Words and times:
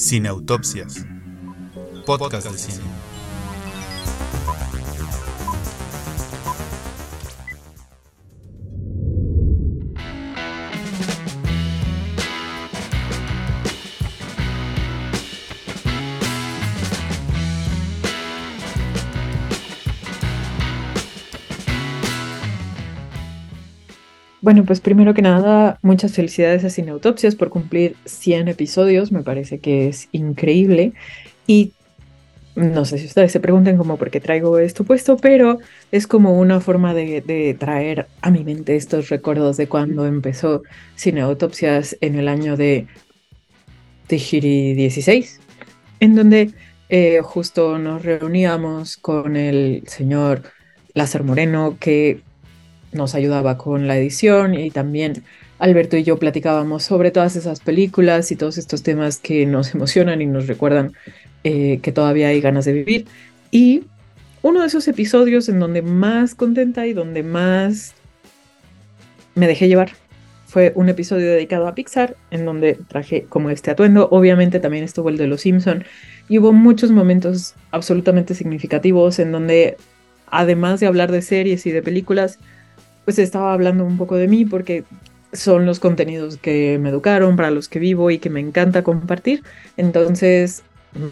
Cineautopsias. 0.00 1.04
Podcast 2.06 2.50
de 2.50 2.56
cine. 2.56 3.09
Bueno, 24.50 24.64
pues 24.64 24.80
primero 24.80 25.14
que 25.14 25.22
nada, 25.22 25.78
muchas 25.80 26.12
felicidades 26.12 26.64
a 26.64 26.70
Cineautopsias 26.70 27.36
por 27.36 27.50
cumplir 27.50 27.94
100 28.04 28.48
episodios, 28.48 29.12
me 29.12 29.22
parece 29.22 29.60
que 29.60 29.86
es 29.86 30.08
increíble. 30.10 30.92
Y 31.46 31.70
no 32.56 32.84
sé 32.84 32.98
si 32.98 33.06
ustedes 33.06 33.30
se 33.30 33.38
preguntan 33.38 33.76
cómo 33.76 33.96
por 33.96 34.10
qué 34.10 34.18
traigo 34.18 34.58
esto 34.58 34.82
puesto, 34.82 35.16
pero 35.18 35.60
es 35.92 36.08
como 36.08 36.36
una 36.36 36.60
forma 36.60 36.94
de, 36.94 37.56
traer 37.60 38.08
a 38.22 38.32
mi 38.32 38.42
mente 38.42 38.74
estos 38.74 39.08
recuerdos 39.08 39.56
de 39.56 39.68
cuando 39.68 40.04
empezó 40.04 40.64
Cineautopsias 40.98 41.96
en 42.00 42.16
el 42.16 42.26
año 42.26 42.56
de 42.56 42.88
Tijiri 44.08 44.74
16, 44.74 45.40
en 46.00 46.16
donde 46.16 46.50
eh, 46.88 47.20
justo 47.22 47.78
nos 47.78 48.02
reuníamos 48.02 48.96
con 48.96 49.36
el 49.36 49.84
señor 49.86 50.42
Lázaro 50.92 51.22
Moreno, 51.22 51.76
que 51.78 52.22
nos 52.92 53.14
ayudaba 53.14 53.56
con 53.56 53.86
la 53.86 53.96
edición 53.96 54.54
y 54.54 54.70
también 54.70 55.24
Alberto 55.58 55.96
y 55.96 56.04
yo 56.04 56.18
platicábamos 56.18 56.82
sobre 56.82 57.10
todas 57.10 57.36
esas 57.36 57.60
películas 57.60 58.32
y 58.32 58.36
todos 58.36 58.58
estos 58.58 58.82
temas 58.82 59.18
que 59.18 59.46
nos 59.46 59.74
emocionan 59.74 60.22
y 60.22 60.26
nos 60.26 60.46
recuerdan 60.46 60.92
eh, 61.44 61.80
que 61.82 61.92
todavía 61.92 62.28
hay 62.28 62.40
ganas 62.40 62.64
de 62.64 62.72
vivir. 62.72 63.06
Y 63.50 63.84
uno 64.42 64.62
de 64.62 64.66
esos 64.66 64.88
episodios 64.88 65.48
en 65.48 65.60
donde 65.60 65.82
más 65.82 66.34
contenta 66.34 66.86
y 66.86 66.94
donde 66.94 67.22
más 67.22 67.94
me 69.34 69.46
dejé 69.46 69.68
llevar 69.68 69.92
fue 70.46 70.72
un 70.74 70.88
episodio 70.88 71.30
dedicado 71.30 71.68
a 71.68 71.76
Pixar, 71.76 72.16
en 72.32 72.44
donde 72.44 72.74
traje 72.88 73.24
como 73.28 73.50
este 73.50 73.70
atuendo. 73.70 74.08
Obviamente 74.10 74.58
también 74.58 74.82
estuvo 74.82 75.08
el 75.08 75.16
de 75.16 75.28
Los 75.28 75.42
Simpson 75.42 75.84
y 76.28 76.38
hubo 76.38 76.52
muchos 76.52 76.90
momentos 76.90 77.54
absolutamente 77.70 78.34
significativos 78.34 79.20
en 79.20 79.30
donde, 79.30 79.76
además 80.26 80.80
de 80.80 80.88
hablar 80.88 81.12
de 81.12 81.22
series 81.22 81.66
y 81.66 81.70
de 81.70 81.82
películas, 81.82 82.40
pues 83.04 83.18
estaba 83.18 83.52
hablando 83.52 83.84
un 83.84 83.96
poco 83.96 84.16
de 84.16 84.28
mí 84.28 84.44
porque 84.44 84.84
son 85.32 85.66
los 85.66 85.78
contenidos 85.80 86.36
que 86.36 86.78
me 86.80 86.88
educaron, 86.88 87.36
para 87.36 87.50
los 87.50 87.68
que 87.68 87.78
vivo 87.78 88.10
y 88.10 88.18
que 88.18 88.30
me 88.30 88.40
encanta 88.40 88.82
compartir. 88.82 89.42
Entonces, 89.76 90.62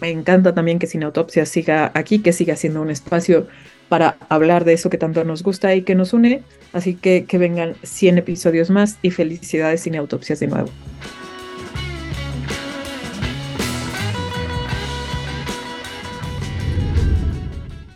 me 0.01 0.09
encanta 0.09 0.53
también 0.53 0.79
que 0.79 0.87
Sin 0.87 1.03
Autopsia 1.03 1.45
siga 1.45 1.91
aquí, 1.93 2.19
que 2.19 2.33
siga 2.33 2.55
siendo 2.55 2.81
un 2.81 2.89
espacio 2.89 3.47
para 3.87 4.17
hablar 4.29 4.65
de 4.65 4.73
eso 4.73 4.89
que 4.89 4.97
tanto 4.97 5.23
nos 5.23 5.41
gusta 5.41 5.73
y 5.73 5.83
que 5.83 5.95
nos 5.95 6.13
une. 6.13 6.43
Así 6.73 6.95
que 6.95 7.25
que 7.25 7.37
vengan 7.37 7.75
100 7.83 8.19
episodios 8.19 8.69
más 8.69 8.97
y 9.01 9.11
felicidades 9.11 9.81
Sin 9.81 9.95
Autopsias 9.95 10.39
de 10.39 10.47
nuevo. 10.47 10.69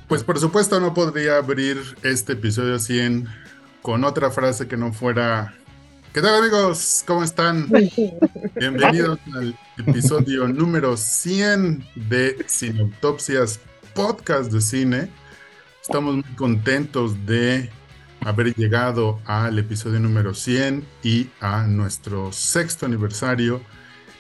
Pues 0.08 0.24
por 0.24 0.40
supuesto 0.40 0.80
no 0.80 0.94
podría 0.94 1.38
abrir 1.38 1.78
este 2.04 2.34
episodio 2.34 2.78
100 2.78 3.28
con 3.84 4.06
otra 4.06 4.32
frase 4.32 4.68
que 4.68 4.78
no 4.78 4.92
fuera 4.94 5.54
¿Qué 6.14 6.22
tal 6.22 6.42
amigos? 6.42 7.04
¿Cómo 7.06 7.24
están? 7.24 7.68
Bienvenidos 8.56 9.20
al 9.36 9.58
episodio 9.78 10.48
número 10.48 10.96
100 10.96 11.84
de 11.96 12.38
Cineautopsias 12.48 13.60
Podcast 13.94 14.52
de 14.52 14.62
Cine. 14.62 15.10
Estamos 15.82 16.16
muy 16.16 16.36
contentos 16.36 17.26
de 17.26 17.70
haber 18.22 18.56
llegado 18.56 19.20
al 19.26 19.60
episodio 19.60 20.00
número 20.00 20.34
100 20.34 20.86
y 21.04 21.30
a 21.42 21.64
nuestro 21.64 22.32
sexto 22.32 22.86
aniversario. 22.86 23.60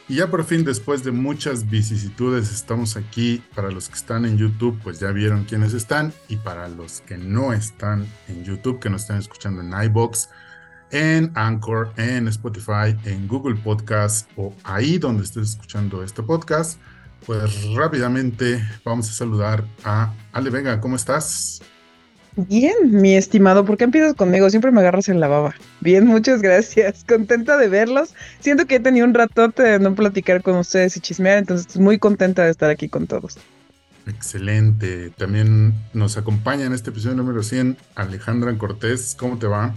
Y 0.09 0.15
ya 0.15 0.29
por 0.29 0.43
fin, 0.43 0.65
después 0.65 1.03
de 1.03 1.11
muchas 1.11 1.69
vicisitudes, 1.69 2.51
estamos 2.51 2.97
aquí. 2.97 3.41
Para 3.55 3.71
los 3.71 3.87
que 3.87 3.95
están 3.95 4.25
en 4.25 4.37
YouTube, 4.37 4.77
pues 4.83 4.99
ya 4.99 5.11
vieron 5.11 5.45
quiénes 5.45 5.73
están. 5.73 6.13
Y 6.27 6.35
para 6.37 6.67
los 6.67 7.01
que 7.01 7.17
no 7.17 7.53
están 7.53 8.05
en 8.27 8.43
YouTube, 8.43 8.79
que 8.79 8.89
nos 8.89 9.03
están 9.03 9.19
escuchando 9.19 9.61
en 9.61 9.71
iBox, 9.85 10.29
en 10.91 11.31
Anchor, 11.35 11.93
en 11.97 12.27
Spotify, 12.27 12.95
en 13.05 13.27
Google 13.27 13.55
Podcast 13.55 14.29
o 14.35 14.53
ahí 14.63 14.97
donde 14.97 15.23
estés 15.23 15.51
escuchando 15.51 16.03
este 16.03 16.21
podcast, 16.21 16.79
pues 17.25 17.73
rápidamente 17.73 18.63
vamos 18.83 19.09
a 19.09 19.13
saludar 19.13 19.65
a 19.83 20.13
Ale 20.33 20.49
Vega. 20.49 20.79
¿Cómo 20.81 20.97
estás? 20.97 21.61
Bien, 22.35 22.73
mi 22.83 23.15
estimado, 23.15 23.63
¿por 23.63 23.77
qué 23.77 23.83
empiezas 23.83 24.15
conmigo? 24.15 24.49
Siempre 24.49 24.71
me 24.71 24.79
agarras 24.79 25.07
en 25.07 25.19
la 25.19 25.27
baba. 25.27 25.55
Bien, 25.81 26.05
muchas 26.07 26.41
gracias. 26.41 27.03
Contenta 27.07 27.57
de 27.57 27.67
verlos. 27.67 28.15
Siento 28.39 28.65
que 28.65 28.75
he 28.75 28.79
tenido 28.79 29.05
un 29.05 29.13
ratote 29.13 29.61
de 29.61 29.79
no 29.79 29.93
platicar 29.93 30.41
con 30.41 30.55
ustedes 30.55 30.97
y 30.97 30.99
chismear, 30.99 31.37
entonces 31.37 31.77
muy 31.77 31.99
contenta 31.99 32.43
de 32.43 32.51
estar 32.51 32.71
aquí 32.71 32.89
con 32.89 33.05
todos. 33.05 33.37
Excelente. 34.07 35.11
También 35.11 35.73
nos 35.93 36.17
acompaña 36.17 36.65
en 36.65 36.73
este 36.73 36.89
episodio 36.89 37.15
número 37.15 37.43
100 37.43 37.77
Alejandra 37.95 38.57
Cortés. 38.57 39.15
¿Cómo 39.17 39.37
te 39.37 39.47
va? 39.47 39.75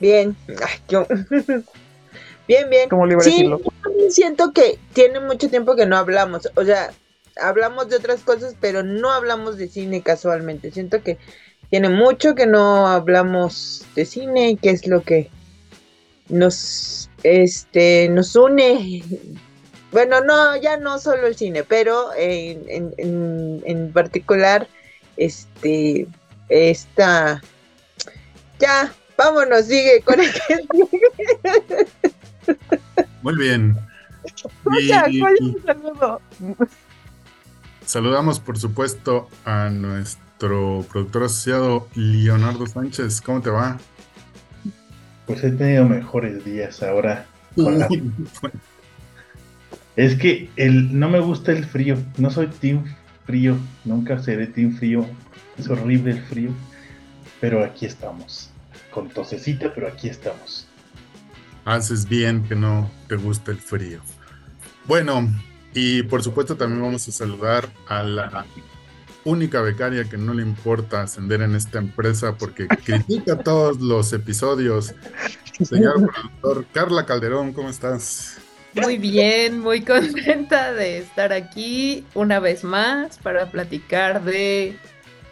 Bien. 0.00 0.36
Ay, 0.48 0.78
yo... 0.88 1.06
bien, 2.48 2.70
bien. 2.70 2.88
¿Cómo 2.88 3.04
le 3.04 3.14
iba 3.14 3.22
a 3.22 3.24
sí, 3.24 3.30
decirlo? 3.30 3.60
siento 4.10 4.52
que 4.52 4.78
tiene 4.92 5.20
mucho 5.20 5.48
tiempo 5.50 5.74
que 5.74 5.86
no 5.86 5.96
hablamos. 5.96 6.48
O 6.54 6.64
sea, 6.64 6.92
hablamos 7.40 7.88
de 7.88 7.96
otras 7.96 8.20
cosas, 8.22 8.54
pero 8.60 8.82
no 8.82 9.10
hablamos 9.10 9.56
de 9.56 9.68
cine 9.68 10.02
casualmente. 10.02 10.70
Siento 10.70 11.02
que 11.02 11.18
tiene 11.70 11.88
mucho 11.88 12.34
que 12.34 12.46
no 12.46 12.86
hablamos 12.86 13.84
de 13.94 14.04
cine 14.04 14.50
y 14.50 14.56
que 14.56 14.70
es 14.70 14.86
lo 14.86 15.02
que 15.02 15.30
nos 16.28 17.10
este 17.22 18.08
nos 18.08 18.34
une. 18.36 19.02
Bueno, 19.92 20.20
no, 20.20 20.56
ya 20.56 20.76
no 20.76 20.98
solo 20.98 21.26
el 21.26 21.36
cine, 21.36 21.64
pero 21.64 22.12
en, 22.16 22.64
en, 22.68 22.94
en, 22.98 23.62
en 23.64 23.92
particular, 23.92 24.68
este, 25.16 26.06
esta, 26.48 27.40
ya, 28.58 28.92
vámonos, 29.16 29.64
sigue 29.66 30.02
con 30.02 30.20
el 30.20 30.30
que 30.32 30.66
Muy 33.22 33.36
bien. 33.36 33.76
Y- 34.80 34.88
Ya, 34.88 35.06
¿cuál 35.20 35.34
es 35.34 35.40
y- 35.40 35.60
saludo? 35.64 36.20
Saludamos, 37.86 38.40
por 38.40 38.58
supuesto, 38.58 39.28
a 39.44 39.70
nuestro 39.70 40.84
productor 40.92 41.24
asociado 41.24 41.88
Leonardo 41.94 42.66
Sánchez. 42.66 43.20
¿Cómo 43.22 43.40
te 43.40 43.50
va? 43.50 43.78
Pues 45.26 45.42
he 45.44 45.50
tenido 45.52 45.86
mejores 45.88 46.44
días 46.44 46.82
ahora. 46.82 47.26
con 47.54 47.78
la- 47.78 47.88
Es 49.96 50.14
que 50.16 50.50
el, 50.56 50.98
no 50.98 51.08
me 51.08 51.20
gusta 51.20 51.52
el 51.52 51.64
frío. 51.64 51.96
No 52.18 52.30
soy 52.30 52.48
team 52.48 52.84
frío. 53.24 53.56
Nunca 53.84 54.18
seré 54.22 54.46
team 54.46 54.76
frío. 54.76 55.06
Es 55.56 55.68
horrible 55.70 56.10
el 56.12 56.22
frío. 56.22 56.50
Pero 57.40 57.64
aquí 57.64 57.86
estamos. 57.86 58.50
Con 58.90 59.08
tosecita, 59.08 59.72
pero 59.74 59.88
aquí 59.88 60.08
estamos. 60.08 60.66
Haces 61.64 62.08
bien 62.08 62.44
que 62.44 62.54
no 62.54 62.90
te 63.08 63.16
gusta 63.16 63.52
el 63.52 63.58
frío. 63.58 64.00
Bueno, 64.86 65.28
y 65.76 66.02
por 66.04 66.22
supuesto 66.22 66.56
también 66.56 66.80
vamos 66.80 67.06
a 67.06 67.12
saludar 67.12 67.68
a 67.86 68.02
la 68.02 68.46
única 69.24 69.60
becaria 69.60 70.04
que 70.04 70.16
no 70.16 70.32
le 70.32 70.40
importa 70.42 71.02
ascender 71.02 71.42
en 71.42 71.54
esta 71.54 71.78
empresa 71.78 72.34
porque 72.38 72.66
critica 72.84 73.38
todos 73.38 73.78
los 73.80 74.10
episodios. 74.14 74.94
Señor 75.62 76.10
productor, 76.10 76.64
Carla 76.72 77.04
Calderón, 77.04 77.52
¿cómo 77.52 77.68
estás? 77.68 78.38
Muy 78.72 78.96
bien, 78.96 79.60
muy 79.60 79.82
contenta 79.82 80.72
de 80.72 80.98
estar 80.98 81.34
aquí 81.34 82.06
una 82.14 82.40
vez 82.40 82.64
más 82.64 83.18
para 83.18 83.50
platicar 83.50 84.24
de, 84.24 84.78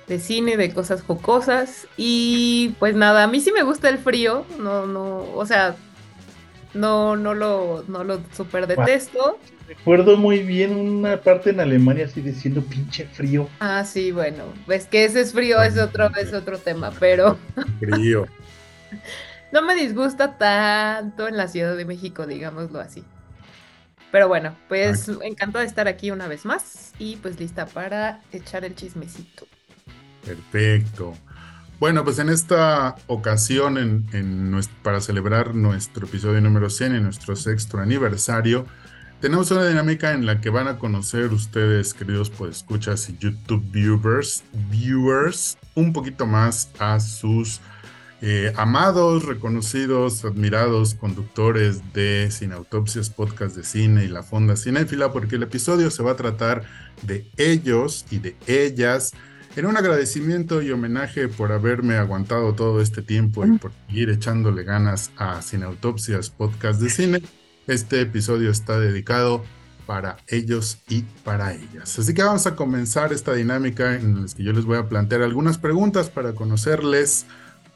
de 0.07 0.19
cine, 0.21 0.59
de 0.59 0.75
cosas 0.75 1.01
jocosas. 1.03 1.87
Y 1.97 2.75
pues 2.79 2.95
nada, 2.95 3.25
a 3.25 3.29
mí 3.29 3.41
sí 3.41 3.51
me 3.51 3.63
gusta 3.63 3.89
el 3.89 3.97
frío, 3.97 4.45
no, 4.59 4.87
no, 4.87 5.25
o 5.35 5.47
sea, 5.47 5.75
no, 6.75 7.17
no 7.17 7.33
lo, 7.33 7.83
no 7.89 8.05
lo 8.05 8.21
super 8.37 8.67
detesto. 8.67 9.39
Recuerdo 9.67 10.17
muy 10.17 10.41
bien 10.41 10.77
una 10.77 11.21
parte 11.21 11.51
en 11.51 11.61
Alemania 11.61 12.05
así 12.05 12.21
diciendo 12.21 12.63
pinche 12.63 13.07
frío. 13.07 13.49
Ah, 13.61 13.85
sí, 13.85 14.13
bueno, 14.13 14.45
pues 14.67 14.87
que 14.87 15.05
ese 15.05 15.23
es 15.23 15.33
frío, 15.33 15.63
es 15.63 15.79
otro, 15.79 16.15
es 16.17 16.33
otro 16.35 16.59
tema, 16.59 16.93
pero 16.99 17.39
Frío. 17.81 18.27
no 19.53 19.63
me 19.63 19.75
disgusta 19.75 20.37
tanto 20.37 21.29
en 21.29 21.37
la 21.37 21.49
Ciudad 21.49 21.77
de 21.77 21.85
México, 21.85 22.27
digámoslo 22.27 22.81
así. 22.81 23.05
Pero 24.13 24.29
bueno, 24.29 24.55
pues 24.69 25.11
encantada 25.23 25.63
de 25.63 25.69
estar 25.69 25.89
aquí 25.89 26.11
una 26.11 26.29
vez 26.29 26.45
más 26.45 26.93
y 26.99 27.17
pues 27.17 27.41
lista 27.41 27.67
para 27.67 28.21
echar 28.33 28.65
el 28.65 28.75
chismecito. 28.75 29.47
Perfecto. 30.25 31.15
Bueno, 31.81 32.05
pues 32.05 32.19
en 32.19 32.29
esta 32.29 32.95
ocasión, 33.09 33.77
en, 33.77 34.07
en 34.13 34.61
para 34.83 35.01
celebrar 35.01 35.55
nuestro 35.55 36.07
episodio 36.07 36.41
número 36.41 36.71
100 36.71 36.95
y 36.95 37.01
nuestro 37.01 37.35
sexto 37.35 37.79
aniversario, 37.79 38.67
tenemos 39.25 39.51
una 39.51 39.67
dinámica 39.67 40.13
en 40.13 40.27
la 40.27 40.43
que 40.43 40.51
van 40.51 40.69
a 40.69 40.79
conocer 40.79 41.33
ustedes, 41.33 41.95
queridos 41.95 42.31
escuchas 42.51 43.09
y 43.09 43.17
YouTube 43.17 43.65
viewers, 43.73 44.45
viewers, 44.69 45.57
un 45.75 45.95
poquito 45.95 46.27
más 46.27 46.69
a 46.79 47.01
sus 47.01 47.63
eh, 48.21 48.53
amados, 48.55 49.25
reconocidos, 49.25 50.27
admirados 50.27 50.95
conductores 50.95 51.95
de 51.95 52.31
Sin 52.31 52.53
Autopsias, 52.53 53.09
podcast 53.09 53.57
de 53.57 53.65
cine 53.65 54.05
y 54.05 54.09
la 54.09 54.23
Fonda 54.23 54.57
Cinéfila, 54.57 55.11
porque 55.11 55.37
el 55.37 55.45
episodio 55.45 55.91
se 55.91 56.03
va 56.03 56.11
a 56.11 56.17
tratar 56.17 56.65
de 57.01 57.27
ellos 57.39 58.05
y 58.11 58.19
de 58.19 58.37
ellas. 58.47 59.15
En 59.57 59.65
un 59.65 59.79
agradecimiento 59.79 60.61
y 60.61 60.71
homenaje 60.71 61.29
por 61.29 61.51
haberme 61.51 61.95
aguantado 61.95 62.53
todo 62.53 62.83
este 62.83 63.01
tiempo 63.01 63.47
y 63.47 63.57
por 63.57 63.73
seguir 63.87 64.11
echándole 64.11 64.65
ganas 64.65 65.13
a 65.17 65.41
Sin 65.41 65.63
Autopsias, 65.63 66.29
podcast 66.29 66.79
de 66.79 66.91
cine, 66.91 67.23
este 67.67 68.01
episodio 68.01 68.51
está 68.51 68.79
dedicado 68.79 69.45
para 69.87 70.17
ellos 70.29 70.79
y 70.89 71.03
para 71.25 71.53
ellas. 71.53 71.99
Así 71.99 72.15
que 72.15 72.23
vamos 72.23 72.47
a 72.47 72.57
comenzar 72.57 73.13
esta 73.13 73.35
dinámica 73.35 73.95
en 73.95 74.23
la 74.23 74.27
que 74.35 74.43
yo 74.43 74.53
les 74.53 74.65
voy 74.65 74.79
a 74.79 74.89
plantear 74.89 75.23
algunas 75.23 75.59
preguntas 75.59 76.09
para 76.09 76.35
conocerles 76.35 77.27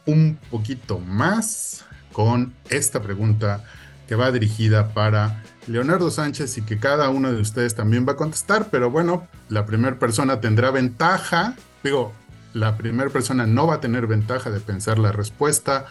un 0.07 0.39
poquito 0.51 0.99
más 1.01 1.85
con 2.13 2.55
esta 2.71 3.03
pregunta 3.03 3.65
que 4.07 4.15
va 4.15 4.33
dirigida 4.33 4.95
para 4.95 5.43
Leonardo 5.67 6.11
Sánchez 6.11 6.57
y 6.59 6.63
que 6.63 6.79
cada 6.79 7.11
uno 7.11 7.31
de 7.31 7.41
ustedes 7.41 7.75
también 7.75 8.09
va 8.09 8.13
a 8.13 8.17
contestar, 8.17 8.69
pero 8.71 8.91
bueno, 8.91 9.29
la 9.51 9.67
primera 9.67 9.99
persona 9.99 10.41
tendrá 10.41 10.71
ventaja, 10.71 11.55
digo, 11.85 12.15
la 12.55 12.79
primera 12.79 13.11
persona 13.11 13.47
no 13.47 13.67
va 13.67 13.75
a 13.75 13.81
tener 13.81 14.07
ventaja 14.07 14.51
de 14.51 14.61
pensar 14.61 14.99
la 14.99 15.13
respuesta, 15.13 15.85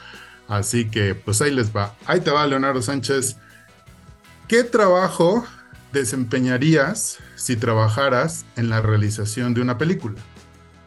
así 0.48 0.90
que 0.90 1.14
pues 1.14 1.42
ahí 1.42 1.52
les 1.52 1.76
va. 1.76 1.94
Ahí 2.08 2.22
te 2.22 2.32
va 2.32 2.48
Leonardo 2.48 2.82
Sánchez. 2.82 3.38
¿Qué 4.48 4.64
trabajo 4.64 5.46
desempeñarías 5.92 7.20
si 7.36 7.58
trabajaras 7.58 8.46
en 8.56 8.70
la 8.70 8.80
realización 8.80 9.54
de 9.54 9.60
una 9.60 9.78
película? 9.78 10.16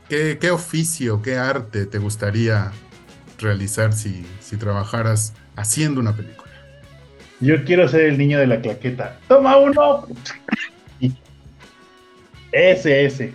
¿Qué, 0.09 0.51
oficio, 0.51 1.21
qué 1.21 1.37
arte 1.37 1.85
te 1.85 1.99
gustaría 1.99 2.73
realizar 3.39 3.93
si, 3.93 4.25
si 4.41 4.57
trabajaras 4.57 5.35
haciendo 5.57 6.01
una 6.01 6.17
película? 6.17 6.51
Yo 7.41 7.63
quiero 7.65 7.87
ser 7.87 8.07
el 8.07 8.17
niño 8.17 8.39
de 8.39 8.47
la 8.47 8.63
claqueta. 8.63 9.19
¡Toma 9.29 9.59
uno! 9.59 10.07
Ese, 12.53 13.05
ese. 13.05 13.35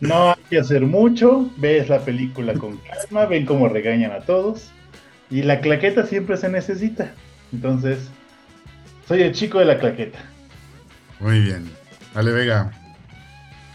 No 0.00 0.30
hay 0.30 0.42
que 0.48 0.60
hacer 0.60 0.80
mucho. 0.80 1.50
Ves 1.58 1.90
la 1.90 2.00
película 2.00 2.54
con 2.54 2.78
calma, 2.78 3.26
ven 3.26 3.44
cómo 3.44 3.68
regañan 3.68 4.12
a 4.12 4.20
todos. 4.20 4.70
Y 5.30 5.42
la 5.42 5.60
claqueta 5.60 6.06
siempre 6.06 6.38
se 6.38 6.48
necesita. 6.48 7.12
Entonces, 7.52 8.08
soy 9.12 9.22
el 9.24 9.32
chico 9.32 9.58
de 9.58 9.66
la 9.66 9.78
claqueta. 9.78 10.18
Muy 11.20 11.38
bien. 11.40 11.70
Vale, 12.14 12.32
Vega. 12.32 12.70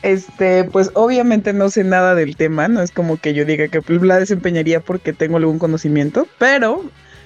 Este, 0.01 0.63
pues 0.63 0.89
obviamente 0.95 1.53
no 1.53 1.69
sé 1.69 1.83
nada 1.83 2.15
del 2.15 2.35
tema, 2.35 2.67
no 2.67 2.81
es 2.81 2.89
como 2.89 3.17
que 3.17 3.35
yo 3.35 3.45
diga 3.45 3.67
que 3.67 3.81
la 4.01 4.17
desempeñaría 4.17 4.79
porque 4.79 5.13
tengo 5.13 5.37
algún 5.37 5.59
conocimiento, 5.59 6.27
pero 6.39 6.83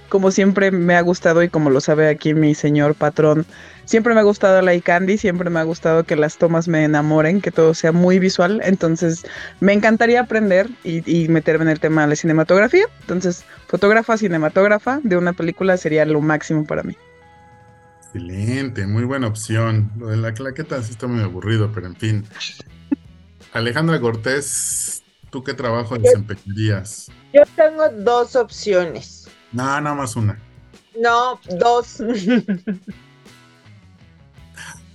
como 0.10 0.30
siempre 0.30 0.72
me 0.72 0.96
ha 0.96 1.02
gustado 1.02 1.42
y 1.42 1.48
como 1.48 1.70
lo 1.70 1.80
sabe 1.80 2.10
aquí 2.10 2.34
mi 2.34 2.54
señor 2.54 2.96
patrón, 2.96 3.46
siempre 3.86 4.14
me 4.14 4.20
ha 4.20 4.24
gustado 4.24 4.62
la 4.62 4.74
iCandy, 4.74 5.18
siempre 5.18 5.50
me 5.50 5.62
ha 5.62 5.64
gustado 5.64 6.04
que 6.04 6.18
las 6.18 6.38
tomas 6.38 6.68
me 6.68 6.84
enamoren, 6.84 7.40
que 7.40 7.52
todo 7.52 7.74
sea 7.74 7.94
muy 7.94 8.20
visual, 8.20 8.62
entonces 8.66 9.24
me 9.62 9.72
encantaría 9.72 10.20
aprender 10.20 10.68
y, 10.84 11.02
y 11.10 11.30
meterme 11.30 11.64
en 11.64 11.70
el 11.70 11.80
tema 11.80 12.02
de 12.02 12.10
la 12.10 12.16
cinematografía, 12.18 12.88
entonces 13.02 13.46
fotógrafa, 13.68 14.18
cinematógrafa 14.18 15.00
de 15.04 15.16
una 15.16 15.32
película 15.32 15.78
sería 15.78 16.04
lo 16.04 16.20
máximo 16.20 16.66
para 16.66 16.84
mí. 16.84 16.98
Excelente, 18.14 18.86
muy 18.88 19.06
buena 19.06 19.28
opción. 19.28 19.90
Lo 19.98 20.08
de 20.08 20.18
la 20.18 20.34
claqueta 20.34 20.84
sí 20.84 20.92
está 20.92 21.08
muy 21.08 21.24
aburrido, 21.24 21.72
pero 21.74 21.88
en 21.88 21.96
fin. 21.96 22.28
Alejandra 23.54 24.02
Cortés, 24.02 25.02
¿tú 25.30 25.42
qué 25.46 25.54
trabajo 25.54 25.98
desempeñarías? 25.98 27.10
Yo 27.32 27.44
tengo 27.56 27.88
dos 27.90 28.36
opciones. 28.36 29.30
No, 29.54 29.64
nada 29.80 29.96
más 29.96 30.18
una. 30.18 30.38
No, 31.00 31.40
dos. 31.58 32.02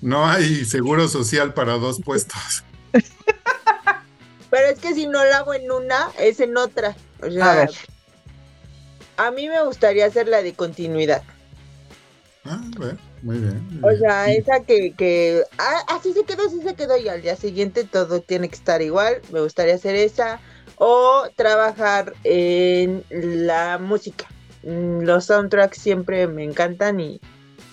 No 0.03 0.27
hay 0.27 0.67
seguro 0.67 1.09
social 1.09 1.55
para 1.55 1.79
dos 1.79 2.03
puestos. 2.05 2.65
Pero 2.93 4.69
es 4.69 4.79
que 4.79 4.93
si 4.95 5.07
no 5.07 5.25
la 5.25 5.39
hago 5.39 5.55
en 5.55 5.71
una, 5.71 6.11
es 6.19 6.39
en 6.41 6.55
otra. 6.59 6.95
O 7.23 7.31
sea, 7.31 7.53
A 7.53 7.55
ver. 7.57 7.71
a 9.17 9.31
mí 9.31 9.49
me 9.49 9.63
gustaría 9.65 10.05
hacer 10.05 10.29
la 10.29 10.43
de 10.43 10.53
continuidad. 10.53 11.23
Ah, 12.45 12.61
bueno, 12.77 12.99
muy 13.23 13.39
bien. 13.39 13.81
muy 13.81 13.95
O 13.95 13.99
sea, 13.99 14.33
esa 14.33 14.61
que, 14.61 14.93
que 14.93 15.43
ah, 15.59 15.97
así 15.97 16.13
se 16.13 16.25
quedó, 16.25 16.47
así 16.47 16.61
se 16.63 16.75
quedó 16.75 16.97
y 16.97 17.09
al 17.09 17.23
día 17.23 17.37
siguiente 17.37 17.85
todo 17.85 18.21
tiene 18.21 18.49
que 18.49 18.57
estar 18.57 18.83
igual. 18.83 19.21
Me 19.33 19.41
gustaría 19.41 19.75
hacer 19.75 19.95
esa. 19.95 20.41
O 20.79 21.25
trabajar 21.37 22.13
en 22.25 23.03
la 23.11 23.79
música. 23.79 24.27
Mm, 24.63 25.03
Los 25.03 25.27
soundtracks 25.27 25.79
siempre 25.79 26.27
me 26.27 26.45
encantan 26.45 27.01
y 27.01 27.21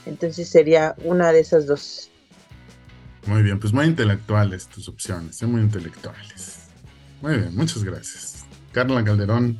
entonces 0.05 0.49
sería 0.49 0.95
una 1.03 1.31
de 1.31 1.41
esas 1.41 1.65
dos. 1.67 2.09
Muy 3.25 3.41
bien, 3.41 3.59
pues 3.59 3.73
muy 3.73 3.85
intelectuales 3.85 4.67
tus 4.67 4.89
opciones, 4.89 5.41
eh, 5.41 5.45
muy 5.45 5.61
intelectuales. 5.61 6.59
Muy 7.21 7.37
bien, 7.37 7.55
muchas 7.55 7.83
gracias. 7.83 8.45
Carla 8.73 9.03
Calderón, 9.03 9.59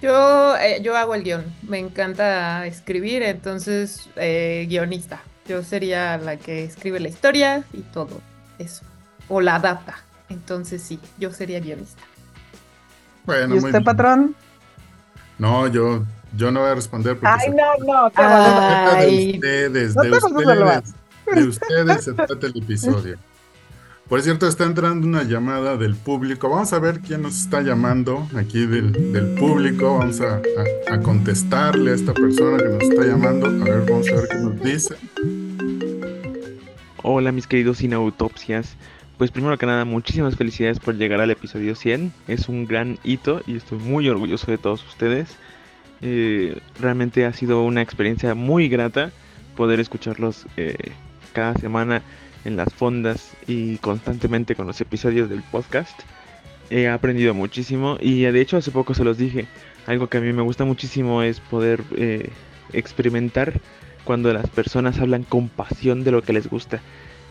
Yo, 0.00 0.56
eh, 0.56 0.80
yo 0.82 0.96
hago 0.96 1.14
el 1.14 1.22
guion. 1.22 1.44
Me 1.62 1.78
encanta 1.78 2.66
escribir, 2.66 3.22
entonces 3.22 4.08
eh, 4.16 4.66
guionista. 4.68 5.22
Yo 5.46 5.62
sería 5.62 6.16
la 6.18 6.36
que 6.36 6.64
escribe 6.64 7.00
la 7.00 7.08
historia 7.08 7.64
y 7.72 7.80
todo 7.80 8.20
eso. 8.58 8.82
O 9.28 9.40
la 9.40 9.56
adapta. 9.56 9.98
Entonces 10.28 10.82
sí, 10.82 11.00
yo 11.18 11.32
sería 11.32 11.60
guionista. 11.60 12.02
bueno, 13.24 13.56
¿Y 13.56 13.58
usted, 13.58 13.82
patrón? 13.82 14.34
No, 15.38 15.66
yo, 15.66 16.04
yo 16.36 16.50
no 16.50 16.60
voy 16.60 16.70
a 16.70 16.74
responder 16.74 17.18
porque 17.18 17.34
Ay, 17.40 17.50
se 17.50 17.56
no, 17.56 17.76
no, 17.86 18.10
de 19.00 19.34
ustedes, 19.34 19.96
No 19.96 20.02
te 20.02 20.10
ustedes, 20.10 20.94
de 21.34 21.42
ustedes 21.44 22.04
se 22.04 22.12
trata 22.12 22.46
el 22.46 22.62
episodio. 22.62 23.18
Por 24.10 24.20
cierto, 24.22 24.48
está 24.48 24.64
entrando 24.64 25.06
una 25.06 25.22
llamada 25.22 25.76
del 25.76 25.94
público. 25.94 26.50
Vamos 26.50 26.72
a 26.72 26.80
ver 26.80 26.98
quién 26.98 27.22
nos 27.22 27.42
está 27.42 27.62
llamando 27.62 28.26
aquí 28.36 28.66
del, 28.66 29.12
del 29.12 29.36
público. 29.36 29.98
Vamos 29.98 30.20
a, 30.20 30.42
contestarle 31.00 31.92
a 31.92 31.94
esta 31.94 32.12
persona 32.12 32.58
que 32.58 32.70
nos 32.70 32.82
está 32.82 33.04
llamando. 33.06 33.46
A 33.46 33.50
ver, 33.50 33.88
vamos 33.88 34.10
a 34.10 34.16
ver 34.16 34.28
qué 34.28 34.36
nos 34.38 34.60
dice. 34.62 34.96
Hola 37.04 37.30
mis 37.30 37.46
queridos 37.46 37.78
cineautopsias. 37.78 38.76
Pues 39.16 39.30
primero 39.30 39.56
que 39.58 39.66
nada, 39.66 39.84
muchísimas 39.84 40.34
felicidades 40.34 40.80
por 40.80 40.96
llegar 40.96 41.20
al 41.20 41.30
episodio 41.30 41.76
100. 41.76 42.12
Es 42.26 42.48
un 42.48 42.66
gran 42.66 42.98
hito 43.04 43.42
y 43.46 43.54
estoy 43.58 43.78
muy 43.78 44.08
orgulloso 44.08 44.50
de 44.50 44.58
todos 44.58 44.84
ustedes. 44.88 45.36
Eh, 46.02 46.60
realmente 46.80 47.26
ha 47.26 47.32
sido 47.32 47.62
una 47.62 47.80
experiencia 47.80 48.34
muy 48.34 48.68
grata 48.68 49.12
poder 49.56 49.78
escucharlos 49.78 50.46
eh, 50.56 50.94
cada 51.32 51.54
semana 51.54 52.02
en 52.44 52.56
las 52.56 52.72
fondas 52.72 53.32
y 53.46 53.76
constantemente 53.78 54.54
con 54.54 54.66
los 54.66 54.80
episodios 54.80 55.28
del 55.28 55.42
podcast. 55.42 55.98
He 56.70 56.88
aprendido 56.88 57.34
muchísimo 57.34 57.98
y 58.00 58.24
eh, 58.24 58.32
de 58.32 58.40
hecho 58.40 58.56
hace 58.56 58.70
poco 58.70 58.94
se 58.94 59.04
los 59.04 59.18
dije. 59.18 59.46
Algo 59.86 60.08
que 60.08 60.18
a 60.18 60.20
mí 60.20 60.32
me 60.32 60.42
gusta 60.42 60.64
muchísimo 60.64 61.22
es 61.22 61.40
poder 61.40 61.82
eh, 61.96 62.30
experimentar 62.72 63.60
cuando 64.04 64.32
las 64.32 64.48
personas 64.48 64.98
hablan 64.98 65.24
con 65.24 65.48
pasión 65.48 66.04
de 66.04 66.12
lo 66.12 66.22
que 66.22 66.32
les 66.32 66.48
gusta. 66.48 66.80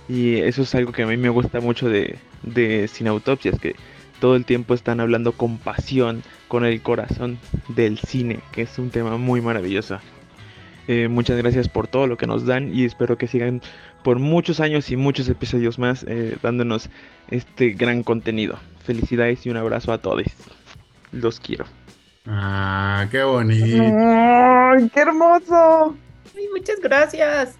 Y 0.08 0.38
eso 0.38 0.64
es 0.64 0.76
algo 0.76 0.92
que 0.92 1.04
a 1.04 1.08
mí 1.08 1.18
me 1.18 1.30
gusta 1.30 1.60
mucho 1.60 1.88
de, 1.88 2.18
de 2.44 2.88
Cineautopsias, 2.88 3.60
que 3.60 3.76
todo 4.20 4.36
el 4.36 4.46
tiempo 4.46 4.74
están 4.74 5.00
hablando 5.00 5.34
con 5.34 5.58
pasión, 5.58 6.24
con 6.48 6.66
el 6.66 6.82
corazón 6.82 7.38
del 7.70 8.00
cine, 8.00 8.40
que 8.52 8.64
es 8.64 8.80
un 8.80 8.90
tema 8.90 9.18
muy 9.18 9.40
maravilloso. 9.40 10.00
Eh, 10.92 11.08
muchas 11.08 11.38
gracias 11.38 11.70
por 11.70 11.88
todo 11.88 12.08
lo 12.08 12.18
que 12.18 12.26
nos 12.26 12.48
dan 12.48 12.74
y 12.74 12.84
espero 12.84 13.16
que 13.16 13.28
sigan 13.28 13.62
por 14.04 14.18
muchos 14.18 14.60
años 14.60 14.90
y 14.90 14.96
muchos 14.96 15.30
episodios 15.30 15.78
más 15.78 16.04
eh, 16.08 16.36
dándonos 16.42 16.90
este 17.30 17.74
gran 17.74 18.02
contenido. 18.02 18.58
Felicidades 18.86 19.46
y 19.46 19.52
un 19.52 19.58
abrazo 19.58 19.94
a 19.94 20.00
todos. 20.00 20.24
Los 21.12 21.40
quiero. 21.40 21.66
Ah, 22.26 23.06
qué 23.12 23.22
bonito. 23.22 23.84
¡Ay, 23.84 24.90
qué 24.92 25.02
hermoso! 25.02 25.96
Ay, 26.36 26.48
muchas 26.58 26.80
gracias. 26.82 27.56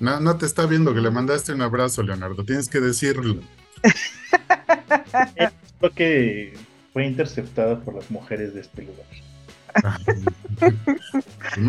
No, 0.00 0.18
no 0.18 0.38
te 0.38 0.46
está 0.46 0.66
viendo 0.66 0.92
que 0.92 1.00
le 1.00 1.12
mandaste 1.12 1.52
un 1.52 1.62
abrazo, 1.62 2.02
Leonardo. 2.02 2.44
Tienes 2.44 2.68
que 2.68 2.80
decirlo. 2.80 3.36
Creo 5.78 5.92
que 5.94 6.54
fue 6.92 7.06
interceptada 7.06 7.78
por 7.78 7.94
las 7.94 8.10
mujeres 8.10 8.54
de 8.54 8.62
este 8.62 8.82
lugar. 8.82 9.06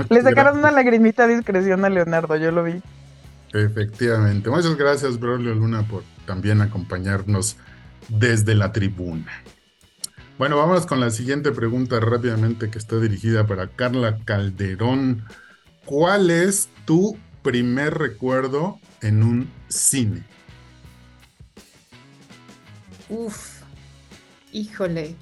Le 0.10 0.21
sacaron 0.21 0.60
una 0.60 0.71
lagrimita 0.71 1.24
a 1.24 1.27
discreción 1.27 1.86
a 1.86 1.89
Leonardo, 1.89 2.36
yo 2.36 2.51
lo 2.51 2.63
vi. 2.63 2.81
Efectivamente. 3.53 4.50
Muchas 4.50 4.75
gracias, 4.77 5.19
Braulio 5.19 5.53
Luna, 5.53 5.83
por 5.83 6.03
también 6.25 6.62
acompañarnos 6.62 7.57
desde 8.10 8.55
la 8.55 8.71
tribuna. 8.71 9.31
Bueno, 10.38 10.57
vamos 10.57 10.86
con 10.86 11.00
la 11.00 11.12
siguiente 11.12 11.51
pregunta 11.51 12.00
rápidamente 12.00 12.69
que 12.69 12.77
está 12.77 12.98
dirigida 12.98 13.45
para 13.45 13.67
Carla 13.67 14.17
Calderón. 14.25 15.24
¿cuál 15.86 16.29
es 16.31 16.69
tu 16.86 17.17
primer 17.43 17.98
recuerdo 17.98 18.79
en 19.01 19.24
un 19.24 19.51
cine? 19.67 20.24
Uf, 23.10 23.62
híjole. 24.53 25.15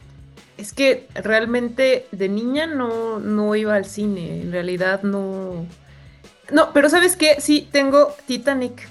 Es 0.60 0.74
que 0.74 1.08
realmente 1.16 2.06
de 2.12 2.28
niña 2.28 2.68
no, 2.68 3.20
no 3.20 3.56
iba 3.56 3.76
al 3.76 3.86
cine. 3.86 4.42
En 4.42 4.52
realidad 4.52 5.04
no. 5.04 5.66
No, 6.52 6.74
pero 6.74 6.90
¿sabes 6.90 7.16
qué? 7.16 7.38
Sí, 7.40 7.68
tengo 7.72 8.14
Titanic. 8.28 8.88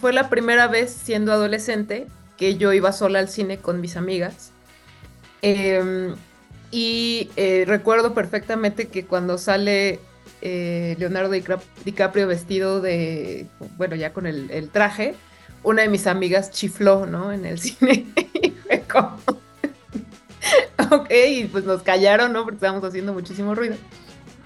Fue 0.00 0.12
la 0.12 0.28
primera 0.28 0.66
vez 0.66 0.90
siendo 0.90 1.32
adolescente 1.32 2.06
que 2.36 2.56
yo 2.56 2.72
iba 2.72 2.92
sola 2.92 3.20
al 3.20 3.28
cine 3.28 3.58
con 3.58 3.80
mis 3.80 3.96
amigas. 3.96 4.50
Em, 5.42 6.16
y 6.70 7.30
eh, 7.36 7.64
recuerdo 7.66 8.14
perfectamente 8.14 8.88
que 8.88 9.04
cuando 9.04 9.38
sale 9.38 10.00
eh, 10.40 10.96
Leonardo 10.98 11.32
Dicap- 11.34 11.62
DiCaprio 11.84 12.26
vestido 12.26 12.80
de, 12.80 13.46
bueno, 13.76 13.94
ya 13.94 14.12
con 14.12 14.26
el, 14.26 14.50
el 14.50 14.70
traje, 14.70 15.14
una 15.62 15.82
de 15.82 15.88
mis 15.88 16.06
amigas 16.08 16.50
chifló, 16.50 17.06
¿no? 17.06 17.32
En 17.32 17.44
el 17.44 17.58
cine. 17.60 18.06
Y 18.42 18.50
fue 18.50 18.82
como, 18.90 19.18
ok, 20.90 21.10
y 21.28 21.44
pues 21.44 21.64
nos 21.64 21.82
callaron, 21.82 22.32
¿no? 22.32 22.44
Porque 22.44 22.56
estábamos 22.56 22.84
haciendo 22.84 23.12
muchísimo 23.12 23.54
ruido. 23.54 23.76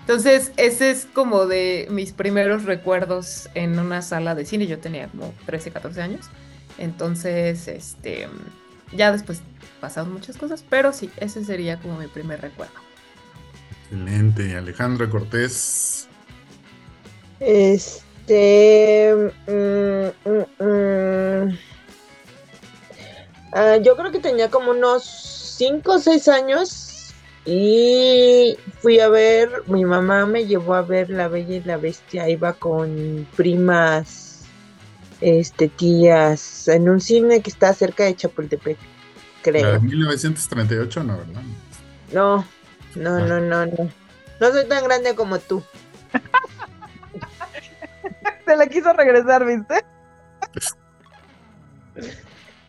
Entonces, 0.01 0.53
ese 0.57 0.91
es 0.91 1.07
como 1.13 1.47
de 1.47 1.89
mis 1.91 2.13
primeros 2.13 2.65
recuerdos 2.65 3.49
en 3.55 3.79
una 3.79 4.03
sala 4.03 4.35
de 4.37 4.45
cine. 4.45 4.67
Yo 4.67 4.79
tenía 4.79 5.09
como 5.09 5.35
13, 5.47 5.73
14 5.73 6.01
años. 6.01 6.27
Entonces, 6.79 7.67
este, 7.67 8.29
ya 8.93 9.11
después 9.11 9.43
pasaron 9.81 10.13
muchas 10.13 10.37
cosas, 10.37 10.65
pero 10.69 10.93
sí, 10.93 11.11
ese 11.17 11.45
sería 11.45 11.79
como 11.81 11.99
mi 11.99 12.07
primer 12.07 12.41
recuerdo. 12.41 12.75
Excelente. 13.91 14.57
Alejandra 14.57 15.09
Cortés. 15.09 16.09
Este. 17.41 19.13
mm, 19.47 20.29
mm, 20.29 20.65
mm. 20.65 21.59
Ah, 23.53 23.77
yo 23.79 23.97
creo 23.97 24.13
que 24.13 24.19
tenía 24.19 24.51
como 24.51 24.73
unos 24.73 25.46
5 25.57 25.93
o 25.93 25.99
6 25.99 26.29
años 26.29 27.15
y 27.47 28.59
fui 28.81 29.01
a 29.01 29.09
ver, 29.09 29.63
mi 29.69 29.85
mamá 29.85 30.27
me 30.27 30.47
llevó 30.47 30.75
a 30.75 30.83
ver 30.83 31.09
La 31.09 31.29
Bella 31.29 31.57
y 31.57 31.63
la 31.63 31.77
Bestia, 31.77 32.29
iba 32.29 32.53
con 32.53 33.27
primas, 33.37 34.45
este, 35.21 35.69
tías, 35.69 36.69
en 36.69 36.89
un 36.89 37.01
cine 37.01 37.41
que 37.41 37.51
está 37.51 37.73
cerca 37.73 38.05
de 38.05 38.17
Chapultepec, 38.17 38.77
La 38.77 39.53
de 39.71 39.79
creo. 39.79 39.81
1938, 39.81 41.05
no, 41.05 41.19
¿verdad? 41.19 41.43
No, 42.13 42.45
no, 42.97 43.21
no, 43.21 43.41
no, 43.41 43.67
no. 43.67 43.91
No 44.41 44.51
soy 44.51 44.67
tan 44.67 44.85
grande 44.85 45.15
como 45.15 45.39
tú. 45.39 45.63
Se 48.45 48.57
la 48.57 48.67
quiso 48.67 48.93
regresar, 48.93 49.47
¿viste? 49.47 49.85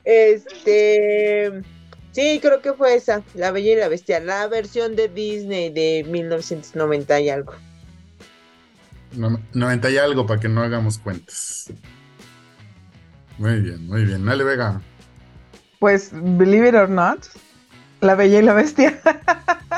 Este, 0.06 1.62
sí, 2.18 2.40
creo 2.42 2.64
que 2.64 2.74
fue 2.74 2.96
esa, 2.96 3.22
La 3.36 3.52
Bella 3.52 3.74
y 3.74 3.76
la 3.76 3.90
Bestia, 3.90 4.20
la 4.20 4.48
versión 4.48 4.96
de 4.96 5.08
Disney 5.08 5.70
de 5.70 6.04
1990 6.10 7.20
y 7.22 7.30
algo. 7.30 7.54
No- 9.16 9.40
90 9.54 9.92
y 9.92 9.98
algo 9.98 10.26
para 10.26 10.40
que 10.40 10.50
no 10.50 10.64
hagamos 10.64 10.98
cuentas. 10.98 11.72
Muy 13.38 13.62
bien, 13.62 13.86
muy 13.86 14.04
bien. 14.04 14.28
Ale 14.28 14.44
Vega. 14.44 14.82
Pues, 15.78 16.10
believe 16.12 16.70
it 16.70 16.74
or 16.74 16.90
not, 16.90 17.24
La 18.02 18.16
Bella 18.16 18.40
y 18.40 18.42
la 18.42 18.54
Bestia. 18.56 19.00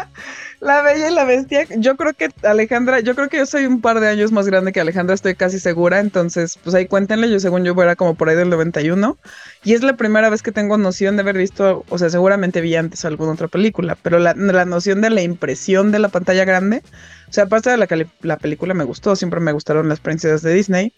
la 0.60 0.82
Bella 0.82 1.10
y 1.10 1.14
la 1.14 1.26
Bestia. 1.26 1.66
Yo 1.78 1.96
creo 1.96 2.14
que 2.14 2.30
Alejandra, 2.44 3.00
yo 3.00 3.16
creo 3.16 3.30
que 3.30 3.38
yo 3.38 3.46
soy 3.46 3.66
un 3.66 3.82
par 3.82 4.00
de 4.00 4.08
años 4.08 4.32
más 4.32 4.46
grande 4.48 4.74
que 4.74 4.82
Alejandra, 4.82 5.16
estoy 5.16 5.36
casi 5.36 5.60
segura. 5.60 6.00
Entonces, 6.00 6.60
pues 6.64 6.76
ahí 6.76 6.86
cuéntenle, 6.88 7.30
yo 7.30 7.40
según 7.40 7.64
yo 7.64 7.74
era 7.82 7.96
como 7.96 8.16
por 8.16 8.30
ahí 8.30 8.36
del 8.36 8.50
91. 8.50 9.18
Y 9.64 9.74
es 9.74 9.84
la 9.84 9.96
primera 9.96 10.30
vez 10.30 10.42
que 10.42 10.52
tengo 10.52 10.78
noción 10.78 11.16
de 11.16 11.22
haber 11.22 11.38
visto, 11.38 11.86
o 11.90 11.98
sea, 11.98 12.10
seguramente 12.10 12.62
vi 12.62 12.76
antes 12.76 13.06
alguna 13.06 13.34
otra 13.34 13.48
película, 13.48 13.98
pero 14.02 14.20
la, 14.20 14.34
la 14.34 14.66
noción 14.66 15.02
de 15.02 15.10
la 15.10 15.22
impresión 15.22 15.92
de 15.92 16.00
la 16.00 16.10
pantalla 16.10 16.46
grande, 16.46 16.84
o 17.30 17.34
sea, 17.34 17.46
aparte 17.46 17.70
de 17.70 17.78
la, 17.78 17.88
que 17.88 18.08
la 18.22 18.38
película 18.38 18.74
me 18.74 18.84
gustó, 18.84 19.16
siempre 19.16 19.40
me 19.40 19.52
gustaron 19.52 19.88
las 19.88 20.00
princesas 20.00 20.42
de 20.42 20.54
Disney. 20.54 20.94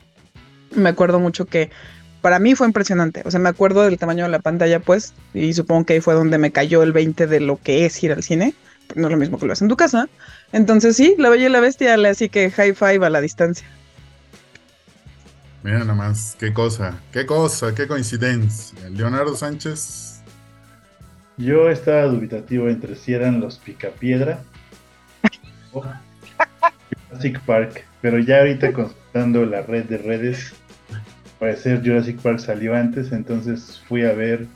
Me 0.75 0.89
acuerdo 0.89 1.19
mucho 1.19 1.45
que 1.45 1.69
para 2.21 2.39
mí 2.39 2.55
fue 2.55 2.67
impresionante. 2.67 3.23
O 3.25 3.31
sea, 3.31 3.39
me 3.39 3.49
acuerdo 3.49 3.83
del 3.83 3.97
tamaño 3.97 4.23
de 4.23 4.29
la 4.29 4.39
pantalla, 4.39 4.79
pues, 4.79 5.13
y 5.33 5.53
supongo 5.53 5.85
que 5.85 5.93
ahí 5.93 6.01
fue 6.01 6.13
donde 6.13 6.37
me 6.37 6.51
cayó 6.51 6.83
el 6.83 6.93
20 6.93 7.27
de 7.27 7.39
lo 7.41 7.57
que 7.57 7.85
es 7.85 8.01
ir 8.03 8.13
al 8.13 8.23
cine. 8.23 8.55
No 8.95 9.07
es 9.07 9.11
lo 9.11 9.17
mismo 9.17 9.37
que 9.39 9.45
lo 9.45 9.53
haces 9.53 9.63
en 9.63 9.67
tu 9.69 9.77
casa. 9.77 10.07
Entonces, 10.51 10.95
sí, 10.97 11.15
La 11.17 11.29
Bella 11.29 11.47
y 11.47 11.49
la 11.49 11.59
Bestia, 11.59 11.95
le- 11.97 12.09
así 12.09 12.29
que 12.29 12.51
high 12.51 12.73
five 12.73 13.05
a 13.05 13.09
la 13.09 13.21
distancia. 13.21 13.67
Mira 15.63 15.79
nada 15.79 15.93
más, 15.93 16.35
qué 16.39 16.51
cosa, 16.53 16.99
qué 17.11 17.25
cosa, 17.25 17.73
qué 17.75 17.87
coincidencia. 17.87 18.89
Leonardo 18.89 19.35
Sánchez. 19.35 20.21
Yo 21.37 21.69
estaba 21.69 22.03
dubitativo 22.03 22.67
entre 22.67 22.95
si 22.95 23.13
eran 23.13 23.39
los 23.39 23.57
Picapiedra 23.59 24.41
o 25.71 25.83
Jurassic 27.09 27.39
Park, 27.41 27.85
pero 28.01 28.19
ya 28.19 28.39
ahorita 28.39 28.73
consultando 28.73 29.45
la 29.45 29.61
red 29.61 29.85
de 29.85 29.97
redes, 29.99 30.53
parecer 31.39 31.81
Jurassic 31.83 32.19
Park 32.19 32.39
salió 32.39 32.75
antes, 32.75 33.11
entonces 33.11 33.81
fui 33.87 34.03
a 34.05 34.13
ver, 34.13 34.47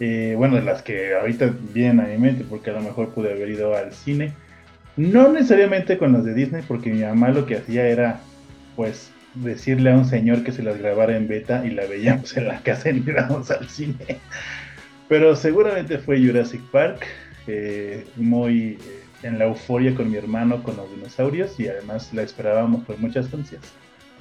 eh, 0.00 0.34
bueno, 0.36 0.56
de 0.56 0.62
las 0.62 0.82
que 0.82 1.14
ahorita 1.14 1.52
vienen 1.72 2.00
a 2.00 2.08
mi 2.08 2.18
mente, 2.18 2.44
porque 2.48 2.70
a 2.70 2.72
lo 2.72 2.80
mejor 2.80 3.10
pude 3.10 3.32
haber 3.32 3.50
ido 3.50 3.76
al 3.76 3.92
cine, 3.92 4.32
no 4.96 5.30
necesariamente 5.30 5.98
con 5.98 6.12
las 6.12 6.24
de 6.24 6.34
Disney, 6.34 6.62
porque 6.66 6.90
mi 6.90 7.02
mamá 7.02 7.28
lo 7.28 7.46
que 7.46 7.56
hacía 7.56 7.86
era, 7.86 8.20
pues, 8.76 9.12
decirle 9.34 9.92
a 9.92 9.96
un 9.96 10.06
señor 10.06 10.42
que 10.42 10.52
se 10.52 10.62
las 10.62 10.78
grabara 10.78 11.16
en 11.16 11.28
beta 11.28 11.64
y 11.64 11.70
la 11.70 11.84
veíamos 11.86 12.36
en 12.36 12.48
la 12.48 12.60
casa 12.62 12.90
y 12.90 13.04
íbamos 13.06 13.50
al 13.50 13.68
cine. 13.68 14.18
Pero 15.08 15.36
seguramente 15.36 15.98
fue 15.98 16.18
Jurassic 16.18 16.62
Park, 16.70 17.06
eh, 17.46 18.06
muy 18.16 18.78
eh, 18.80 19.04
en 19.22 19.38
la 19.38 19.46
euforia 19.46 19.94
con 19.94 20.10
mi 20.10 20.16
hermano 20.16 20.62
con 20.62 20.76
los 20.76 20.90
dinosaurios 20.90 21.58
y 21.58 21.68
además 21.68 22.12
la 22.14 22.22
esperábamos 22.22 22.84
con 22.84 23.00
muchas 23.00 23.32
ansias. 23.34 23.62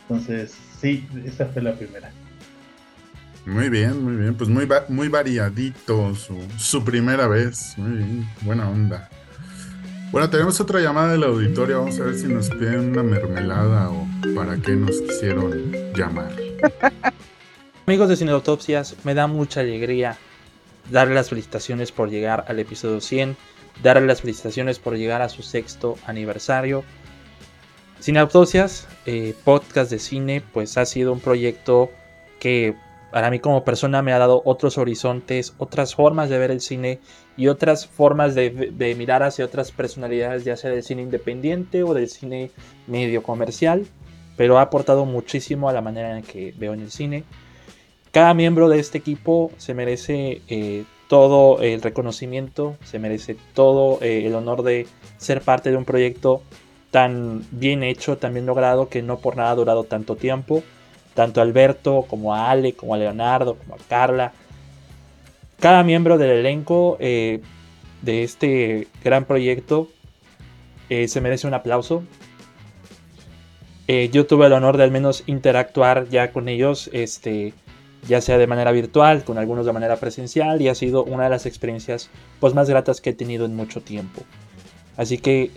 Entonces, 0.01 0.57
sí, 0.79 1.07
esa 1.25 1.45
fue 1.45 1.61
la 1.61 1.73
primera. 1.73 2.11
Muy 3.49 3.69
bien, 3.69 4.03
muy 4.03 4.15
bien. 4.15 4.35
Pues 4.35 4.49
muy, 4.49 4.65
va- 4.65 4.85
muy 4.89 5.07
variadito 5.07 6.13
su, 6.15 6.37
su 6.57 6.83
primera 6.83 7.27
vez. 7.27 7.73
Muy 7.77 7.97
bien, 7.97 8.29
buena 8.41 8.69
onda. 8.69 9.09
Bueno, 10.11 10.29
tenemos 10.29 10.59
otra 10.59 10.79
llamada 10.79 11.11
del 11.11 11.23
auditorio. 11.23 11.79
Vamos 11.79 11.99
a 11.99 12.03
ver 12.05 12.15
si 12.15 12.27
nos 12.27 12.49
piden 12.49 12.91
una 12.91 13.03
mermelada 13.03 13.89
o 13.89 14.07
para 14.35 14.57
qué 14.57 14.71
nos 14.75 14.99
quisieron 15.01 15.71
llamar. 15.95 16.31
Amigos 17.87 18.09
de 18.09 18.15
Cineautopsias, 18.17 18.95
me 19.03 19.13
da 19.13 19.27
mucha 19.27 19.61
alegría 19.61 20.17
darle 20.91 21.15
las 21.15 21.29
felicitaciones 21.29 21.91
por 21.91 22.09
llegar 22.09 22.45
al 22.47 22.59
episodio 22.59 23.01
100, 23.01 23.35
darle 23.83 24.05
las 24.07 24.21
felicitaciones 24.21 24.77
por 24.79 24.95
llegar 24.95 25.21
a 25.21 25.29
su 25.29 25.41
sexto 25.43 25.95
aniversario. 26.05 26.83
Cineautopsias, 28.01 28.87
eh, 29.05 29.35
podcast 29.43 29.91
de 29.91 29.99
cine, 29.99 30.41
pues 30.53 30.77
ha 30.77 30.85
sido 30.85 31.11
un 31.13 31.19
proyecto 31.19 31.91
que 32.39 32.75
para 33.11 33.29
mí 33.31 33.39
como 33.39 33.63
persona 33.63 34.01
me 34.01 34.13
ha 34.13 34.19
dado 34.19 34.41
otros 34.45 34.77
horizontes, 34.77 35.53
otras 35.57 35.95
formas 35.95 36.29
de 36.29 36.37
ver 36.37 36.51
el 36.51 36.61
cine 36.61 36.99
y 37.37 37.47
otras 37.47 37.87
formas 37.87 38.35
de, 38.35 38.49
de 38.49 38.95
mirar 38.95 39.23
hacia 39.23 39.45
otras 39.45 39.71
personalidades, 39.71 40.43
ya 40.43 40.57
sea 40.57 40.71
del 40.71 40.83
cine 40.83 41.01
independiente 41.01 41.83
o 41.83 41.93
del 41.93 42.09
cine 42.09 42.51
medio 42.87 43.23
comercial, 43.23 43.85
pero 44.37 44.57
ha 44.57 44.63
aportado 44.63 45.05
muchísimo 45.05 45.69
a 45.69 45.73
la 45.73 45.81
manera 45.81 46.17
en 46.17 46.23
que 46.23 46.53
veo 46.57 46.73
en 46.73 46.81
el 46.81 46.91
cine. 46.91 47.23
Cada 48.11 48.33
miembro 48.33 48.69
de 48.69 48.79
este 48.79 48.97
equipo 48.97 49.51
se 49.57 49.73
merece 49.73 50.41
eh, 50.47 50.83
todo 51.07 51.61
el 51.61 51.81
reconocimiento, 51.81 52.75
se 52.83 52.99
merece 52.99 53.35
todo 53.53 53.99
eh, 54.01 54.25
el 54.25 54.35
honor 54.35 54.63
de 54.63 54.87
ser 55.17 55.41
parte 55.41 55.71
de 55.71 55.77
un 55.77 55.85
proyecto 55.85 56.41
tan 56.91 57.45
bien 57.51 57.83
hecho, 57.83 58.17
tan 58.17 58.33
bien 58.33 58.45
logrado, 58.45 58.89
que 58.89 59.01
no 59.01 59.19
por 59.19 59.35
nada 59.35 59.51
ha 59.51 59.55
durado 59.55 59.83
tanto 59.83 60.15
tiempo. 60.15 60.63
Tanto 61.13 61.39
a 61.39 61.43
Alberto 61.43 62.05
como 62.09 62.33
a 62.33 62.49
Ale, 62.49 62.73
como 62.73 62.93
a 62.93 62.97
Leonardo, 62.97 63.55
como 63.55 63.75
a 63.75 63.77
Carla. 63.87 64.33
Cada 65.59 65.83
miembro 65.83 66.17
del 66.17 66.31
elenco 66.31 66.97
eh, 66.99 67.41
de 68.01 68.23
este 68.23 68.87
gran 69.03 69.25
proyecto 69.25 69.89
eh, 70.89 71.07
se 71.07 71.21
merece 71.21 71.47
un 71.47 71.53
aplauso. 71.53 72.03
Eh, 73.87 74.09
yo 74.11 74.25
tuve 74.27 74.45
el 74.45 74.53
honor 74.53 74.77
de 74.77 74.83
al 74.83 74.91
menos 74.91 75.23
interactuar 75.25 76.07
ya 76.09 76.31
con 76.31 76.47
ellos, 76.47 76.89
este, 76.93 77.53
ya 78.07 78.21
sea 78.21 78.37
de 78.37 78.47
manera 78.47 78.71
virtual, 78.71 79.23
con 79.23 79.37
algunos 79.37 79.65
de 79.65 79.73
manera 79.73 79.97
presencial, 79.97 80.61
y 80.61 80.67
ha 80.67 80.75
sido 80.75 81.03
una 81.03 81.23
de 81.23 81.31
las 81.31 81.45
experiencias 81.45 82.09
pues, 82.39 82.53
más 82.53 82.69
gratas 82.69 83.01
que 83.01 83.09
he 83.11 83.13
tenido 83.13 83.45
en 83.45 83.55
mucho 83.55 83.81
tiempo. 83.81 84.21
Así 84.95 85.17
que 85.17 85.51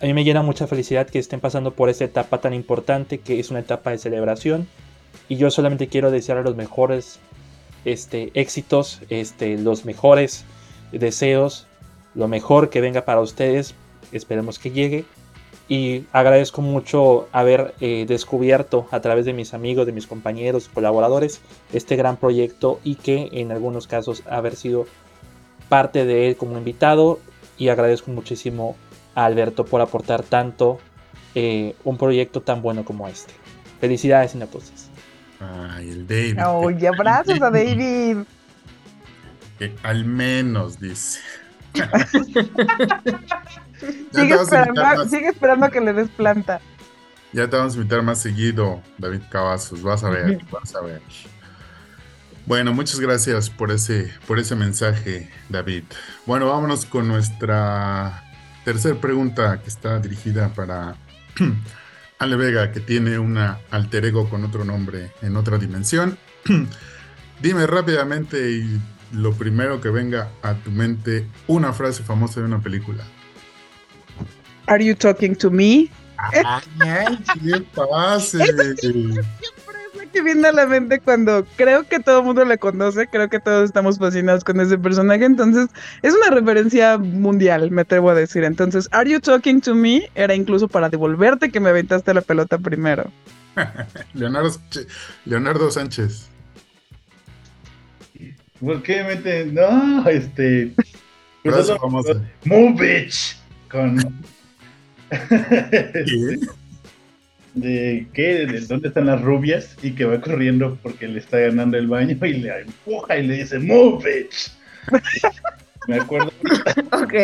a 0.00 0.06
mí 0.06 0.14
me 0.14 0.24
llena 0.24 0.42
mucha 0.42 0.66
felicidad 0.66 1.08
que 1.08 1.18
estén 1.18 1.40
pasando 1.40 1.72
por 1.72 1.88
esta 1.88 2.04
etapa 2.04 2.40
tan 2.40 2.54
importante, 2.54 3.18
que 3.18 3.40
es 3.40 3.50
una 3.50 3.60
etapa 3.60 3.90
de 3.90 3.98
celebración, 3.98 4.68
y 5.28 5.36
yo 5.36 5.50
solamente 5.50 5.88
quiero 5.88 6.10
desear 6.10 6.44
los 6.44 6.56
mejores 6.56 7.18
este, 7.84 8.30
éxitos, 8.34 9.00
este, 9.08 9.58
los 9.58 9.84
mejores 9.84 10.44
deseos, 10.92 11.66
lo 12.14 12.28
mejor 12.28 12.70
que 12.70 12.80
venga 12.80 13.04
para 13.04 13.20
ustedes, 13.20 13.74
esperemos 14.12 14.58
que 14.58 14.70
llegue. 14.70 15.04
y 15.70 16.06
agradezco 16.12 16.62
mucho 16.62 17.28
haber 17.30 17.74
eh, 17.80 18.06
descubierto 18.08 18.88
a 18.90 19.00
través 19.00 19.26
de 19.26 19.34
mis 19.34 19.52
amigos, 19.52 19.84
de 19.84 19.92
mis 19.92 20.06
compañeros, 20.06 20.70
colaboradores, 20.72 21.42
este 21.74 21.94
gran 21.96 22.16
proyecto 22.16 22.80
y 22.84 22.94
que 22.94 23.28
en 23.32 23.52
algunos 23.52 23.86
casos 23.86 24.22
haber 24.30 24.56
sido 24.56 24.86
parte 25.68 26.06
de 26.06 26.28
él 26.28 26.36
como 26.36 26.56
invitado. 26.56 27.18
Y 27.58 27.68
agradezco 27.68 28.10
muchísimo 28.10 28.76
a 29.18 29.24
Alberto 29.24 29.64
por 29.64 29.80
aportar 29.80 30.22
tanto 30.22 30.78
eh, 31.34 31.74
un 31.82 31.98
proyecto 31.98 32.40
tan 32.40 32.62
bueno 32.62 32.84
como 32.84 33.08
este. 33.08 33.34
Felicidades, 33.80 34.32
entonces. 34.34 34.88
Ay, 35.40 35.90
el 35.90 36.06
David. 36.06 36.38
Oye, 36.46 36.86
abrazos 36.86 37.42
a 37.42 37.50
David. 37.50 38.18
Que 39.58 39.74
al 39.82 40.04
menos 40.04 40.78
dice. 40.78 41.18
Sigue 44.12 44.34
esperando, 44.34 44.82
más. 44.82 45.10
sigue 45.10 45.28
esperando 45.28 45.66
a 45.66 45.70
que 45.70 45.80
le 45.80 45.92
des 45.92 46.08
planta. 46.08 46.60
Ya 47.32 47.48
te 47.48 47.56
vamos 47.56 47.74
a 47.74 47.76
invitar 47.76 48.02
más 48.02 48.20
seguido, 48.20 48.80
David 48.98 49.22
Cavazos. 49.30 49.82
Vas 49.82 50.02
a 50.02 50.10
ver, 50.10 50.40
vas 50.50 50.74
a 50.74 50.80
ver. 50.80 51.00
Bueno, 52.46 52.72
muchas 52.72 52.98
gracias 52.98 53.50
por 53.50 53.70
ese, 53.70 54.12
por 54.26 54.38
ese 54.38 54.56
mensaje, 54.56 55.28
David. 55.48 55.84
Bueno, 56.24 56.48
vámonos 56.48 56.86
con 56.86 57.06
nuestra 57.06 58.27
tercera 58.64 59.00
pregunta 59.00 59.60
que 59.62 59.68
está 59.68 59.98
dirigida 59.98 60.52
para 60.54 60.96
Ale 62.18 62.36
Vega, 62.36 62.72
que 62.72 62.80
tiene 62.80 63.18
una 63.18 63.60
alter 63.70 64.06
ego 64.06 64.28
con 64.28 64.44
otro 64.44 64.64
nombre 64.64 65.12
en 65.22 65.36
otra 65.36 65.58
dimensión. 65.58 66.18
Dime 67.40 67.66
rápidamente 67.66 68.50
y 68.50 68.80
lo 69.12 69.32
primero 69.32 69.80
que 69.80 69.90
venga 69.90 70.30
a 70.42 70.54
tu 70.54 70.70
mente, 70.70 71.26
una 71.46 71.72
frase 71.72 72.02
famosa 72.02 72.40
de 72.40 72.46
una 72.46 72.60
película. 72.60 73.04
Are 74.66 74.84
you 74.84 74.94
talking 74.94 75.34
to 75.36 75.50
me? 75.50 75.88
¡Ay, 76.16 77.18
qué 77.40 77.60
pase! 77.74 78.38
La 80.08 80.12
que 80.12 80.22
viene 80.22 80.48
a 80.48 80.52
la 80.52 80.66
mente 80.66 81.00
cuando 81.00 81.44
creo 81.56 81.86
que 81.86 82.00
todo 82.00 82.20
el 82.20 82.24
mundo 82.24 82.44
le 82.44 82.56
conoce, 82.56 83.08
creo 83.08 83.28
que 83.28 83.40
todos 83.40 83.64
estamos 83.64 83.98
fascinados 83.98 84.42
con 84.42 84.58
ese 84.60 84.78
personaje, 84.78 85.24
entonces 85.26 85.68
es 86.02 86.14
una 86.14 86.30
referencia 86.34 86.96
mundial, 86.96 87.70
me 87.70 87.82
atrevo 87.82 88.08
a 88.10 88.14
decir. 88.14 88.44
Entonces, 88.44 88.88
Are 88.92 89.08
you 89.10 89.20
talking 89.20 89.60
to 89.60 89.74
me? 89.74 90.08
Era 90.14 90.34
incluso 90.34 90.66
para 90.66 90.88
devolverte 90.88 91.50
que 91.50 91.60
me 91.60 91.68
aventaste 91.68 92.14
la 92.14 92.22
pelota 92.22 92.56
primero. 92.58 93.10
Leonardo, 94.14 94.50
Sánchez- 94.50 94.86
Leonardo 95.26 95.70
Sánchez. 95.70 96.28
¿Por 98.60 98.82
qué 98.82 99.04
meten? 99.04 99.54
No, 99.54 100.08
este. 100.08 100.74
pues. 101.42 101.70
Move 102.44 102.74
bitch. 103.04 103.36
Con. 103.70 103.98
¿Qué? 105.10 106.38
De 107.54 108.06
qué, 108.12 108.46
de 108.46 108.60
dónde 108.60 108.88
están 108.88 109.06
las 109.06 109.20
rubias 109.20 109.76
y 109.82 109.92
que 109.92 110.04
va 110.04 110.20
corriendo 110.20 110.78
porque 110.82 111.08
le 111.08 111.18
está 111.18 111.38
ganando 111.38 111.76
el 111.76 111.86
baño 111.86 112.16
y 112.20 112.32
le 112.34 112.60
empuja 112.60 113.16
y 113.16 113.26
le 113.26 113.34
dice 113.38 113.58
move 113.58 114.04
bitch. 114.04 114.52
Me 115.86 115.96
acuerdo 115.96 116.30
Ok. 116.92 117.14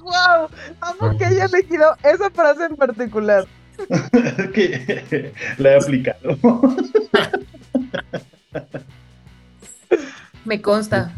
¡Wow! 0.00 0.48
Amo 0.80 1.18
que 1.18 1.24
haya 1.24 1.46
elegido 1.46 1.96
esa 2.04 2.30
frase 2.30 2.66
en 2.66 2.76
particular. 2.76 3.46
que 4.54 5.32
la 5.58 5.72
he 5.72 5.76
aplicado. 5.76 6.38
Me 10.44 10.60
consta. 10.60 11.12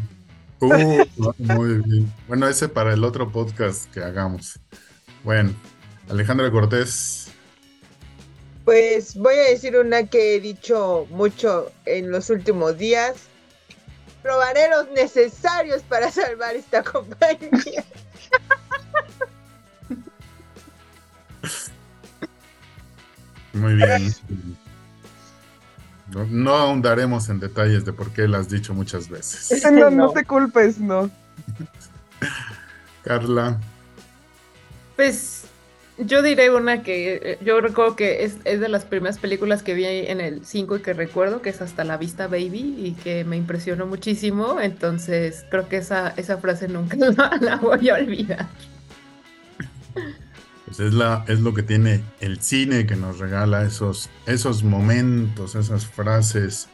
Uh, 0.59 1.03
muy 1.37 1.81
bien. 1.83 2.11
Bueno, 2.27 2.47
ese 2.47 2.69
para 2.69 2.93
el 2.93 3.03
otro 3.03 3.31
podcast 3.31 3.91
que 3.93 4.01
hagamos. 4.01 4.59
Bueno, 5.23 5.51
Alejandra 6.09 6.49
Cortés. 6.51 7.24
Pues 8.65 9.15
voy 9.15 9.35
a 9.35 9.49
decir 9.51 9.77
una 9.77 10.07
que 10.07 10.35
he 10.35 10.39
dicho 10.39 11.07
mucho 11.11 11.71
en 11.85 12.11
los 12.11 12.29
últimos 12.31 12.77
días. 12.77 13.15
Probaré 14.23 14.67
los 14.69 14.89
necesarios 14.89 15.83
para 15.83 16.11
salvar 16.11 16.55
esta 16.55 16.83
compañía. 16.83 17.85
Muy 23.53 23.75
bien. 23.75 24.13
No, 26.11 26.25
no 26.25 26.55
ahondaremos 26.55 27.29
en 27.29 27.39
detalles 27.39 27.85
de 27.85 27.93
por 27.93 28.11
qué 28.11 28.27
lo 28.27 28.37
has 28.37 28.49
dicho 28.49 28.73
muchas 28.73 29.09
veces. 29.09 29.63
No, 29.71 29.89
no 29.89 29.89
No. 29.89 30.09
te 30.11 30.25
culpes, 30.25 30.77
no. 30.79 31.09
Carla. 33.03 33.59
Pues 34.95 35.34
yo 35.97 36.21
diré 36.21 36.49
una 36.49 36.83
que 36.83 37.21
eh, 37.23 37.37
yo 37.43 37.61
recuerdo 37.61 37.95
que 37.95 38.25
es, 38.25 38.37
es 38.43 38.59
de 38.59 38.67
las 38.67 38.85
primeras 38.85 39.17
películas 39.17 39.63
que 39.63 39.73
vi 39.73 39.85
en 39.85 40.19
el 40.19 40.45
5 40.45 40.77
y 40.77 40.81
que 40.81 40.93
recuerdo, 40.93 41.41
que 41.41 41.49
es 41.49 41.61
Hasta 41.61 41.83
la 41.83 41.97
Vista 41.97 42.27
Baby 42.27 42.75
y 42.77 42.91
que 43.01 43.23
me 43.23 43.37
impresionó 43.37 43.85
muchísimo. 43.85 44.59
Entonces 44.59 45.45
creo 45.49 45.69
que 45.69 45.77
esa, 45.77 46.09
esa 46.17 46.37
frase 46.37 46.67
nunca 46.67 46.97
la, 46.97 47.37
la 47.39 47.55
voy 47.57 47.89
a 47.89 47.95
olvidar. 47.95 48.47
Pues 50.65 50.79
es, 50.79 50.93
la, 50.93 51.23
es 51.27 51.39
lo 51.39 51.53
que 51.53 51.63
tiene 51.63 52.01
el 52.19 52.41
cine 52.41 52.85
que 52.85 52.95
nos 52.95 53.19
regala 53.19 53.63
esos, 53.63 54.09
esos 54.25 54.63
momentos, 54.63 55.55
esas 55.55 55.85
frases. 55.85 56.67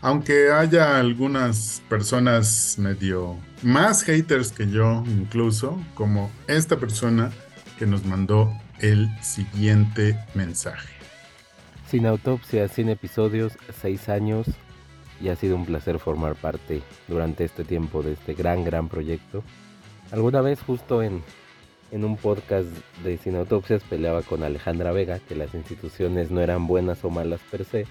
Aunque 0.00 0.52
haya 0.52 1.00
algunas 1.00 1.82
personas 1.88 2.76
medio 2.78 3.36
más 3.62 4.04
haters 4.04 4.52
que 4.52 4.70
yo 4.70 5.02
incluso, 5.08 5.82
como 5.94 6.30
esta 6.46 6.76
persona 6.76 7.32
que 7.78 7.86
nos 7.86 8.04
mandó 8.04 8.52
el 8.80 9.08
siguiente 9.22 10.16
mensaje. 10.34 10.94
Sin 11.88 12.06
autopsia, 12.06 12.68
sin 12.68 12.88
episodios, 12.88 13.58
seis 13.80 14.08
años 14.08 14.46
y 15.20 15.30
ha 15.30 15.36
sido 15.36 15.56
un 15.56 15.64
placer 15.64 15.98
formar 15.98 16.36
parte 16.36 16.82
durante 17.08 17.44
este 17.44 17.64
tiempo 17.64 18.02
de 18.02 18.12
este 18.12 18.34
gran, 18.34 18.62
gran 18.62 18.88
proyecto. 18.88 19.42
Alguna 20.12 20.42
vez 20.42 20.60
justo 20.62 21.02
en, 21.02 21.22
en 21.90 22.04
un 22.04 22.16
podcast 22.16 22.68
de 23.02 23.18
Sin 23.18 23.34
Autopsias 23.34 23.82
peleaba 23.82 24.22
con 24.22 24.42
Alejandra 24.42 24.92
Vega 24.92 25.18
que 25.18 25.34
las 25.34 25.54
instituciones 25.54 26.30
no 26.30 26.40
eran 26.40 26.66
buenas 26.66 27.04
o 27.04 27.10
malas 27.10 27.40
per 27.50 27.64
se, 27.64 27.86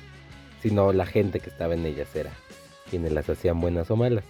sino 0.61 0.93
la 0.93 1.05
gente 1.05 1.39
que 1.39 1.49
estaba 1.49 1.73
en 1.73 1.85
ellas 1.85 2.15
era 2.15 2.31
quienes 2.89 3.11
las 3.11 3.29
hacían 3.29 3.59
buenas 3.59 3.91
o 3.91 3.97
malas. 3.97 4.23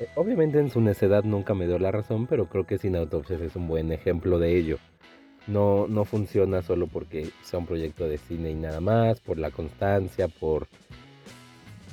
Eh, 0.00 0.08
obviamente 0.16 0.58
en 0.58 0.70
su 0.70 0.80
necedad 0.80 1.22
nunca 1.22 1.54
me 1.54 1.68
dio 1.68 1.78
la 1.78 1.92
razón, 1.92 2.26
pero 2.26 2.46
creo 2.46 2.66
que 2.66 2.78
Sin 2.78 2.96
Autopsias 2.96 3.40
es 3.40 3.54
un 3.54 3.68
buen 3.68 3.92
ejemplo 3.92 4.40
de 4.40 4.58
ello. 4.58 4.78
No, 5.46 5.86
no 5.88 6.04
funciona 6.04 6.62
solo 6.62 6.86
porque 6.86 7.30
sea 7.42 7.58
un 7.58 7.66
proyecto 7.66 8.08
de 8.08 8.18
cine 8.18 8.50
y 8.50 8.54
nada 8.54 8.80
más, 8.80 9.20
por 9.20 9.38
la 9.38 9.50
constancia, 9.50 10.28
por, 10.28 10.66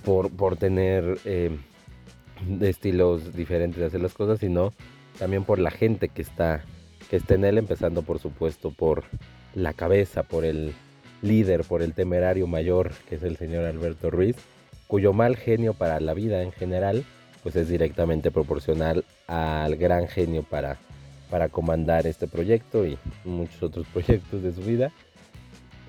por, 0.06 0.32
por 0.32 0.56
tener 0.56 1.20
de 1.24 2.70
estilos 2.70 3.36
diferentes 3.36 3.80
de 3.80 3.86
hacer 3.88 4.02
las 4.02 4.14
cosas, 4.14 4.40
sino 4.40 4.74
también 5.20 5.44
por 5.44 5.60
la 5.60 5.72
gente 5.72 6.10
que 6.10 6.22
está, 6.22 6.64
que 7.10 7.18
está 7.18 7.36
en 7.36 7.46
él, 7.46 7.58
empezando 7.58 8.02
por 8.02 8.20
supuesto 8.20 8.72
por 8.72 9.04
la 9.54 9.74
cabeza, 9.74 10.24
por 10.24 10.46
el 10.46 10.74
líder, 11.22 11.64
por 11.64 11.82
el 11.82 11.94
temerario 11.94 12.48
mayor, 12.48 12.92
que 13.08 13.16
es 13.16 13.24
el 13.24 13.38
señor 13.38 13.66
Alberto 13.66 14.10
Ruiz, 14.10 14.36
cuyo 14.88 15.14
mal 15.14 15.36
genio 15.38 15.74
para 15.74 16.00
la 16.00 16.14
vida 16.14 16.42
en 16.42 16.52
general, 16.52 17.06
pues 17.44 17.56
es 17.56 17.70
directamente 17.70 18.32
proporcional 18.32 19.06
al 19.28 19.76
gran 19.76 20.08
genio 20.08 20.44
para, 20.44 20.78
para 21.32 21.50
comandar 21.50 22.06
este 22.06 22.28
proyecto 22.28 22.86
y 22.86 23.00
muchos 23.26 23.64
otros 23.64 23.88
proyectos 23.94 24.44
de 24.44 24.54
su 24.54 24.62
vida. 24.62 24.92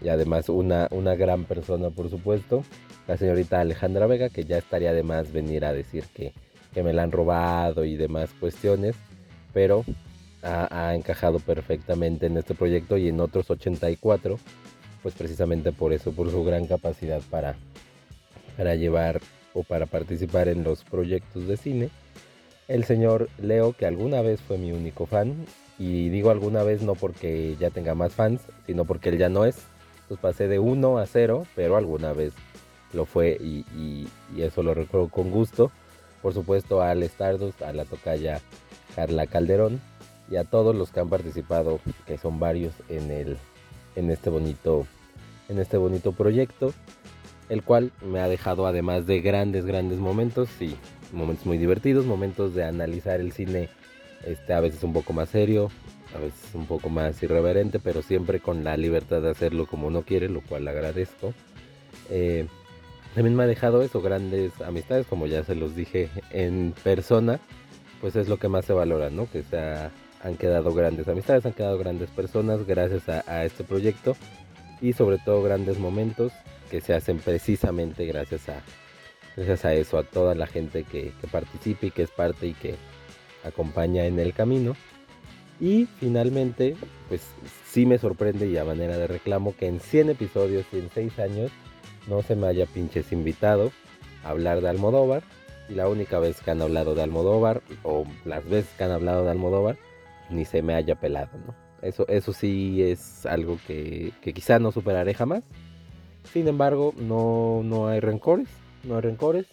Y 0.01 0.09
además 0.09 0.49
una, 0.49 0.89
una 0.91 1.15
gran 1.15 1.45
persona, 1.45 1.91
por 1.91 2.09
supuesto, 2.09 2.65
la 3.07 3.17
señorita 3.17 3.61
Alejandra 3.61 4.07
Vega, 4.07 4.31
que 4.31 4.45
ya 4.45 4.57
estaría 4.57 4.93
de 4.95 5.03
más 5.03 5.33
venir 5.33 5.65
a 5.65 5.73
decir 5.73 6.05
que, 6.15 6.33
que 6.73 6.83
me 6.83 6.93
la 6.93 7.03
han 7.03 7.13
robado 7.13 7.85
y 7.85 7.97
demás 7.97 8.31
cuestiones, 8.41 8.97
pero 9.53 9.85
ha, 10.43 10.95
encajado 10.95 11.39
perfectamente 11.39 12.27
en 12.27 12.37
este 12.37 12.55
proyecto 12.55 12.97
y 12.97 13.09
en 13.09 13.21
otros 13.21 13.51
84, 13.51 14.39
pues 15.03 15.15
precisamente 15.15 15.73
por 15.73 15.93
eso, 15.93 16.13
por 16.13 16.31
su 16.31 16.43
gran 16.45 16.67
capacidad 16.67 17.21
para, 17.31 17.57
para 18.57 18.75
llevar 18.75 19.21
o 19.55 19.63
para 19.63 19.87
participar 19.87 20.49
en 20.49 20.65
los 20.65 20.85
proyectos 20.85 21.47
de 21.47 21.57
cine. 21.57 21.91
El 22.73 22.85
señor 22.85 23.29
Leo, 23.37 23.75
que 23.75 23.85
alguna 23.85 24.23
vez 24.23 24.41
fue 24.41 24.57
mi 24.57 24.73
único 24.73 25.05
fan, 25.05 25.45
y 25.79 26.09
digo 26.09 26.31
alguna 26.31 26.63
vez 26.63 26.81
no 26.81 26.95
porque 26.95 27.55
ya 27.61 27.69
tenga 27.69 27.95
más 27.95 28.15
fans, 28.15 28.41
sino 28.65 28.87
porque 28.87 29.11
él 29.11 29.19
ya 29.19 29.29
no 29.29 29.45
es. 29.45 29.59
Entonces 30.01 30.23
pasé 30.23 30.49
de 30.49 30.59
1 30.59 30.97
a 30.97 31.05
0, 31.05 31.47
pero 31.55 31.77
alguna 31.77 32.15
vez 32.15 32.33
lo 32.95 33.05
fue 33.05 33.33
y, 33.39 34.09
eso 34.39 34.63
lo 34.63 34.73
recuerdo 34.73 35.09
con 35.09 35.31
gusto. 35.31 35.71
Por 36.23 36.33
supuesto 36.33 36.81
Al 36.81 37.03
Stardust, 37.03 37.61
a 37.61 37.75
la 37.75 37.85
tocaya 37.85 38.41
Carla 38.97 39.27
Calderón 39.27 39.79
y 40.31 40.37
a 40.37 40.45
todos 40.45 40.75
los 40.75 40.93
que 40.93 41.01
han 41.01 41.11
participado, 41.11 41.79
que 42.07 42.17
son 42.17 42.41
varios 42.41 42.73
en, 42.89 43.11
el, 43.11 43.37
en, 43.97 44.11
este, 44.11 44.31
bonito, 44.31 44.87
en 45.51 45.59
este 45.59 45.77
bonito 45.77 46.13
proyecto, 46.13 46.73
el 47.51 47.63
cual 47.63 47.93
me 48.01 48.21
ha 48.21 48.29
dejado 48.29 48.67
además 48.67 49.07
de 49.07 49.21
grandes, 49.21 49.67
grandes 49.67 49.99
momentos 49.99 50.49
y 50.59 50.75
momentos 51.13 51.47
muy 51.47 51.59
divertidos, 51.59 52.07
momentos 52.07 52.55
de 52.55 52.65
analizar 52.65 53.21
el 53.21 53.33
cine 53.33 53.69
este, 54.25 54.53
a 54.53 54.61
veces 54.61 54.83
un 54.83 54.93
poco 54.93 55.13
más 55.13 55.29
serio, 55.31 55.71
a 56.15 56.19
veces 56.19 56.55
un 56.55 56.67
poco 56.67 56.89
más 56.89 57.23
irreverente, 57.23 57.79
pero 57.79 58.03
siempre 58.03 58.41
con 58.41 58.65
la 58.65 58.77
libertad 58.77 59.23
de 59.23 59.31
hacerlo 59.31 59.67
como 59.67 59.87
uno 59.87 60.03
quiere, 60.03 60.29
lo 60.29 60.41
cual 60.43 60.69
agradezco. 60.69 61.35
Eh, 62.11 62.47
también 63.15 63.37
me 63.37 63.43
ha 63.43 63.47
dejado 63.47 63.83
eso, 63.83 64.01
grandes 64.01 64.53
amistades, 64.63 65.07
como 65.07 65.27
ya 65.27 65.45
se 65.45 65.55
los 65.55 65.77
dije 65.77 66.09
en 66.31 66.75
persona, 66.83 67.41
pues 68.01 68.17
es 68.17 68.29
lo 68.29 68.39
que 68.39 68.49
más 68.49 68.65
se 68.65 68.73
valora, 68.73 69.11
¿no? 69.11 69.31
Que 69.31 69.43
se 69.43 69.59
han 69.59 70.37
quedado 70.39 70.73
grandes 70.73 71.09
amistades, 71.09 71.45
han 71.45 71.53
quedado 71.53 71.79
grandes 71.79 72.11
personas 72.11 72.67
gracias 72.67 73.09
a, 73.09 73.45
este 73.45 73.65
proyecto 73.65 74.17
y 74.81 74.93
sobre 74.93 75.19
todo 75.19 75.43
grandes 75.43 75.79
momentos 75.79 76.33
que 76.71 76.81
se 76.81 76.95
hacen 76.95 77.19
precisamente 77.19 78.07
gracias 78.07 78.49
a, 78.49 78.63
gracias 79.37 79.65
a 79.65 79.75
eso, 79.75 79.99
a 79.99 80.05
toda 80.05 80.35
la 80.35 80.47
gente 80.47 80.85
que, 80.85 81.13
que 81.21 81.27
participa 81.27 81.87
y 81.87 81.91
que 81.91 82.03
es 82.03 82.11
parte 82.11 82.47
y 82.47 82.55
que 82.55 82.77
acompaña 83.45 84.07
en 84.07 84.19
el 84.19 84.33
camino. 84.33 84.75
Y 85.61 85.87
finalmente, 86.01 86.77
pues 87.09 87.23
sí 87.67 87.87
me 87.87 87.99
sorprende 87.99 88.49
y 88.49 88.57
a 88.57 88.65
manera 88.65 88.97
de 88.99 89.07
reclamo 89.07 89.55
que 89.57 89.67
en 89.67 89.81
100 89.81 90.11
episodios 90.11 90.67
y 90.73 90.79
en 90.79 90.91
6 90.93 91.19
años 91.21 91.51
no 92.09 92.23
se 92.23 92.35
me 92.35 92.49
haya 92.49 92.67
pinches 92.67 93.13
invitado 93.13 93.71
a 94.25 94.31
hablar 94.31 94.61
de 94.61 94.69
Almodóvar. 94.69 95.23
Y 95.69 95.75
la 95.75 95.89
única 95.89 96.19
vez 96.19 96.41
que 96.41 96.51
han 96.51 96.61
hablado 96.61 96.95
de 96.95 97.03
Almodóvar, 97.03 97.63
o 97.85 98.05
las 98.25 98.45
veces 98.49 98.71
que 98.77 98.85
han 98.85 98.91
hablado 98.91 99.25
de 99.25 99.31
Almodóvar, 99.31 99.79
ni 100.29 100.45
se 100.45 100.63
me 100.63 100.75
haya 100.75 100.97
pelado, 100.97 101.31
¿no? 101.47 101.55
Eso, 101.81 102.07
eso 102.09 102.33
sí 102.33 102.83
es 102.83 103.27
algo 103.27 103.59
que, 103.67 104.13
que 104.21 104.33
quizá 104.33 104.59
no 104.59 104.73
superaré 104.73 105.15
jamás. 105.15 105.45
Sin 106.33 106.47
embargo, 106.49 106.95
no, 106.97 107.63
no 107.65 107.89
hay 107.89 108.01
rencores, 108.01 108.49
no 108.85 108.97
hay 108.97 109.03
rencores. 109.03 109.47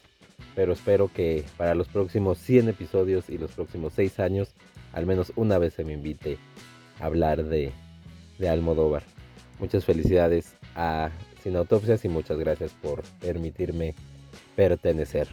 Pero 0.55 0.73
espero 0.73 1.11
que 1.13 1.45
para 1.57 1.75
los 1.75 1.87
próximos 1.87 2.37
100 2.39 2.69
episodios 2.69 3.29
y 3.29 3.37
los 3.37 3.51
próximos 3.51 3.93
6 3.95 4.19
años, 4.19 4.49
al 4.93 5.05
menos 5.05 5.31
una 5.35 5.57
vez 5.57 5.73
se 5.73 5.83
me 5.83 5.93
invite 5.93 6.37
a 6.99 7.05
hablar 7.05 7.43
de, 7.43 7.71
de 8.39 8.49
Almodóvar. 8.49 9.03
Muchas 9.59 9.85
felicidades 9.85 10.53
a 10.75 11.09
Sin 11.43 11.55
Autopsias 11.55 12.03
y 12.05 12.09
muchas 12.09 12.37
gracias 12.37 12.71
por 12.81 13.03
permitirme 13.19 13.95
pertenecer. 14.55 15.27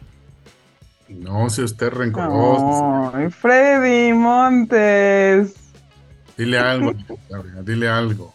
No, 1.09 1.49
si 1.51 1.63
usted 1.63 1.91
rencoroso. 1.91 3.13
Ay, 3.15 3.31
Freddy 3.31 4.13
Montes. 4.13 5.55
Dile 6.37 6.59
algo, 6.59 6.93
dile 7.63 7.89
algo. 7.89 8.35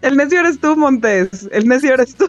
El 0.00 0.16
necio 0.16 0.40
eres 0.40 0.58
tú, 0.60 0.76
Montes. 0.76 1.48
El 1.52 1.68
necio 1.68 1.94
eres 1.94 2.14
tú. 2.14 2.28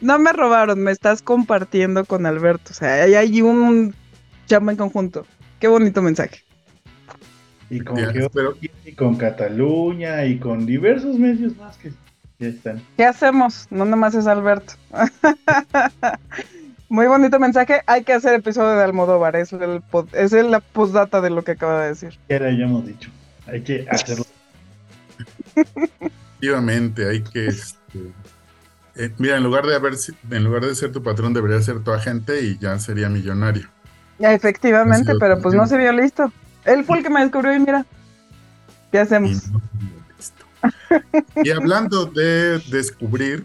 No 0.00 0.18
me 0.18 0.32
robaron, 0.32 0.80
me 0.80 0.90
estás 0.90 1.22
compartiendo 1.22 2.04
con 2.04 2.26
Alberto. 2.26 2.70
O 2.70 2.74
sea, 2.74 3.02
hay, 3.02 3.14
hay 3.14 3.42
un 3.42 3.94
chamba 4.46 4.72
en 4.72 4.78
conjunto. 4.78 5.26
Qué 5.58 5.68
bonito 5.68 6.02
mensaje. 6.02 6.42
Y 7.68 7.80
con, 7.80 7.98
y 8.84 8.92
con 8.92 9.16
Cataluña 9.16 10.24
y 10.24 10.38
con 10.38 10.66
diversos 10.66 11.18
medios 11.18 11.56
más 11.56 11.76
que 11.78 11.90
ya 12.38 12.48
están. 12.48 12.82
¿Qué 12.96 13.04
hacemos? 13.04 13.66
No 13.70 13.84
nomás 13.84 14.14
es 14.14 14.26
Alberto. 14.26 14.74
Muy 16.88 17.06
bonito 17.06 17.40
mensaje. 17.40 17.80
Hay 17.86 18.04
que 18.04 18.12
hacer 18.12 18.34
episodio 18.34 18.76
de 18.76 18.84
Almodóvar. 18.84 19.34
Es, 19.34 19.52
el, 19.52 19.82
es 20.12 20.32
la 20.32 20.60
postdata 20.60 21.20
de 21.20 21.30
lo 21.30 21.42
que 21.42 21.52
acaba 21.52 21.82
de 21.82 21.88
decir. 21.88 22.18
Ya 22.28 22.38
lo 22.38 22.46
hayamos 22.46 22.86
dicho. 22.86 23.10
Hay 23.46 23.62
que 23.62 23.86
hacerlo. 23.90 24.24
Efectivamente, 25.56 27.08
hay 27.08 27.22
que. 27.22 27.46
Este, 27.46 28.12
eh, 28.96 29.12
mira, 29.18 29.36
en 29.36 29.44
lugar 29.44 29.66
de 29.66 29.74
haber, 29.74 29.94
en 30.30 30.44
lugar 30.44 30.64
de 30.64 30.74
ser 30.74 30.92
tu 30.92 31.02
patrón, 31.02 31.34
debería 31.34 31.60
ser 31.60 31.80
tu 31.80 31.92
agente 31.92 32.42
y 32.42 32.58
ya 32.58 32.78
sería 32.78 33.08
millonario. 33.08 33.68
Efectivamente, 34.18 35.12
pero 35.20 35.40
pues 35.40 35.54
no 35.54 35.66
se 35.66 35.76
vio 35.76 35.92
listo. 35.92 36.32
Él 36.64 36.84
fue 36.84 36.98
el 36.98 37.04
que 37.04 37.10
me 37.10 37.20
descubrió 37.20 37.54
y 37.54 37.60
mira, 37.60 37.84
¿qué 38.90 39.00
hacemos? 39.00 39.44
Y, 41.44 41.50
hablando 41.50 42.06
de 42.06 42.58
descubrir, 42.70 43.44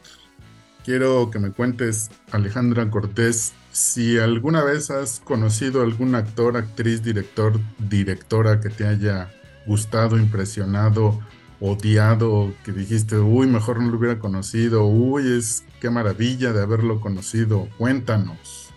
quiero 0.83 1.29
que 1.29 1.37
me 1.37 1.51
cuentes, 1.51 2.09
Alejandra 2.31 2.89
Cortés, 2.89 3.53
si 3.71 4.17
alguna 4.17 4.63
vez 4.63 4.89
has 4.89 5.19
conocido 5.19 5.83
algún 5.83 6.15
actor, 6.15 6.57
actriz, 6.57 7.03
director, 7.03 7.59
directora 7.77 8.59
que 8.59 8.69
te 8.69 8.87
haya 8.87 9.31
gustado, 9.67 10.17
impresionado, 10.17 11.19
odiado, 11.61 12.53
que 12.65 12.71
dijiste, 12.71 13.17
uy, 13.17 13.47
mejor 13.47 13.79
no 13.79 13.89
lo 13.89 13.97
hubiera 13.97 14.19
conocido, 14.19 14.85
uy, 14.85 15.37
es 15.37 15.63
qué 15.79 15.89
maravilla 15.89 16.51
de 16.51 16.61
haberlo 16.61 16.99
conocido. 16.99 17.69
Cuéntanos. 17.77 18.73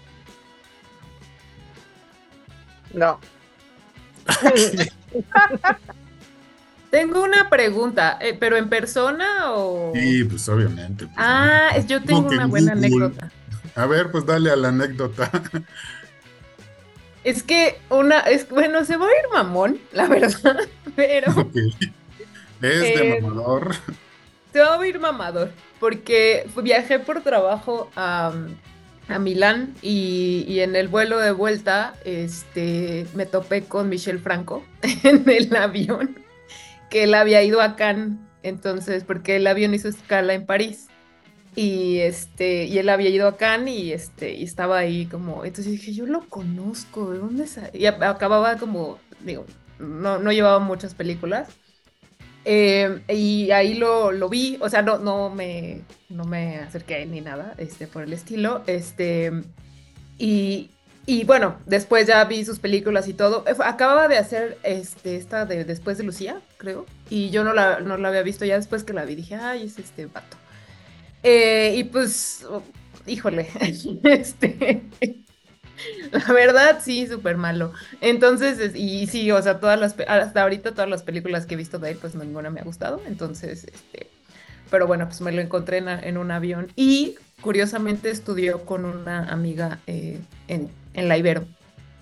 No. 2.93 3.19
tengo 6.91 7.25
una 7.25 7.51
pregunta, 7.51 8.19
eh, 8.21 8.37
¿pero 8.39 8.57
en 8.57 8.69
persona 8.69 9.53
o...? 9.53 9.93
Sí, 9.95 10.25
pues 10.25 10.49
obviamente. 10.49 11.07
Pues, 11.07 11.17
ah, 11.19 11.77
yo 11.89 12.03
tengo 12.03 12.29
una 12.29 12.47
buena 12.47 12.73
anécdota. 12.73 13.33
A 13.75 13.87
ver, 13.87 14.11
pues 14.13 14.25
dale 14.27 14.51
a 14.51 14.57
la 14.57 14.69
anécdota. 14.69 15.31
Es 17.25 17.43
que 17.43 17.81
una, 17.89 18.21
es 18.21 18.49
bueno, 18.49 18.85
se 18.85 18.99
va 18.99 19.07
a 19.07 19.09
ir 19.09 19.29
mamón, 19.33 19.81
la 19.93 20.07
verdad, 20.07 20.59
pero... 20.95 21.51
Es 22.63 22.81
de 22.81 23.17
eh, 23.17 23.21
mamador. 23.21 23.75
Se 24.53 24.61
va 24.61 24.81
a 24.81 24.87
ir 24.87 25.01
mamador, 25.01 25.51
porque 25.81 26.47
viajé 26.63 26.99
por 26.99 27.23
trabajo 27.23 27.91
a 27.97 28.33
a 29.09 29.19
Milán 29.19 29.75
y, 29.83 30.61
en 30.61 30.77
el 30.77 30.89
vuelo 30.89 31.19
de 31.19 31.33
vuelta 31.33 31.95
este, 32.05 33.07
me 33.15 33.27
topé 33.27 33.65
con 33.65 33.89
Michel 33.89 34.19
Franco 34.19 34.65
en 35.03 35.29
el 35.29 35.55
avión, 35.55 36.19
que 36.91 37.05
él 37.05 37.15
había 37.15 37.43
ido 37.43 37.61
a 37.61 37.77
Cannes, 37.77 38.19
entonces, 38.43 39.05
porque 39.05 39.37
el 39.37 39.47
avión 39.47 39.75
hizo 39.75 39.89
escala 39.89 40.35
en 40.35 40.47
París. 40.47 40.89
Y 41.57 41.99
este, 41.99 42.65
y 42.65 42.79
él 42.79 42.89
había 42.89 43.11
ido 43.11 43.29
a 43.29 43.37
Cannes 43.37 43.75
y 43.75 43.93
este, 43.93 44.35
y 44.35 44.43
estaba 44.43 44.79
ahí 44.79 45.07
como, 45.07 45.45
entonces 45.45 45.73
dije, 45.73 45.93
yo 45.93 46.05
lo 46.05 46.29
conozco, 46.29 47.13
¿de 47.13 47.19
dónde 47.19 47.45
es? 47.45 47.61
Y 47.73 47.87
acababa 47.87 48.57
como, 48.57 48.99
digo, 49.21 49.47
no, 49.79 50.19
no 50.19 50.33
llevaba 50.33 50.59
muchas 50.59 50.95
películas. 50.95 51.49
Eh, 52.45 53.01
y 53.09 53.51
ahí 53.51 53.75
lo, 53.75 54.13
lo, 54.13 54.29
vi, 54.29 54.59
o 54.61 54.69
sea, 54.69 54.83
no, 54.83 54.99
no, 54.99 55.31
me, 55.31 55.81
no 56.09 56.25
me 56.25 56.59
acerqué 56.59 57.07
ni 57.07 57.21
nada 57.21 57.55
este, 57.59 57.87
por 57.87 58.03
el 58.03 58.13
estilo. 58.13 58.63
Este, 58.67 59.33
y, 60.19 60.71
y 61.07 61.25
bueno, 61.25 61.57
después 61.67 62.07
ya 62.07 62.25
vi 62.25 62.45
sus 62.45 62.59
películas 62.59 63.09
y 63.09 63.15
todo. 63.15 63.45
Acababa 63.65 64.09
de 64.09 64.19
hacer 64.19 64.59
este, 64.63 65.17
esta 65.17 65.47
de 65.47 65.65
Después 65.65 65.99
de 65.99 66.05
Lucía, 66.05 66.41
creo. 66.57 66.87
Y 67.11 67.31
yo 67.31 67.45
no 67.45 67.53
la, 67.53 67.81
no 67.81 67.97
la 67.97 68.09
había 68.09 68.23
visto 68.23 68.45
ya 68.45 68.57
después 68.57 68.85
que 68.85 68.93
la 68.93 69.05
vi. 69.05 69.15
Dije, 69.15 69.35
ay, 69.37 69.65
es 69.65 69.79
este 69.79 70.07
vato. 70.07 70.37
Eh, 71.23 71.75
y 71.77 71.85
pues, 71.85 72.47
híjole, 73.07 73.49
este, 74.05 74.83
la 76.13 76.33
verdad, 76.33 76.81
sí, 76.83 77.07
súper 77.07 77.37
malo. 77.37 77.73
Entonces, 78.01 78.75
y 78.75 79.07
sí, 79.07 79.31
o 79.31 79.41
sea, 79.43 79.61
todas 79.61 79.79
las, 79.79 79.97
hasta 80.07 80.43
ahorita 80.43 80.73
todas 80.73 80.89
las 80.89 81.03
películas 81.03 81.47
que 81.47 81.55
he 81.55 81.57
visto 81.57 81.79
de 81.79 81.93
él, 81.93 81.99
pues 82.01 82.15
ninguna 82.15 82.51
me 82.51 82.61
ha 82.61 82.65
gustado. 82.65 83.01
Entonces, 83.07 83.65
este, 83.65 84.11
pero 84.71 84.87
bueno, 84.87 85.07
pues 85.07 85.21
me 85.21 85.33
lo 85.33 85.41
encontré 85.41 85.79
en, 85.79 86.19
un 86.19 86.31
avión 86.31 86.69
y 86.77 87.17
curiosamente 87.41 88.11
estudió 88.11 88.65
con 88.65 88.85
una 88.85 89.29
amiga 89.31 89.81
eh, 89.87 90.21
en, 90.49 90.71
en 90.95 91.09
la 91.09 91.19
Ibero 91.19 91.47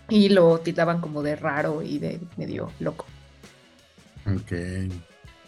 y 0.09 0.29
lo 0.29 0.59
titaban 0.59 1.01
como 1.01 1.23
de 1.23 1.37
raro 1.37 1.83
y 1.83 1.99
de 1.99 2.21
medio 2.37 2.71
loco. 2.81 3.07
Ok. 4.27 4.53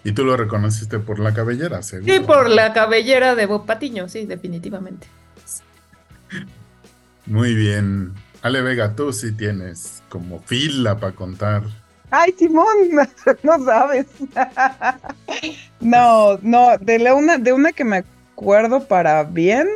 ¿Y 0.04 0.12
tú 0.12 0.24
lo 0.24 0.36
reconociste 0.36 0.98
por 0.98 1.18
la 1.18 1.32
cabellera, 1.32 1.82
seguro? 1.82 2.12
Sí, 2.12 2.20
por 2.20 2.50
la 2.50 2.72
cabellera 2.72 3.34
de 3.34 3.46
Bob 3.46 3.64
Patiño, 3.64 4.08
sí, 4.08 4.26
definitivamente. 4.26 5.06
Muy 7.26 7.54
bien. 7.54 8.12
Ale 8.44 8.60
Vega, 8.60 8.94
tú 8.94 9.10
sí 9.10 9.32
tienes 9.32 10.02
como 10.10 10.38
fila 10.38 10.98
para 10.98 11.14
contar. 11.14 11.62
Ay, 12.10 12.34
Simón, 12.38 12.66
no 13.42 13.64
sabes. 13.64 14.04
no, 15.80 16.38
no, 16.42 16.76
de 16.76 16.98
la 16.98 17.14
una, 17.14 17.38
de 17.38 17.54
una 17.54 17.72
que 17.72 17.84
me 17.84 18.04
acuerdo 18.34 18.86
para 18.86 19.24
bien 19.24 19.66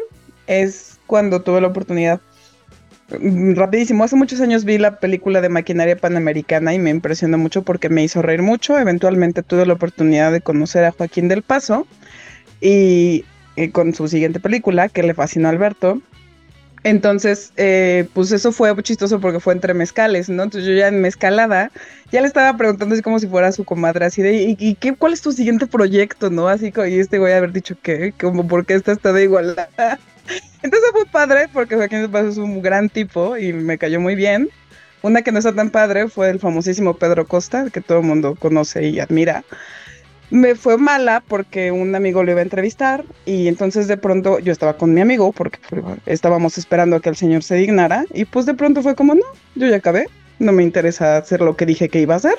es 0.47 1.01
cuando 1.07 1.41
tuve 1.41 1.63
la 1.63 1.69
oportunidad. 1.69 2.21
Mm, 3.19 3.55
rapidísimo, 3.55 4.05
hace 4.05 4.17
muchos 4.17 4.43
años 4.43 4.67
vi 4.67 4.77
la 4.77 5.01
película 5.01 5.41
de 5.41 5.49
Maquinaria 5.49 5.97
Panamericana 5.97 6.75
y 6.75 6.79
me 6.79 6.91
impresionó 6.91 7.39
mucho 7.39 7.63
porque 7.63 7.89
me 7.89 8.05
hizo 8.05 8.21
reír 8.21 8.43
mucho. 8.43 8.79
Eventualmente 8.79 9.43
tuve 9.43 9.65
la 9.65 9.73
oportunidad 9.73 10.31
de 10.31 10.43
conocer 10.43 10.85
a 10.85 10.93
Joaquín 10.93 11.29
del 11.29 11.41
Paso 11.41 11.87
y, 12.61 13.25
y 13.57 13.69
con 13.71 13.95
su 13.95 14.09
siguiente 14.09 14.41
película 14.41 14.91
que 14.91 15.05
le 15.05 15.15
fascinó 15.15 15.49
a 15.49 15.53
Alberto 15.53 16.03
entonces, 16.85 17.53
eh, 17.57 18.09
pues 18.15 18.33
eso 18.33 18.53
fue 18.53 18.75
chistoso 18.83 19.21
porque 19.21 19.41
fue 19.41 19.55
entre 19.55 19.75
mezcales, 19.75 20.29
¿no? 20.29 20.43
Entonces 20.45 20.69
yo 20.69 20.75
ya 20.75 20.89
en 20.89 21.01
mezcalada, 21.01 21.71
ya 22.13 22.21
le 22.21 22.27
estaba 22.27 22.57
preguntando 22.57 22.95
así 22.95 23.03
como 23.03 23.19
si 23.19 23.27
fuera 23.27 23.53
su 23.53 23.65
comadre, 23.65 24.07
así 24.07 24.23
de, 24.23 24.57
¿y, 24.59 24.75
qué, 24.77 24.95
cuál 24.95 25.13
es 25.13 25.21
tu 25.21 25.33
siguiente 25.33 25.67
proyecto, 25.67 26.31
no? 26.31 26.49
Así 26.49 26.73
como, 26.73 26.87
y 26.87 26.99
este 26.99 27.19
voy 27.19 27.33
a 27.33 27.39
haber 27.39 27.53
dicho 27.53 27.77
que, 27.83 28.13
como, 28.13 28.47
¿por 28.47 28.65
qué 28.65 28.75
estás 28.75 29.03
de 29.03 29.23
igual. 29.23 29.57
Entonces 30.63 30.91
fue 30.93 31.07
padre 31.07 31.49
porque 31.53 31.77
Joaquín 31.77 32.03
de 32.03 32.09
Paso 32.09 32.29
es 32.29 32.39
un 32.39 32.63
gran 32.63 32.89
tipo 32.89 33.37
y 33.37 33.53
me 33.53 33.79
cayó 33.79 34.01
muy 34.01 34.15
bien. 34.15 34.51
Una 35.03 35.23
que 35.23 35.31
no 35.31 35.39
está 35.39 35.55
tan 35.55 35.71
padre 35.71 36.09
fue 36.09 36.29
el 36.31 36.41
famosísimo 36.41 36.95
Pedro 36.95 37.27
Costa, 37.27 37.71
que 37.71 37.81
todo 37.81 37.99
el 37.99 38.05
mundo 38.05 38.35
conoce 38.35 38.89
y 38.89 38.99
admira. 38.99 39.45
Me 40.31 40.55
fue 40.55 40.77
mala 40.77 41.23
porque 41.27 41.73
un 41.73 41.95
amigo 41.95 42.23
lo 42.23 42.31
iba 42.33 42.41
a 42.41 42.43
entrevistar 42.43 43.05
y 43.25 43.49
entonces 43.49 43.89
de 43.89 43.97
pronto 43.97 44.39
yo 44.39 44.53
estaba 44.53 44.77
con 44.77 44.93
mi 44.93 45.01
amigo 45.01 45.33
porque 45.33 45.59
pues, 45.71 45.85
estábamos 46.05 46.59
esperando 46.59 46.97
a 46.97 47.01
que 47.01 47.09
el 47.09 47.17
señor 47.17 47.43
se 47.43 47.55
dignara 47.55 48.05
y 48.13 48.27
pues 48.27 48.45
de 48.45 48.55
pronto 48.55 48.83
fue 48.83 48.95
como, 48.95 49.15
no, 49.15 49.25
yo 49.55 49.69
ya 49.69 49.77
acabé, 49.77 50.07
no 50.39 50.53
me 50.53 50.63
interesa 50.63 51.17
hacer 51.17 51.41
lo 51.41 51.57
que 51.57 51.65
dije 51.65 51.89
que 51.89 52.01
iba 52.01 52.15
a 52.15 52.19
hacer, 52.19 52.37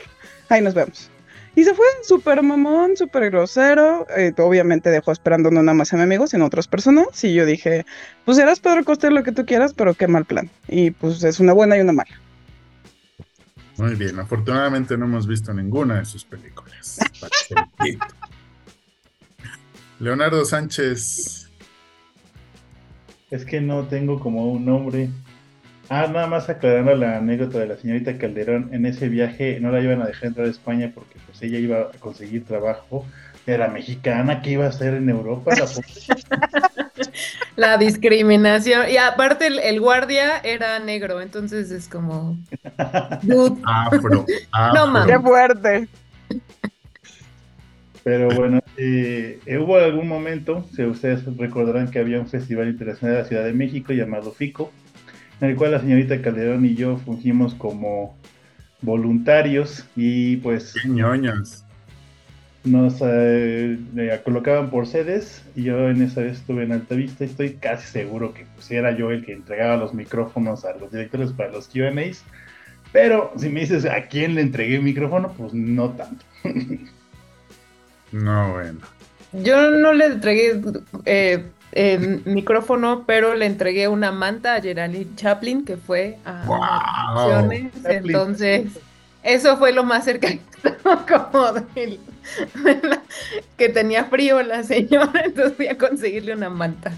ahí 0.50 0.62
nos 0.62 0.76
vemos. 0.76 1.10
Y 1.56 1.64
se 1.64 1.74
fue 1.74 1.86
súper 2.04 2.42
mamón, 2.44 2.96
súper 2.96 3.32
grosero. 3.32 4.06
eh, 4.16 4.34
obviamente 4.38 4.90
dejó 4.90 5.12
esperando 5.12 5.52
no 5.52 5.62
nada 5.62 5.76
más 5.76 5.92
a 5.92 5.98
mi 5.98 6.04
amigo, 6.04 6.28
sino 6.28 6.44
a 6.44 6.48
otras 6.48 6.68
personas. 6.68 7.24
Y 7.24 7.34
yo 7.34 7.46
dije, 7.46 7.86
pues 8.24 8.38
eras 8.38 8.60
Pedro 8.60 8.86
Costa 8.86 9.10
lo 9.10 9.24
que 9.24 9.32
tú 9.32 9.46
quieras, 9.46 9.74
pero 9.74 9.94
qué 9.94 10.08
mal 10.08 10.26
plan. 10.26 10.50
Y 10.68 10.92
pues 10.92 11.24
es 11.24 11.40
una 11.40 11.54
buena 11.54 11.78
y 11.78 11.82
una 11.82 11.92
mala. 11.92 12.12
Muy 13.78 13.96
bien, 13.96 14.20
afortunadamente 14.20 14.98
no 14.98 15.06
hemos 15.06 15.26
visto 15.26 15.54
ninguna 15.54 16.00
de 16.00 16.06
sus 16.06 16.24
películas. 16.24 16.69
Leonardo 20.00 20.46
Sánchez. 20.46 21.50
Es 23.32 23.46
que 23.46 23.62
no 23.62 23.86
tengo 23.88 24.20
como 24.20 24.52
un 24.52 24.66
nombre. 24.66 25.10
Ah, 25.90 26.08
nada 26.08 26.28
más 26.28 26.50
aclarando 26.50 26.96
la 26.96 27.18
anécdota 27.18 27.58
de 27.60 27.68
la 27.68 27.76
señorita 27.76 28.18
Calderón, 28.18 28.70
en 28.74 28.86
ese 28.86 29.10
viaje 29.10 29.60
no 29.60 29.72
la 29.72 29.82
iban 29.82 30.02
a 30.02 30.06
dejar 30.06 30.28
entrar 30.28 30.46
a 30.46 30.50
España 30.50 30.92
porque 30.94 31.16
pues 31.26 31.42
ella 31.42 31.58
iba 31.58 31.80
a 31.82 32.00
conseguir 32.00 32.46
trabajo. 32.46 33.06
Era 33.48 33.68
mexicana, 33.68 34.44
¿qué 34.44 34.52
iba 34.52 34.66
a 34.66 34.70
hacer 34.70 34.94
en 34.94 35.10
Europa? 35.10 35.56
La 37.56 37.78
discriminación. 37.80 38.88
Y 38.90 38.98
aparte 38.98 39.48
el, 39.48 39.58
el 39.58 39.80
guardia 39.80 40.38
era 40.38 40.78
negro, 40.78 41.22
entonces 41.22 41.72
es 41.72 41.88
como... 41.88 42.38
Dude, 43.24 43.60
Afro. 43.66 44.26
afro. 44.52 44.88
mames. 44.88 45.12
¡Qué 45.12 45.20
fuerte! 45.20 45.88
Pero 48.04 48.30
bueno, 48.30 48.62
eh, 48.78 49.40
hubo 49.60 49.78
algún 49.78 50.08
momento, 50.08 50.66
si 50.74 50.84
ustedes 50.84 51.26
recordarán 51.38 51.92
que 51.92 52.00
había 52.00 52.20
un 52.20 52.28
festival 52.28 52.70
internacional 52.70 53.16
de 53.16 53.22
la 53.22 53.28
Ciudad 53.28 53.44
de 53.44 53.54
México 53.54 53.94
llamado 53.94 54.32
FICO, 54.32 54.72
en 55.42 55.50
el 55.50 55.56
cual 55.56 55.72
la 55.72 55.80
señorita 55.80 56.22
Calderón 56.22 56.66
y 56.66 56.76
yo 56.76 56.98
fungimos 56.98 57.54
como 57.56 58.18
voluntarios 58.82 59.86
y 59.96 60.38
pues 60.38 60.74
ñoños. 60.86 61.66
nos 62.64 63.02
eh, 63.02 63.78
eh, 63.98 64.22
colocaban 64.24 64.70
por 64.70 64.88
sedes 64.88 65.44
y 65.56 65.64
yo 65.64 65.90
en 65.90 66.02
esa 66.02 66.22
vez 66.22 66.40
estuve 66.40 66.64
en 66.64 66.72
Altavista 66.72 67.24
y 67.24 67.28
estoy 67.28 67.54
casi 67.54 67.88
seguro 67.88 68.34
que 68.34 68.46
pues, 68.56 68.72
era 68.72 68.96
yo 68.96 69.12
el 69.12 69.26
que 69.26 69.34
entregaba 69.34 69.78
los 69.78 69.94
micrófonos 69.94 70.66
a 70.66 70.76
los 70.78 70.92
directores 70.92 71.32
para 71.34 71.52
los 71.52 71.68
Q&As, 71.68 72.24
pero 72.92 73.32
si 73.38 73.50
me 73.50 73.62
dices 73.62 73.86
a 73.86 74.08
quién 74.08 74.36
le 74.36 74.42
entregué 74.42 74.76
el 74.76 74.84
micrófono, 74.84 75.32
pues 75.38 75.54
no 75.54 75.90
tanto. 75.92 76.26
No, 78.12 78.54
bueno. 78.54 78.80
Yo 79.34 79.70
no 79.70 79.94
le 79.94 80.06
entregué 80.06 80.60
eh, 81.06 81.46
el 81.72 82.24
micrófono, 82.26 83.04
pero 83.06 83.36
le 83.36 83.46
entregué 83.46 83.88
una 83.88 84.12
manta 84.12 84.56
a 84.56 84.62
Geraldine 84.62 85.16
Chaplin, 85.16 85.64
que 85.66 85.78
fue 85.78 86.18
a 86.26 86.44
Wow. 86.46 87.50
Entonces, 87.86 88.72
eso 89.22 89.58
fue 89.58 89.72
lo 89.72 89.84
más 89.84 90.06
cercano 90.06 90.40
como 91.08 91.52
del- 91.76 92.00
que 93.58 93.70
tenía 93.70 94.06
frío 94.06 94.42
la 94.42 94.64
señora, 94.64 95.22
entonces 95.26 95.56
fui 95.56 95.68
a 95.68 95.78
conseguirle 95.78 96.34
una 96.34 96.50
manta 96.50 96.92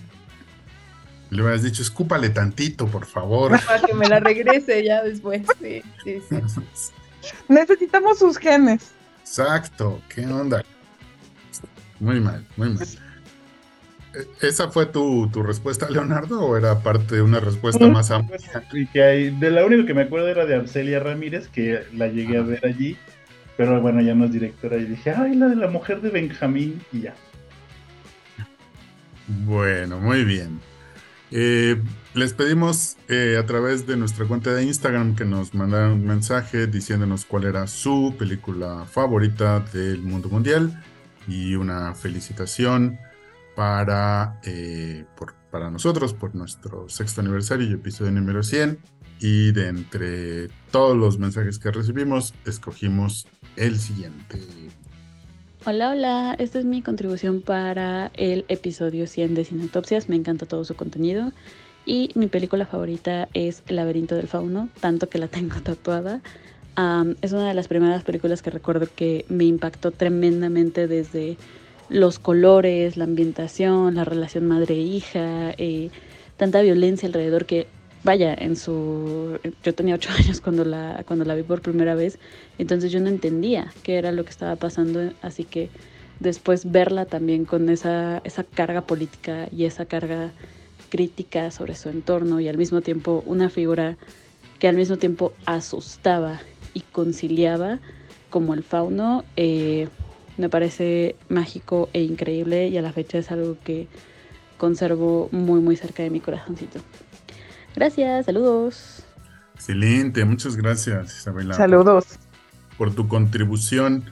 Le 1.31 1.41
hubieras 1.41 1.63
dicho, 1.63 1.81
escúpale 1.81 2.29
tantito, 2.29 2.85
por 2.87 3.05
favor. 3.05 3.51
para 3.65 3.81
que 3.81 3.93
me 3.93 4.07
la 4.07 4.19
regrese 4.19 4.83
ya 4.83 5.01
después. 5.01 5.41
Sí, 5.59 5.81
sí, 6.03 6.19
sí. 6.29 6.35
Necesitamos 7.47 8.19
sus 8.19 8.37
genes. 8.37 8.91
Exacto, 9.21 10.01
¿qué 10.13 10.25
onda? 10.27 10.63
Muy 11.99 12.19
mal, 12.19 12.45
muy 12.57 12.69
mal. 12.71 12.85
Eh, 14.13 14.27
¿Esa 14.41 14.69
fue 14.69 14.87
tu, 14.87 15.29
tu 15.31 15.41
respuesta, 15.41 15.89
Leonardo, 15.89 16.41
o 16.41 16.57
era 16.57 16.79
parte 16.79 17.15
de 17.15 17.21
una 17.21 17.39
respuesta 17.39 17.87
Mm. 17.87 17.91
más 17.93 18.11
amplia? 18.11 18.37
Y 18.73 18.87
que 18.87 19.01
hay, 19.03 19.29
de 19.29 19.51
la 19.51 19.65
única 19.65 19.85
que 19.85 19.93
me 19.93 20.01
acuerdo 20.01 20.27
era 20.27 20.45
de 20.45 20.55
Arcelia 20.55 20.99
Ramírez, 20.99 21.47
que 21.47 21.85
la 21.93 22.07
llegué 22.07 22.39
a 22.39 22.41
ver 22.41 22.65
allí, 22.65 22.97
pero 23.55 23.79
bueno, 23.79 24.01
ya 24.01 24.13
no 24.15 24.25
es 24.25 24.33
directora, 24.33 24.75
y 24.77 24.83
dije, 24.85 25.11
ay, 25.11 25.35
la 25.35 25.47
de 25.47 25.55
la 25.55 25.67
mujer 25.69 26.01
de 26.01 26.09
Benjamín, 26.09 26.83
y 26.91 27.01
ya. 27.01 27.13
Bueno, 29.27 29.99
muy 29.99 30.25
bien. 30.25 30.59
Eh, 31.31 31.81
les 32.13 32.33
pedimos 32.33 32.97
eh, 33.07 33.37
a 33.39 33.45
través 33.45 33.87
de 33.87 33.95
nuestra 33.95 34.25
cuenta 34.27 34.53
de 34.53 34.63
Instagram 34.63 35.15
que 35.15 35.23
nos 35.23 35.53
mandaran 35.53 35.93
un 35.93 36.05
mensaje 36.05 36.67
diciéndonos 36.67 37.23
cuál 37.23 37.45
era 37.45 37.67
su 37.67 38.15
película 38.19 38.85
favorita 38.85 39.61
del 39.61 40.01
mundo 40.01 40.27
mundial 40.27 40.83
y 41.29 41.55
una 41.55 41.95
felicitación 41.95 42.99
para, 43.55 44.41
eh, 44.43 45.05
para 45.51 45.71
nosotros 45.71 46.13
por 46.13 46.35
nuestro 46.35 46.89
sexto 46.89 47.21
aniversario 47.21 47.69
y 47.69 47.73
episodio 47.73 48.11
número 48.11 48.43
100. 48.43 48.79
Y 49.23 49.51
de 49.51 49.67
entre 49.67 50.47
todos 50.71 50.97
los 50.97 51.19
mensajes 51.19 51.59
que 51.59 51.69
recibimos, 51.69 52.33
escogimos 52.43 53.27
el 53.55 53.79
siguiente. 53.79 54.39
Hola, 55.63 55.91
hola, 55.91 56.35
esta 56.39 56.57
es 56.57 56.65
mi 56.65 56.81
contribución 56.81 57.41
para 57.41 58.09
el 58.15 58.45
episodio 58.47 59.05
100 59.05 59.35
de 59.35 59.45
Sin 59.45 59.61
Autopsias. 59.61 60.09
Me 60.09 60.15
encanta 60.15 60.47
todo 60.47 60.65
su 60.65 60.73
contenido. 60.73 61.33
Y 61.85 62.09
mi 62.15 62.25
película 62.25 62.65
favorita 62.65 63.29
es 63.35 63.61
El 63.67 63.75
laberinto 63.75 64.15
del 64.15 64.27
fauno, 64.27 64.69
tanto 64.79 65.07
que 65.07 65.19
la 65.19 65.27
tengo 65.27 65.57
tatuada. 65.63 66.21
Es 67.21 67.31
una 67.31 67.47
de 67.47 67.53
las 67.53 67.67
primeras 67.67 68.03
películas 68.03 68.41
que 68.41 68.49
recuerdo 68.49 68.87
que 68.95 69.23
me 69.29 69.43
impactó 69.43 69.91
tremendamente 69.91 70.87
desde 70.87 71.37
los 71.89 72.17
colores, 72.17 72.97
la 72.97 73.03
ambientación, 73.03 73.93
la 73.93 74.03
relación 74.03 74.47
madre-hija, 74.47 75.51
eh, 75.59 75.91
tanta 76.37 76.61
violencia 76.61 77.05
alrededor 77.05 77.45
que, 77.45 77.67
vaya, 78.03 78.33
en 78.33 78.55
su... 78.55 79.39
Yo 79.63 79.73
tenía 79.75 79.95
ocho 79.95 80.11
años 80.17 80.41
cuando 80.41 80.65
la, 80.65 81.03
cuando 81.05 81.25
la 81.25 81.35
vi 81.35 81.43
por 81.43 81.61
primera 81.61 81.95
vez, 81.95 82.19
entonces 82.57 82.91
yo 82.91 82.99
no 82.99 83.09
entendía 83.09 83.73
qué 83.83 83.97
era 83.97 84.11
lo 84.11 84.23
que 84.23 84.29
estaba 84.29 84.55
pasando, 84.55 85.11
así 85.21 85.43
que 85.43 85.69
después 86.19 86.71
verla 86.71 87.05
también 87.05 87.45
con 87.45 87.69
esa, 87.69 88.21
esa 88.23 88.43
carga 88.43 88.81
política 88.81 89.47
y 89.51 89.65
esa 89.65 89.85
carga 89.85 90.31
crítica 90.89 91.51
sobre 91.51 91.75
su 91.75 91.89
entorno 91.89 92.39
y 92.39 92.47
al 92.47 92.57
mismo 92.57 92.81
tiempo 92.81 93.23
una 93.25 93.49
figura 93.49 93.97
que 94.59 94.67
al 94.67 94.75
mismo 94.75 94.97
tiempo 94.97 95.33
asustaba 95.45 96.41
y 96.73 96.81
conciliaba 96.81 97.79
como 98.29 98.53
el 98.53 98.61
fauno, 98.63 99.23
eh, 99.35 99.87
me 100.37 100.49
parece 100.49 101.15
mágico 101.29 101.89
e 101.93 102.01
increíble 102.03 102.67
y 102.67 102.77
a 102.77 102.81
la 102.81 102.93
fecha 102.93 103.17
es 103.17 103.31
algo 103.31 103.57
que 103.63 103.87
conservo 104.57 105.29
muy 105.31 105.59
muy 105.59 105.75
cerca 105.75 106.03
de 106.03 106.11
mi 106.11 106.19
corazoncito. 106.19 106.79
Gracias, 107.75 108.25
saludos. 108.25 109.03
Excelente, 109.55 110.25
muchas 110.25 110.55
gracias, 110.55 111.17
Isabela. 111.19 111.53
Saludos. 111.53 112.05
por 112.77 112.93
tu 112.93 113.07
contribución. 113.07 114.03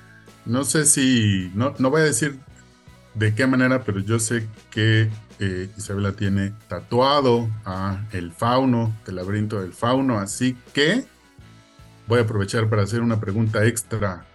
No 0.46 0.64
sé 0.64 0.86
si, 0.86 1.52
no, 1.56 1.74
no 1.80 1.90
voy 1.90 2.02
a 2.02 2.06
decir 2.06 2.40
de 3.16 3.34
qué 3.34 3.48
manera, 3.48 3.84
pero 3.84 4.00
yo 4.00 4.20
sé 4.20 4.48
que 4.70 5.10
eh, 5.40 5.70
Isabela 5.78 6.12
tiene 6.14 6.54
tatuado 6.68 7.50
a 7.66 8.06
el 8.12 8.32
fauno, 8.32 8.96
del 9.06 9.16
laberinto 9.16 9.62
del 9.62 9.74
fauno, 9.74 10.20
así 10.20 10.58
que 10.74 11.06
voy 12.08 12.20
a 12.20 12.24
aprovechar 12.24 12.70
para 12.70 12.84
hacer 12.84 13.02
una 13.02 13.20
pregunta 13.20 13.66
extra. 13.66 14.26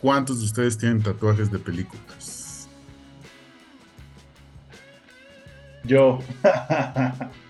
¿Cuántos 0.00 0.40
de 0.40 0.46
ustedes 0.46 0.76
tienen 0.76 1.02
tatuajes 1.02 1.50
de 1.50 1.58
películas? 1.58 2.68
Yo. 5.84 6.18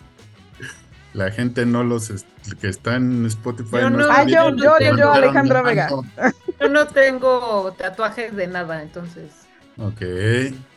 La 1.15 1.31
gente 1.31 1.67
no 1.67 1.85
los 1.85 2.11
que 2.61 2.69
está 2.69 2.97
en 2.97 3.27
Spotify. 3.27 3.77
Yo 3.83 3.91
no- 3.91 4.01
está 4.01 4.15
Ah, 4.21 4.23
yo, 4.25 4.45
viendo, 4.47 4.65
yo, 4.65 4.75
pero 4.79 4.91
yo, 4.93 4.97
yo, 4.99 5.05
no 5.07 5.13
Alejandra 5.13 5.59
están 5.59 5.65
Vega. 5.75 5.89
dando. 5.91 6.05
Yo 6.61 6.69
no 6.69 6.87
tengo 6.87 7.73
tatuajes 7.77 8.35
de 8.35 8.47
nada, 8.47 8.83
entonces. 8.83 9.31
Ok. 9.79 10.01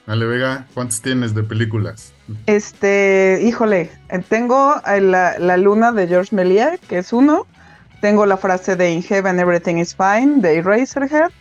Ale 0.07 0.25
Vega, 0.25 0.67
¿cuántos 0.73 1.01
tienes 1.01 1.33
de 1.33 1.43
películas? 1.43 2.13
Este, 2.47 3.39
híjole, 3.43 3.91
eh, 4.09 4.19
tengo 4.27 4.75
eh, 4.87 5.01
la, 5.01 5.37
la 5.39 5.57
luna 5.57 5.91
de 5.91 6.07
George 6.07 6.35
Méliès, 6.35 6.79
que 6.81 6.97
es 6.99 7.11
uno. 7.13 7.47
Tengo 8.01 8.25
la 8.25 8.37
frase 8.37 8.75
de 8.75 8.91
In 8.91 9.01
Heaven 9.03 9.39
Everything 9.39 9.75
is 9.77 9.95
Fine, 9.95 10.41
de 10.41 10.57
Eraserhead. 10.57 11.31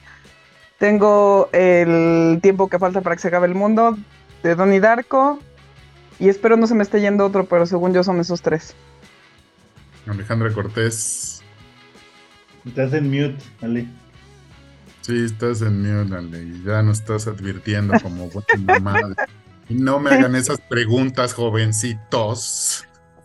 Tengo 0.78 1.48
el 1.52 2.38
tiempo 2.42 2.68
que 2.68 2.78
falta 2.78 3.00
para 3.00 3.16
que 3.16 3.22
se 3.22 3.28
acabe 3.28 3.46
el 3.46 3.54
mundo, 3.54 3.96
de 4.42 4.54
Donnie 4.54 4.80
Darko. 4.80 5.38
Y 6.18 6.28
espero 6.28 6.56
no 6.56 6.66
se 6.66 6.74
me 6.74 6.82
esté 6.82 7.00
yendo 7.00 7.26
otro, 7.26 7.46
pero 7.46 7.66
según 7.66 7.92
yo 7.92 8.04
son 8.04 8.20
esos 8.20 8.42
tres. 8.42 8.74
Alejandra 10.06 10.52
Cortés. 10.52 11.42
Estás 12.64 12.92
en 12.92 13.10
mute, 13.10 13.36
Ale. 13.62 13.86
Sí, 15.00 15.24
estás 15.24 15.62
en 15.62 15.80
mute, 15.82 16.14
Ale, 16.16 16.42
y 16.42 16.62
ya 16.64 16.82
nos 16.82 17.00
estás 17.00 17.26
advirtiendo 17.26 17.94
como 18.00 18.28
buena 18.30 18.78
madre. 18.80 19.14
Y 19.68 19.74
no 19.74 19.98
me 19.98 20.10
hagan 20.10 20.36
esas 20.36 20.60
preguntas, 20.60 21.32
jovencitos. 21.32 22.86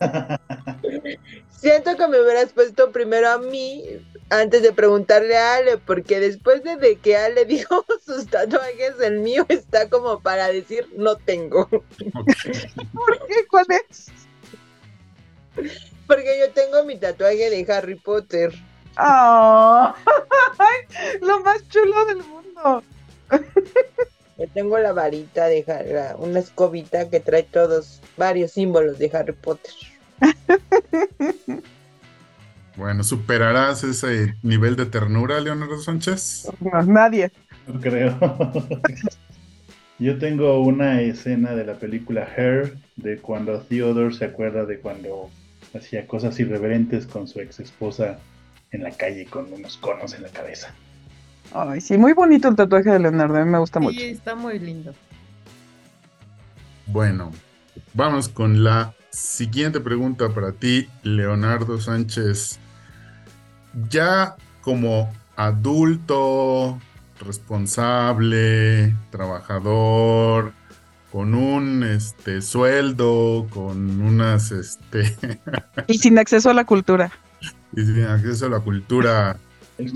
Siento 1.60 1.94
que 1.98 2.08
me 2.08 2.18
hubieras 2.18 2.54
puesto 2.54 2.90
primero 2.90 3.28
a 3.28 3.36
mí 3.36 3.84
antes 4.30 4.62
de 4.62 4.72
preguntarle 4.72 5.36
a 5.36 5.56
Ale, 5.56 5.76
porque 5.76 6.18
después 6.18 6.62
de, 6.64 6.96
que 6.96 7.18
Ale 7.18 7.44
dijo 7.46 7.84
sus 8.02 8.28
tatuajes, 8.28 8.98
el 9.02 9.18
mío 9.18 9.44
está 9.48 9.90
como 9.90 10.20
para 10.20 10.48
decir 10.48 10.88
no 10.96 11.16
tengo. 11.16 11.68
¿Por 11.68 13.26
qué? 13.26 13.46
¿Cuál 13.50 13.66
es? 13.90 14.06
Porque 16.06 16.38
yo 16.38 16.50
tengo 16.52 16.82
mi 16.86 16.96
tatuaje 16.96 17.50
de 17.50 17.70
Harry 17.70 17.96
Potter. 17.96 18.54
¡Oh! 18.98 19.94
Lo 21.20 21.40
más 21.40 21.68
chulo 21.68 22.06
del 22.06 22.22
mundo. 22.24 22.82
Yo 24.38 24.48
tengo 24.54 24.78
la 24.78 24.92
varita 24.92 25.46
de 25.46 25.62
Harry, 25.68 26.14
una 26.18 26.38
escobita 26.38 27.10
que 27.10 27.20
trae 27.20 27.42
todos, 27.42 28.00
varios 28.16 28.52
símbolos 28.52 28.98
de 28.98 29.10
Harry 29.12 29.34
Potter. 29.34 29.74
Bueno, 32.76 33.04
¿superarás 33.04 33.84
ese 33.84 34.36
nivel 34.42 34.74
de 34.74 34.86
ternura, 34.86 35.38
Leonardo 35.38 35.78
Sánchez? 35.82 36.48
No, 36.60 36.82
nadie. 36.84 37.30
No 37.66 37.78
creo. 37.78 38.16
Yo 39.98 40.18
tengo 40.18 40.62
una 40.62 41.02
escena 41.02 41.54
de 41.54 41.66
la 41.66 41.74
película 41.74 42.26
Her, 42.34 42.78
de 42.96 43.18
cuando 43.18 43.60
Theodore 43.60 44.14
se 44.14 44.24
acuerda 44.24 44.64
de 44.64 44.78
cuando 44.78 45.28
hacía 45.76 46.06
cosas 46.06 46.40
irreverentes 46.40 47.06
con 47.06 47.28
su 47.28 47.40
ex 47.40 47.60
esposa 47.60 48.18
en 48.70 48.82
la 48.82 48.92
calle 48.92 49.26
con 49.26 49.52
unos 49.52 49.76
conos 49.76 50.14
en 50.14 50.22
la 50.22 50.30
cabeza. 50.30 50.74
Ay, 51.52 51.82
sí, 51.82 51.98
muy 51.98 52.14
bonito 52.14 52.48
el 52.48 52.56
tatuaje 52.56 52.90
de 52.90 52.98
Leonardo, 52.98 53.36
a 53.36 53.44
mí 53.44 53.50
me 53.50 53.58
gusta 53.58 53.78
mucho. 53.78 53.98
Sí, 53.98 54.06
está 54.06 54.34
muy 54.34 54.58
lindo. 54.58 54.94
Bueno, 56.86 57.30
vamos 57.92 58.30
con 58.30 58.64
la 58.64 58.94
siguiente 59.10 59.80
pregunta 59.80 60.28
para 60.30 60.52
ti, 60.52 60.88
Leonardo 61.02 61.80
Sánchez. 61.80 62.58
Ya 63.88 64.36
como 64.62 65.12
adulto, 65.36 66.78
responsable, 67.24 68.94
trabajador, 69.10 70.52
con 71.12 71.34
un 71.34 71.82
este 71.82 72.42
sueldo, 72.42 73.46
con 73.50 74.00
unas 74.00 74.52
este 74.52 75.16
Y 75.86 75.98
sin 75.98 76.18
acceso 76.18 76.50
a 76.50 76.54
la 76.54 76.64
cultura. 76.64 77.10
y 77.76 77.82
sin 77.82 78.04
acceso 78.04 78.46
a 78.46 78.50
la 78.50 78.60
cultura 78.60 79.36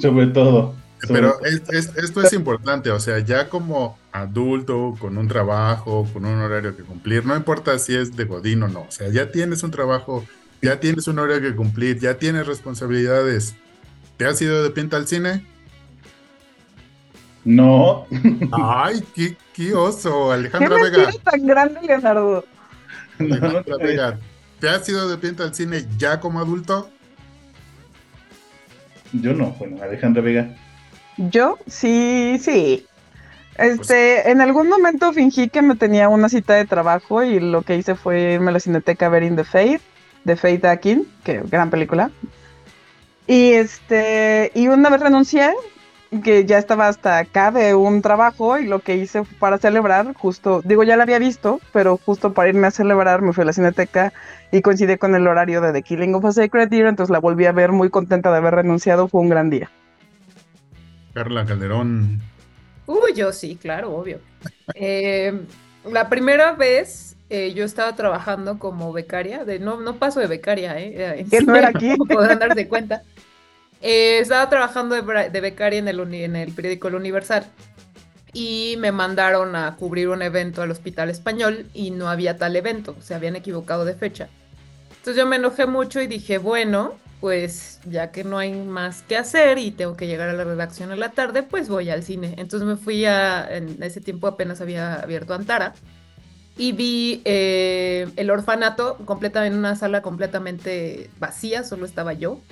Sobre 0.01 0.29
todo. 0.29 0.75
Pero 1.09 1.39
es- 1.45 1.63
es- 1.71 1.97
esto 1.97 2.23
es 2.23 2.33
importante, 2.33 2.91
o 2.91 2.99
sea, 2.99 3.19
ya 3.19 3.49
como 3.51 3.99
adulto, 4.13 4.97
con 4.99 5.19
un 5.19 5.29
trabajo, 5.29 6.09
con 6.13 6.25
un 6.25 6.41
horario 6.41 6.77
que 6.77 6.83
cumplir, 6.83 7.27
no 7.27 7.37
importa 7.37 7.79
si 7.79 7.95
es 7.95 8.17
de 8.17 8.25
Godín 8.25 8.63
o 8.63 8.69
no, 8.69 8.83
o 8.83 8.91
sea, 8.91 9.09
ya 9.11 9.31
tienes 9.31 9.63
un 9.63 9.71
trabajo, 9.71 10.25
ya 10.63 10.81
tienes 10.81 11.07
un 11.09 11.19
horario 11.19 11.51
que 11.51 11.57
cumplir, 11.57 11.99
ya 11.99 12.15
tienes 12.17 12.47
responsabilidades. 12.47 13.55
¿Te 14.17 14.25
has 14.27 14.41
ido 14.41 14.63
de 14.63 14.71
pinta 14.71 14.97
al 14.97 15.07
cine? 15.07 15.45
No, 17.45 18.07
Ay, 18.53 19.05
qué, 19.15 19.37
qué 19.53 19.75
oso, 19.75 20.29
¿Qué 20.29 20.35
Alejandra 20.35 20.79
mentira 20.79 21.07
Vega. 21.07 21.13
tan 21.23 21.47
grande, 21.47 21.81
Leonardo? 21.87 22.45
no, 23.19 23.27
no 23.27 23.45
Alejandra. 23.47 23.77
Vega, 23.87 24.19
¿te 24.61 24.69
has 24.71 24.89
ido 24.89 25.07
de 25.11 25.19
pinta 25.19 25.43
al 25.45 25.55
cine 25.55 25.85
ya 25.99 26.19
como 26.21 26.41
adulto? 26.41 26.89
Yo 29.13 29.35
no, 29.35 29.51
bueno, 29.59 29.83
Alejandra 29.83 30.23
Vega. 30.23 30.57
Yo, 31.17 31.59
sí, 31.67 32.39
sí. 32.41 32.87
Este, 33.57 34.31
en 34.31 34.41
algún 34.41 34.69
momento 34.69 35.13
fingí 35.13 35.49
que 35.49 35.63
me 35.63 35.77
tenía 35.77 36.09
una 36.09 36.29
cita 36.29 36.55
de 36.55 36.65
trabajo 36.65 37.23
y 37.23 37.39
lo 37.39 37.63
que 37.63 37.77
hice 37.77 37.95
fue 37.95 38.33
irme 38.33 38.51
a 38.51 38.55
la 38.55 38.61
cineteca 38.61 39.07
a 39.07 39.11
ver 39.11 39.23
In 39.23 39.37
the 39.37 39.45
Fade, 39.45 39.81
de 40.25 40.37
Faith 40.37 40.65
Akin, 40.65 41.07
que 41.23 41.41
gran 41.51 41.71
película. 41.71 42.11
Y 43.27 43.53
este, 43.53 44.51
y 44.55 44.69
una 44.69 44.91
vez 44.91 45.01
renuncié, 45.01 45.53
que 46.23 46.45
ya 46.45 46.59
estaba 46.59 46.89
hasta 46.89 47.19
acá 47.19 47.51
de 47.51 47.75
un 47.75 48.03
trabajo 48.03 48.59
y 48.59 48.67
lo 48.67 48.81
que 48.81 48.97
hice 48.97 49.23
para 49.39 49.59
celebrar, 49.59 50.15
justo, 50.15 50.63
digo, 50.65 50.83
ya 50.83 50.97
la 50.97 51.05
había 51.05 51.19
visto, 51.19 51.61
pero 51.73 51.99
justo 52.05 52.33
para 52.33 52.49
irme 52.49 52.67
a 52.67 52.71
celebrar 52.71 53.23
me 53.23 53.33
fui 53.33 53.43
a 53.43 53.47
la 53.47 53.53
cineteca 53.53 54.13
y 54.53 54.63
coincidí 54.63 54.97
con 54.97 55.15
el 55.15 55.27
horario 55.27 55.61
de 55.61 55.73
The 55.73 55.83
Killing 55.83 56.15
of 56.15 56.25
a 56.25 56.33
Sacred 56.33 56.69
Deer, 56.69 56.87
entonces 56.87 57.13
la 57.13 57.21
volví 57.21 57.47
a 57.47 57.53
ver 57.53 57.73
muy 57.73 57.91
contenta 57.91 58.31
de 58.31 58.39
haber 58.39 58.55
renunciado, 58.55 59.09
fue 59.09 59.21
un 59.21 59.29
gran 59.29 59.51
día. 59.51 59.71
Carla 61.15 61.47
Calderón. 61.47 62.21
Uy, 62.87 63.15
yo 63.15 63.33
sí, 63.33 63.57
claro, 63.57 63.95
obvio. 63.95 64.21
Eh, 64.75 65.33
la 65.91 66.09
primera 66.09 66.53
vez 66.53 67.17
eh, 67.31 67.53
yo 67.55 67.65
estaba 67.65 67.97
trabajando 67.97 68.59
como 68.59 68.93
becaria, 68.93 69.45
de, 69.45 69.59
no, 69.59 69.81
no 69.81 69.97
paso 69.97 70.21
de 70.21 70.27
becaria, 70.27 70.79
¿eh? 70.79 71.21
En 71.21 71.31
Que 71.31 71.41
no 71.41 71.57
era 71.57 71.69
aquí. 71.69 71.95
Podrán 72.09 72.39
darse 72.39 72.69
cuenta. 72.69 73.03
Eh, 73.81 74.19
estaba 74.21 74.49
trabajando 74.49 74.95
de, 74.95 75.41
becaria 75.41 75.79
en 75.79 75.89
el, 75.89 76.01
en 76.15 76.37
el 76.37 76.53
periódico 76.53 76.89
El 76.89 76.95
Universal 76.97 77.45
y 78.33 78.77
me 78.79 78.93
mandaron 78.93 79.55
a 79.57 79.77
cubrir 79.77 80.09
un 80.09 80.21
evento 80.21 80.63
al 80.63 80.71
Hospital 80.71 81.09
Español 81.09 81.67
y 81.73 81.91
no 81.91 82.09
había 82.09 82.37
tal 82.37 82.57
evento, 82.57 82.97
se 83.01 83.15
habían 83.15 83.37
equivocado 83.37 83.85
de 83.85 83.95
fecha. 83.95 84.29
Entonces 84.91 85.17
yo 85.17 85.27
me 85.27 85.37
enojé 85.37 85.67
mucho 85.67 86.01
y 86.01 86.07
dije, 86.07 86.39
bueno, 86.39 86.95
pues 87.25 87.81
ya 87.87 88.11
que 88.13 88.23
no 88.23 88.37
hay 88.37 88.53
más 88.53 89.01
que 89.01 89.17
hacer 89.17 89.57
y 89.57 89.71
tengo 89.71 89.97
que 89.97 90.07
llegar 90.07 90.29
a 90.29 90.35
la 90.35 90.45
redacción 90.45 90.93
en 90.93 91.01
la 91.01 91.13
tarde, 91.13 91.43
pues 91.43 91.71
voy 91.71 91.89
al 91.89 92.03
cine. 92.03 92.35
Entonces 92.37 92.69
me 92.69 92.77
fui 92.77 93.07
a, 93.07 93.49
en 93.51 93.83
ese 93.83 94.03
tiempo 94.03 94.27
apenas 94.27 94.61
había 94.61 94.97
abierto 94.97 95.33
Antara 95.33 95.73
y 96.59 96.73
vi 96.73 97.23
eh, 97.25 98.09
el 98.17 98.31
orfanato 98.31 98.99
completamente 99.07 99.55
en 99.55 99.59
una 99.59 99.75
sala 99.75 100.03
completamente 100.03 101.09
vacía, 101.19 101.65
solo 101.65 101.87
estaba 101.87 102.13
yo. 102.13 102.43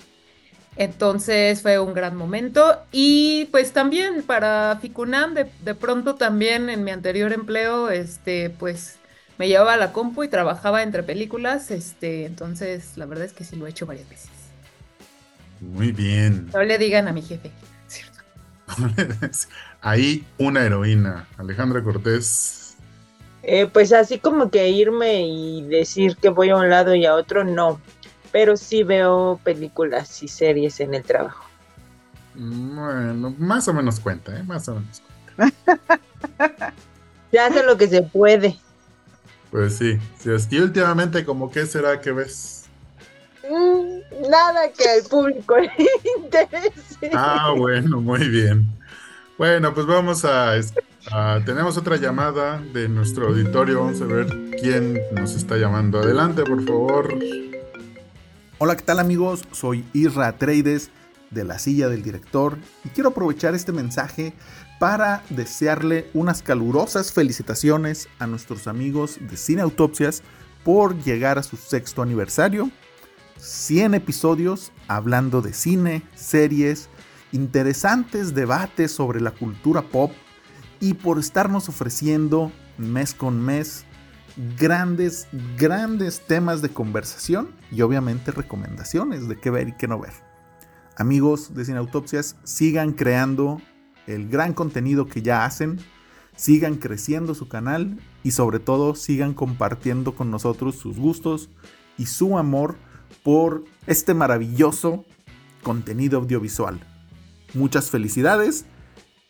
Entonces 0.76 1.60
fue 1.60 1.78
un 1.78 1.92
gran 1.92 2.16
momento 2.16 2.78
y 2.92 3.50
pues 3.52 3.72
también 3.74 4.22
para 4.22 4.78
Ficunam 4.80 5.34
de, 5.34 5.50
de 5.62 5.74
pronto 5.74 6.14
también 6.14 6.70
en 6.70 6.82
mi 6.82 6.92
anterior 6.92 7.34
empleo 7.34 7.90
este 7.90 8.48
pues 8.48 8.96
me 9.36 9.48
llevaba 9.48 9.74
a 9.74 9.76
la 9.76 9.92
compu 9.92 10.22
y 10.22 10.28
trabajaba 10.28 10.82
entre 10.82 11.02
películas 11.02 11.70
este 11.70 12.24
entonces 12.24 12.96
la 12.96 13.04
verdad 13.04 13.26
es 13.26 13.34
que 13.34 13.44
sí 13.44 13.54
lo 13.56 13.66
he 13.66 13.70
hecho 13.70 13.84
varias 13.84 14.08
veces. 14.08 14.41
Muy 15.62 15.92
bien. 15.92 16.50
No 16.52 16.62
le 16.62 16.76
digan 16.76 17.08
a 17.08 17.12
mi 17.12 17.22
jefe. 17.22 17.50
¿cierto? 17.86 18.18
Ahí 19.80 20.26
una 20.38 20.64
heroína, 20.64 21.26
Alejandra 21.38 21.82
Cortés. 21.82 22.76
Eh, 23.44 23.66
pues 23.66 23.92
así 23.92 24.18
como 24.18 24.50
que 24.50 24.68
irme 24.68 25.26
y 25.26 25.62
decir 25.62 26.16
que 26.16 26.28
voy 26.28 26.50
a 26.50 26.56
un 26.56 26.68
lado 26.68 26.94
y 26.94 27.06
a 27.06 27.14
otro, 27.14 27.44
no. 27.44 27.80
Pero 28.30 28.56
sí 28.56 28.82
veo 28.82 29.40
películas 29.42 30.22
y 30.22 30.28
series 30.28 30.80
en 30.80 30.94
el 30.94 31.02
trabajo. 31.02 31.44
Bueno, 32.34 33.34
más 33.38 33.68
o 33.68 33.74
menos 33.74 34.00
cuenta, 34.00 34.36
¿eh? 34.38 34.42
Más 34.42 34.68
o 34.68 34.76
menos. 34.76 35.02
Se 37.30 37.38
hace 37.38 37.62
lo 37.62 37.76
que 37.76 37.88
se 37.88 38.02
puede. 38.02 38.56
Pues 39.50 39.76
sí, 39.76 39.98
que 40.22 40.62
últimamente 40.62 41.24
como 41.24 41.50
qué 41.50 41.66
será 41.66 42.00
que 42.00 42.12
ves. 42.12 42.61
Mm, 43.48 44.28
nada 44.30 44.70
que 44.72 44.88
al 44.88 45.02
público 45.08 45.56
le 45.58 45.70
interese. 46.24 47.10
Ah, 47.12 47.52
bueno, 47.56 48.00
muy 48.00 48.28
bien. 48.28 48.66
Bueno, 49.38 49.74
pues 49.74 49.86
vamos 49.86 50.24
a, 50.24 50.52
a- 51.10 51.40
tenemos 51.44 51.76
otra 51.76 51.96
llamada 51.96 52.60
de 52.72 52.88
nuestro 52.88 53.28
auditorio. 53.28 53.80
Vamos 53.84 54.00
a 54.00 54.04
ver 54.06 54.26
quién 54.60 55.00
nos 55.12 55.34
está 55.34 55.56
llamando. 55.56 55.98
Adelante, 56.00 56.44
por 56.44 56.64
favor. 56.64 57.14
Hola, 58.58 58.76
¿qué 58.76 58.82
tal 58.84 59.00
amigos? 59.00 59.42
Soy 59.50 59.84
Isra 59.92 60.36
Trades 60.38 60.90
de 61.30 61.44
la 61.44 61.58
silla 61.58 61.88
del 61.88 62.02
director 62.02 62.58
y 62.84 62.90
quiero 62.90 63.08
aprovechar 63.08 63.54
este 63.54 63.72
mensaje 63.72 64.34
para 64.78 65.22
desearle 65.30 66.06
unas 66.14 66.42
calurosas 66.42 67.12
felicitaciones 67.12 68.08
a 68.20 68.26
nuestros 68.26 68.68
amigos 68.68 69.16
de 69.20 69.36
Cine 69.36 69.62
Autopsias 69.62 70.22
por 70.62 70.96
llegar 71.02 71.38
a 71.38 71.42
su 71.42 71.56
sexto 71.56 72.02
aniversario. 72.02 72.70
100 73.42 73.94
episodios 73.94 74.70
hablando 74.86 75.42
de 75.42 75.52
cine, 75.52 76.04
series, 76.14 76.88
interesantes 77.32 78.34
debates 78.34 78.92
sobre 78.92 79.20
la 79.20 79.32
cultura 79.32 79.82
pop 79.82 80.12
y 80.78 80.94
por 80.94 81.18
estarnos 81.18 81.68
ofreciendo 81.68 82.52
mes 82.78 83.14
con 83.14 83.40
mes 83.40 83.84
grandes, 84.56 85.26
grandes 85.58 86.24
temas 86.24 86.62
de 86.62 86.68
conversación 86.68 87.50
y 87.72 87.82
obviamente 87.82 88.30
recomendaciones 88.30 89.26
de 89.26 89.36
qué 89.36 89.50
ver 89.50 89.68
y 89.70 89.72
qué 89.76 89.88
no 89.88 89.98
ver. 89.98 90.12
Amigos 90.96 91.52
de 91.52 91.64
Cine 91.64 91.78
Autopsias, 91.78 92.36
sigan 92.44 92.92
creando 92.92 93.60
el 94.06 94.28
gran 94.28 94.54
contenido 94.54 95.08
que 95.08 95.20
ya 95.20 95.44
hacen, 95.44 95.80
sigan 96.36 96.76
creciendo 96.76 97.34
su 97.34 97.48
canal 97.48 97.98
y 98.22 98.30
sobre 98.30 98.60
todo 98.60 98.94
sigan 98.94 99.34
compartiendo 99.34 100.14
con 100.14 100.30
nosotros 100.30 100.76
sus 100.76 100.96
gustos 100.96 101.50
y 101.98 102.06
su 102.06 102.38
amor 102.38 102.76
por 103.22 103.64
este 103.86 104.14
maravilloso 104.14 105.04
contenido 105.62 106.18
audiovisual. 106.18 106.80
Muchas 107.54 107.90
felicidades 107.90 108.64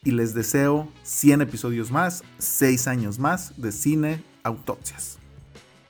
y 0.05 0.13
les 0.13 0.35
deseo 0.35 0.89
100 1.03 1.43
episodios 1.43 1.91
más, 1.91 2.23
6 2.39 2.89
años 2.89 3.19
más 3.19 3.61
de 3.61 3.73
Cine 3.73 4.25
Autopsias. 4.43 5.19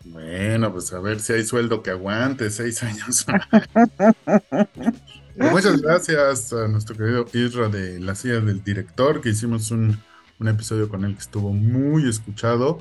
Bueno, 0.04 0.72
pues 0.72 0.92
a 0.92 1.00
ver 1.00 1.20
si 1.20 1.32
hay 1.32 1.44
sueldo 1.44 1.82
que 1.82 1.90
aguante 1.90 2.50
seis 2.50 2.82
años. 2.82 3.26
Muchas 5.36 5.80
gracias 5.80 6.52
a 6.52 6.68
nuestro 6.68 6.96
querido 6.96 7.26
Isra 7.32 7.68
de 7.68 8.00
la 8.00 8.14
silla 8.14 8.40
del 8.40 8.62
director, 8.64 9.20
que 9.20 9.30
hicimos 9.30 9.70
un, 9.70 9.98
un 10.40 10.48
episodio 10.48 10.88
con 10.88 11.04
él 11.04 11.14
que 11.14 11.20
estuvo 11.20 11.52
muy 11.52 12.08
escuchado. 12.08 12.78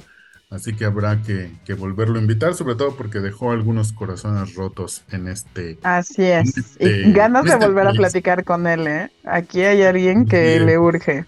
Así 0.51 0.75
que 0.75 0.83
habrá 0.83 1.21
que, 1.21 1.49
que 1.63 1.73
volverlo 1.73 2.19
a 2.19 2.21
invitar, 2.21 2.53
sobre 2.55 2.75
todo 2.75 2.95
porque 2.97 3.19
dejó 3.19 3.51
algunos 3.51 3.93
corazones 3.93 4.53
rotos 4.55 5.01
en 5.09 5.29
este. 5.29 5.79
Así 5.81 6.23
es. 6.23 6.57
Este- 6.57 7.07
y 7.07 7.13
ganas 7.13 7.45
de 7.45 7.51
este 7.53 7.65
volver 7.65 7.87
a 7.87 7.93
platicar 7.93 8.43
con 8.43 8.67
él, 8.67 8.85
¿eh? 8.85 9.11
Aquí 9.23 9.61
hay 9.63 9.81
alguien 9.83 10.25
que 10.25 10.55
Bien. 10.55 10.65
le 10.65 10.77
urge. 10.77 11.25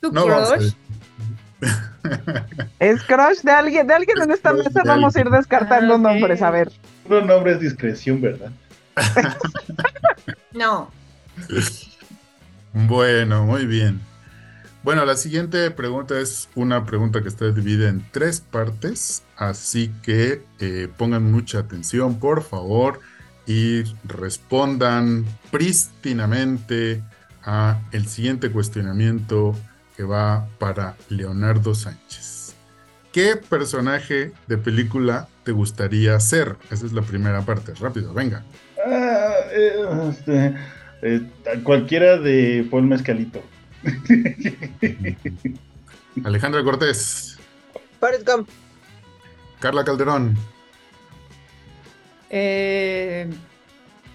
¿Tu 0.00 0.12
No 0.12 0.24
crush? 0.24 0.72
Es 2.78 3.02
crush 3.02 3.40
de 3.42 3.50
alguien, 3.50 3.88
de 3.88 3.94
alguien 3.94 4.22
en 4.22 4.30
esta 4.30 4.52
mesa 4.52 4.82
vamos 4.86 5.16
a 5.16 5.20
ir 5.20 5.28
descartando 5.30 5.96
Ah, 5.96 5.98
nombres, 5.98 6.40
a 6.40 6.50
ver. 6.52 6.70
Puro 7.06 7.24
nombre 7.24 7.52
es 7.54 7.60
discreción, 7.60 8.20
¿verdad? 8.20 8.52
No. 10.52 10.90
Bueno, 12.72 13.44
muy 13.46 13.66
bien. 13.66 14.00
Bueno, 14.82 15.04
la 15.04 15.14
siguiente 15.14 15.70
pregunta 15.70 16.18
es 16.18 16.48
una 16.54 16.86
pregunta 16.86 17.20
que 17.20 17.28
está 17.28 17.50
dividida 17.50 17.90
en 17.90 18.02
tres 18.12 18.40
partes, 18.40 19.22
así 19.36 19.92
que 20.02 20.42
eh, 20.58 20.88
pongan 20.96 21.30
mucha 21.30 21.58
atención, 21.58 22.18
por 22.18 22.42
favor, 22.42 23.00
y 23.46 23.82
respondan 24.04 25.26
prístinamente 25.50 27.02
a 27.44 27.78
el 27.92 28.06
siguiente 28.06 28.50
cuestionamiento 28.50 29.54
que 29.98 30.04
va 30.04 30.48
para 30.58 30.96
Leonardo 31.10 31.74
Sánchez. 31.74 32.54
¿Qué 33.12 33.36
personaje 33.36 34.32
de 34.46 34.56
película 34.56 35.28
te 35.44 35.52
gustaría 35.52 36.18
ser? 36.20 36.56
Esa 36.70 36.86
es 36.86 36.92
la 36.92 37.02
primera 37.02 37.42
parte. 37.42 37.74
Rápido, 37.74 38.14
venga. 38.14 38.44
Ah, 38.86 39.34
eh, 39.52 40.08
este, 40.08 40.54
eh, 41.02 41.22
cualquiera 41.64 42.16
de 42.16 42.66
Paul 42.70 42.84
Mezcalito. 42.84 43.42
Alejandra 46.24 46.62
Cortés, 46.64 47.38
Forrest 47.98 48.26
Gump. 48.28 48.48
Carla 49.60 49.84
Calderón, 49.84 50.36
Eh, 52.30 53.28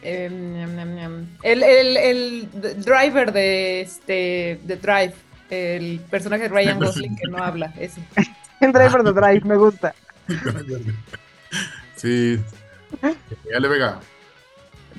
em, 0.02 0.54
ñam, 0.76 0.96
ñam. 0.96 1.28
el, 1.44 1.62
el, 1.64 1.98
el 1.98 2.50
driver 2.84 3.32
de 3.34 3.82
este 3.82 4.60
de 4.64 4.76
Drive, 4.78 5.14
el 5.50 6.00
personaje 6.10 6.44
de 6.44 6.50
Ryan 6.50 6.80
Gosling 6.80 7.16
que 7.16 7.28
no 7.30 7.38
habla, 7.44 7.74
ese. 7.80 8.02
El 8.62 8.72
driver 8.72 9.04
de 9.04 9.14
Drive, 9.14 9.42
me 9.46 9.56
gusta. 9.58 9.94
Sí. 11.96 12.40
Ale 13.56 13.68
Vega. 13.68 14.00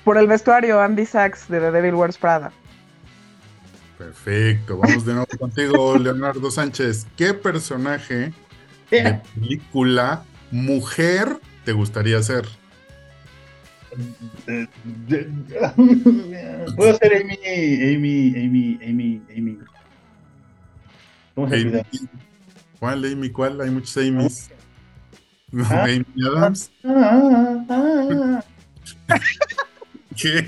Por 0.05 0.19
el 0.19 0.27
vestuario, 0.29 0.81
Andy 0.81 1.05
Sachs 1.07 1.49
de 1.49 1.59
The 1.59 1.71
Devil 1.73 1.95
Wears 1.95 2.19
Prada. 2.19 2.53
Perfecto. 3.99 4.78
Vamos 4.78 5.05
de 5.07 5.14
nuevo 5.14 5.26
contigo, 5.38 5.97
Leonardo 5.99 6.51
Sánchez. 6.51 7.07
¿Qué 7.16 7.32
personaje 7.34 8.32
de 8.90 9.20
película 9.34 10.24
mujer 10.51 11.38
te 11.64 11.72
gustaría 11.72 12.22
ser? 12.22 12.47
Eh, 14.47 14.66
Puedo 16.76 16.97
ser 16.99 17.16
Amy, 17.16 17.38
Amy, 17.94 18.34
Amy, 18.36 18.78
Amy, 18.82 19.22
Amy. 19.36 19.59
¿Cómo 21.34 21.49
se? 21.49 21.84
¿Cuál, 22.78 23.05
Amy? 23.05 23.30
¿Cuál? 23.30 23.61
Hay 23.61 23.70
muchos 23.70 23.97
Amy's. 23.97 24.51
Ah. 25.64 25.84
Amy 25.84 26.05
Adams. 26.26 26.70
Ah, 26.84 27.64
ah, 27.70 28.44
ah. 29.09 29.18
¿Qué? 30.16 30.47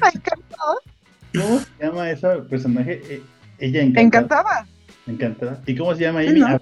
¿Cómo 1.35 1.59
se 1.61 1.85
llama 1.85 2.11
ese 2.11 2.29
personaje? 2.49 3.23
Eh, 3.59 3.67
Ella 3.67 3.83
encantada. 3.83 4.07
Encantada. 4.27 4.67
Encantada. 5.07 5.63
¿Y 5.67 5.77
cómo 5.77 5.95
se 5.95 6.03
llama 6.03 6.21
Amy? 6.21 6.41
¿no? 6.41 6.47
Ah, 6.47 6.61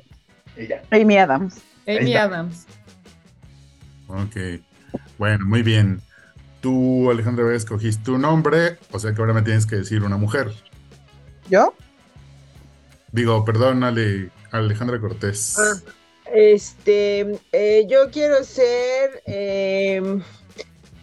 ella. 0.57 0.83
Amy 0.91 1.19
Adams. 1.19 1.63
Amy. 1.87 2.15
Adams. 2.15 2.67
Ok. 4.09 4.37
Bueno, 5.19 5.45
muy 5.47 5.63
bien. 5.63 6.01
Tú, 6.61 7.11
Alejandra 7.11 7.55
escogiste 7.55 8.11
un 8.11 8.25
hombre, 8.25 8.79
o 8.91 8.99
sea 8.99 9.13
que 9.15 9.21
ahora 9.21 9.35
me 9.35 9.43
tienes 9.43 9.67
que 9.67 9.77
decir 9.77 10.03
una 10.03 10.17
mujer. 10.17 10.51
¿Yo? 11.49 11.75
Digo, 13.13 13.45
perdón, 13.45 13.85
Ale- 13.85 14.31
Alejandra 14.51 15.01
Cortés. 15.01 15.57
Ah, 15.59 15.81
este, 16.35 17.39
eh, 17.53 17.87
yo 17.89 18.11
quiero 18.11 18.43
ser, 18.43 19.23
em, 19.27 20.23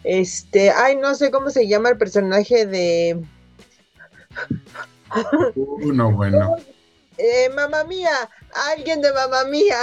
este, 0.02 0.70
ay, 0.70 0.96
no 0.96 1.14
sé 1.14 1.30
cómo 1.30 1.48
se 1.50 1.66
llama 1.66 1.88
el 1.90 1.96
personaje 1.96 2.66
de 2.66 3.22
Uno, 5.54 6.12
bueno. 6.12 6.56
eh, 7.18 7.50
Mamá 7.54 7.84
Mía, 7.84 8.10
alguien 8.72 9.00
de 9.02 9.12
Mamá 9.12 9.44
Mía. 9.44 9.78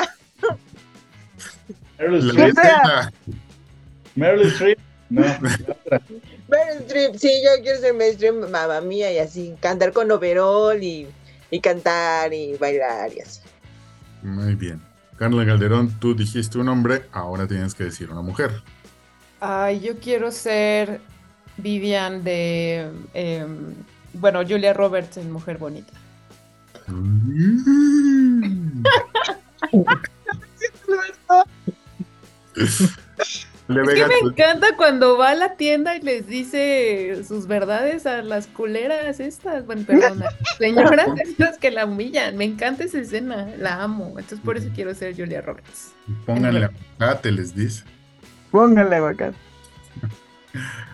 Meryl 2.00 2.30
Streep. 2.30 2.56
Meryl 4.16 4.48
Streep. 4.48 4.80
No. 5.10 5.22
Meryl 6.48 6.82
Streep, 6.86 7.16
sí, 7.16 7.32
yo 7.44 7.62
quiero 7.64 7.80
ser 7.80 7.94
Meryl 7.94 8.14
Streep, 8.16 8.50
Mamá 8.50 8.82
Mía, 8.82 9.12
y 9.14 9.20
así, 9.20 9.56
cantar 9.62 9.94
con 9.94 10.12
overol 10.12 10.82
y, 10.82 11.08
y 11.50 11.60
cantar 11.60 12.34
y 12.34 12.56
bailar 12.58 13.12
y 13.14 13.22
así. 13.22 13.42
Muy 14.24 14.56
bien. 14.56 14.82
Carla 15.18 15.46
Calderón, 15.46 16.00
tú 16.00 16.16
dijiste 16.16 16.58
un 16.58 16.68
hombre, 16.70 17.04
ahora 17.12 17.48
tienes 17.48 17.76
que 17.76 17.84
decir 17.86 18.10
una 18.10 18.22
mujer. 18.22 18.52
Ay, 19.40 19.80
yo 19.80 19.98
quiero 20.00 20.32
ser 20.32 21.00
Vivian 21.58 22.24
de 22.24 22.90
em, 23.14 23.76
bueno, 24.14 24.42
Julia 24.48 24.74
Roberts 24.74 25.18
en 25.18 25.32
Mujer 25.32 25.58
Bonita. 25.58 25.94
Le 33.68 33.82
Es 33.84 33.90
que 33.94 34.08
me 34.08 34.30
encanta 34.30 34.76
cuando 34.76 35.18
va 35.18 35.30
a 35.30 35.36
la 35.36 35.56
tienda 35.56 35.96
y 35.96 36.02
les 36.02 36.28
dice 36.28 37.24
sus 37.26 37.48
verdades 37.48 38.06
a 38.06 38.22
las 38.22 38.48
culeras 38.48 39.20
estas, 39.22 39.66
bueno, 39.66 39.84
perdona, 39.86 40.26
señoras 40.58 41.08
estas 41.24 41.58
que 41.58 41.72
la 41.72 41.86
humillan. 41.86 42.36
Me 42.36 42.46
encanta 42.46 42.84
esa 42.84 43.00
escena, 43.00 43.48
la 43.58 43.82
amo. 43.82 44.08
Entonces 44.10 44.42
por 44.42 44.58
eso 44.58 44.70
quiero 44.76 44.94
ser 44.94 45.16
Julia 45.16 45.42
Roberts. 45.42 45.94
pónganle 46.26 46.66
aguacate, 46.66 47.32
les 47.32 47.56
dice. 47.56 47.84
Póngale 48.52 48.96
aguacate. 48.98 49.38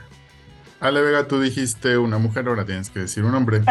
Ale 0.79 1.01
Vega, 1.01 1.27
tú 1.27 1.39
dijiste 1.39 1.97
una 1.97 2.17
mujer, 2.17 2.47
ahora 2.47 2.65
tienes 2.65 2.89
que 2.89 2.99
decir 3.01 3.23
un 3.23 3.33
hombre. 3.33 3.61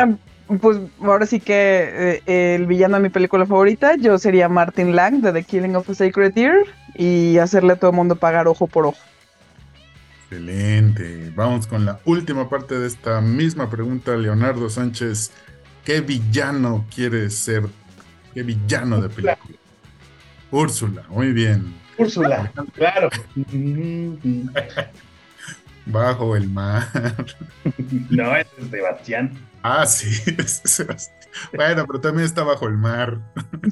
Pues 0.60 0.78
ahora 1.00 1.26
sí 1.26 1.40
que 1.40 2.22
eh, 2.26 2.54
el 2.54 2.66
villano 2.66 2.96
de 2.96 3.02
mi 3.02 3.08
película 3.08 3.46
favorita, 3.46 3.96
yo 3.96 4.16
sería 4.18 4.48
Martin 4.48 4.94
Lang 4.94 5.20
de 5.20 5.32
The 5.32 5.42
Killing 5.42 5.74
of 5.74 5.90
a 5.90 5.94
Sacred 5.94 6.34
Deer 6.34 6.64
y 6.94 7.38
hacerle 7.38 7.72
a 7.72 7.76
todo 7.76 7.90
el 7.90 7.96
mundo 7.96 8.14
pagar 8.14 8.46
ojo 8.46 8.68
por 8.68 8.86
ojo. 8.86 8.98
Excelente. 10.22 11.32
Vamos 11.34 11.66
con 11.66 11.84
la 11.84 12.00
última 12.04 12.48
parte 12.48 12.78
de 12.78 12.86
esta 12.86 13.20
misma 13.20 13.70
pregunta, 13.70 14.16
Leonardo 14.16 14.68
Sánchez. 14.68 15.32
¿Qué 15.84 16.00
villano 16.00 16.84
quieres 16.94 17.34
ser? 17.36 17.64
¿Qué 18.34 18.42
villano 18.42 19.00
de 19.00 19.08
película? 19.08 19.38
Úrsula, 20.50 21.02
muy 21.08 21.32
bien. 21.32 21.74
Úrsula, 21.98 22.52
claro. 22.74 23.08
Bajo 25.86 26.36
el 26.36 26.48
mar. 26.50 26.86
No, 28.10 28.36
es 28.36 28.46
Sebastián. 28.70 29.32
Ah, 29.62 29.86
sí. 29.86 30.20
es 30.38 30.60
Sebastián. 30.64 31.16
Bueno, 31.54 31.86
pero 31.86 32.00
también 32.00 32.26
está 32.26 32.42
bajo 32.42 32.66
el 32.66 32.76
mar. 32.76 33.18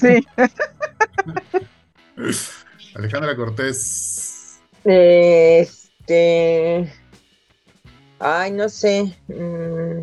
Sí. 0.00 0.24
Alejandra 2.94 3.34
Cortés. 3.36 4.60
Este. 4.84 6.92
Ay, 8.20 8.52
no 8.52 8.68
sé. 8.68 9.16
Mm, 9.28 10.00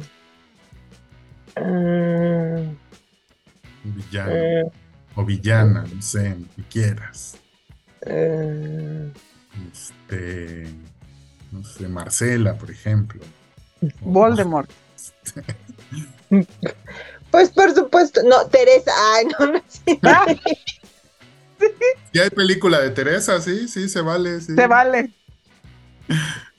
mm, 1.61 2.75
Villano. 3.83 4.33
mm, 4.33 4.71
O 5.19 5.25
villana, 5.25 5.85
no 5.93 6.01
sé, 6.01 6.35
lo 6.37 6.47
que 6.55 6.63
quieras. 6.69 7.37
mm. 8.05 9.11
Este. 9.71 10.67
No 11.51 11.63
sé, 11.63 11.87
Marcela, 11.87 12.57
por 12.57 12.71
ejemplo. 12.71 13.21
Voldemort. 14.01 14.69
Pues 17.31 17.49
por 17.49 17.73
supuesto. 17.73 18.21
No, 18.23 18.45
Teresa. 18.47 18.91
Ay, 19.15 19.25
no, 19.39 19.53
no 19.53 19.63
sé. 19.67 19.99
Si 22.11 22.19
hay 22.19 22.29
película 22.29 22.79
de 22.79 22.89
Teresa, 22.89 23.39
sí, 23.41 23.67
sí, 23.67 23.87
se 23.87 24.01
vale. 24.01 24.41
Sí, 24.41 24.53
Se 24.53 24.67
vale. 24.67 25.11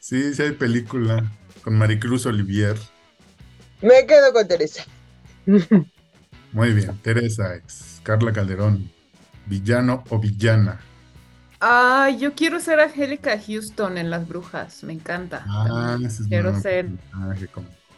sí, 0.01 0.34
sí 0.34 0.43
hay 0.43 0.53
película 0.53 1.30
con 1.62 1.76
Maricruz 1.76 2.24
Olivier. 2.26 2.76
Me 3.82 4.07
quedo 4.07 4.32
con 4.32 4.49
Teresa. 4.49 4.84
Muy 6.53 6.72
bien, 6.72 6.97
Teresa 7.03 7.55
es 7.55 8.01
Carla 8.03 8.32
Calderón. 8.32 8.90
Villano 9.47 10.05
o 10.09 10.18
villana. 10.18 10.80
Ay, 11.65 12.19
yo 12.19 12.35
quiero 12.35 12.59
ser 12.59 12.81
Angélica 12.81 13.39
Houston 13.39 13.97
en 13.97 14.11
Las 14.11 14.27
Brujas, 14.27 14.83
me 14.83 14.95
encanta. 14.95 15.45
Ah, 15.47 15.97
ese 16.05 16.25
es 16.25 16.29
Quiero 16.29 16.59
ser 16.59 16.89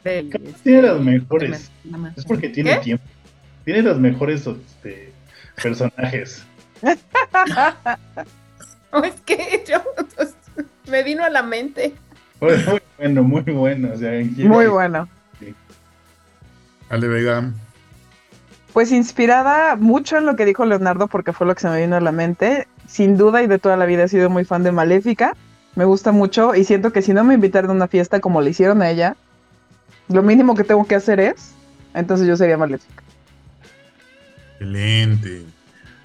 de- 0.05 0.53
Tiene 0.63 0.83
las 0.83 0.93
este, 0.99 1.03
mejores. 1.03 1.73
Es 2.15 2.27
porque 2.27 2.51
tiene 2.51 2.75
¿Qué? 2.75 2.81
tiempo. 2.81 3.05
Tiene 3.65 3.81
los 3.81 3.99
mejores 3.99 4.47
este, 4.47 5.15
personajes. 5.63 6.45
No, 8.93 9.03
es 9.05 9.19
que 9.23 9.65
yo 9.67 9.83
pues, 10.15 10.35
me 10.91 11.03
vino 11.03 11.25
a 11.25 11.31
la 11.31 11.43
mente. 11.43 11.95
Muy, 12.43 12.53
muy 12.67 12.83
bueno, 12.99 13.23
muy 13.23 13.43
bueno. 13.45 13.93
O 13.95 13.97
sea, 13.97 14.13
Muy 14.47 14.67
bueno. 14.67 15.09
Ale 16.91 17.09
Vega. 17.09 17.51
Pues 18.75 18.93
inspirada 18.93 19.77
mucho 19.77 20.19
en 20.19 20.27
lo 20.27 20.37
que 20.37 20.45
dijo 20.45 20.67
Leonardo, 20.67 21.07
porque 21.07 21.33
fue 21.33 21.47
lo 21.47 21.55
que 21.55 21.63
se 21.63 21.71
me 21.71 21.81
vino 21.81 21.97
a 21.97 22.01
la 22.03 22.13
mente. 22.13 22.69
Sin 22.87 23.17
duda 23.17 23.43
y 23.43 23.47
de 23.47 23.59
toda 23.59 23.77
la 23.77 23.87
vida 23.87 24.05
he 24.05 24.09
sido 24.09 24.31
muy 24.31 24.45
fan 24.45 24.63
de 24.63 24.73
Maléfica. 24.73 25.37
Me 25.75 25.85
gusta 25.85 26.13
mucho 26.13 26.55
y 26.55 26.65
siento 26.65 26.93
que 26.93 27.03
si 27.03 27.13
no 27.13 27.25
me 27.25 27.35
invitaron 27.35 27.71
a 27.71 27.75
una 27.75 27.89
fiesta 27.89 28.21
como 28.21 28.41
le 28.41 28.51
hicieron 28.51 28.83
a 28.83 28.91
ella, 28.91 29.17
lo 30.09 30.23
mínimo 30.23 30.55
que 30.55 30.65
tengo 30.65 30.87
que 30.87 30.95
hacer 30.95 31.19
es, 31.19 31.55
entonces 31.95 32.27
yo 32.27 32.37
sería 32.37 32.57
Maléfica. 32.57 33.03
Excelente. 34.53 35.45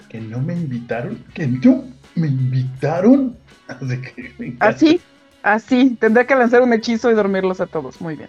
Que 0.08 0.20
no 0.20 0.40
me 0.40 0.54
invitaron. 0.54 1.22
Que 1.34 1.46
no 1.46 1.84
me 2.16 2.26
invitaron. 2.26 3.36
Así 3.68 4.00
que 4.00 4.34
me 4.38 4.46
encanta. 4.46 4.66
Así, 4.66 5.00
así. 5.42 5.96
Tendré 6.00 6.26
que 6.26 6.34
lanzar 6.34 6.62
un 6.62 6.72
hechizo 6.72 7.10
y 7.10 7.14
dormirlos 7.14 7.60
a 7.60 7.66
todos. 7.66 8.00
Muy 8.00 8.16
bien. 8.16 8.28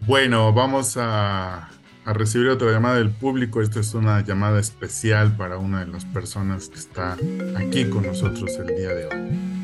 Bueno, 0.00 0.52
vamos 0.52 0.96
a, 1.00 1.70
a 2.06 2.12
recibir 2.12 2.48
otra 2.48 2.70
llamada 2.70 2.96
del 2.96 3.10
público. 3.10 3.60
Esta 3.60 3.80
es 3.80 3.92
una 3.92 4.24
llamada 4.24 4.60
especial 4.60 5.36
para 5.36 5.58
una 5.58 5.84
de 5.84 5.90
las 5.90 6.04
personas 6.04 6.68
que 6.68 6.78
está 6.78 7.16
aquí 7.56 7.84
con 7.90 8.06
nosotros 8.06 8.52
el 8.60 8.68
día 8.68 8.94
de 8.94 9.06
hoy. 9.06 9.56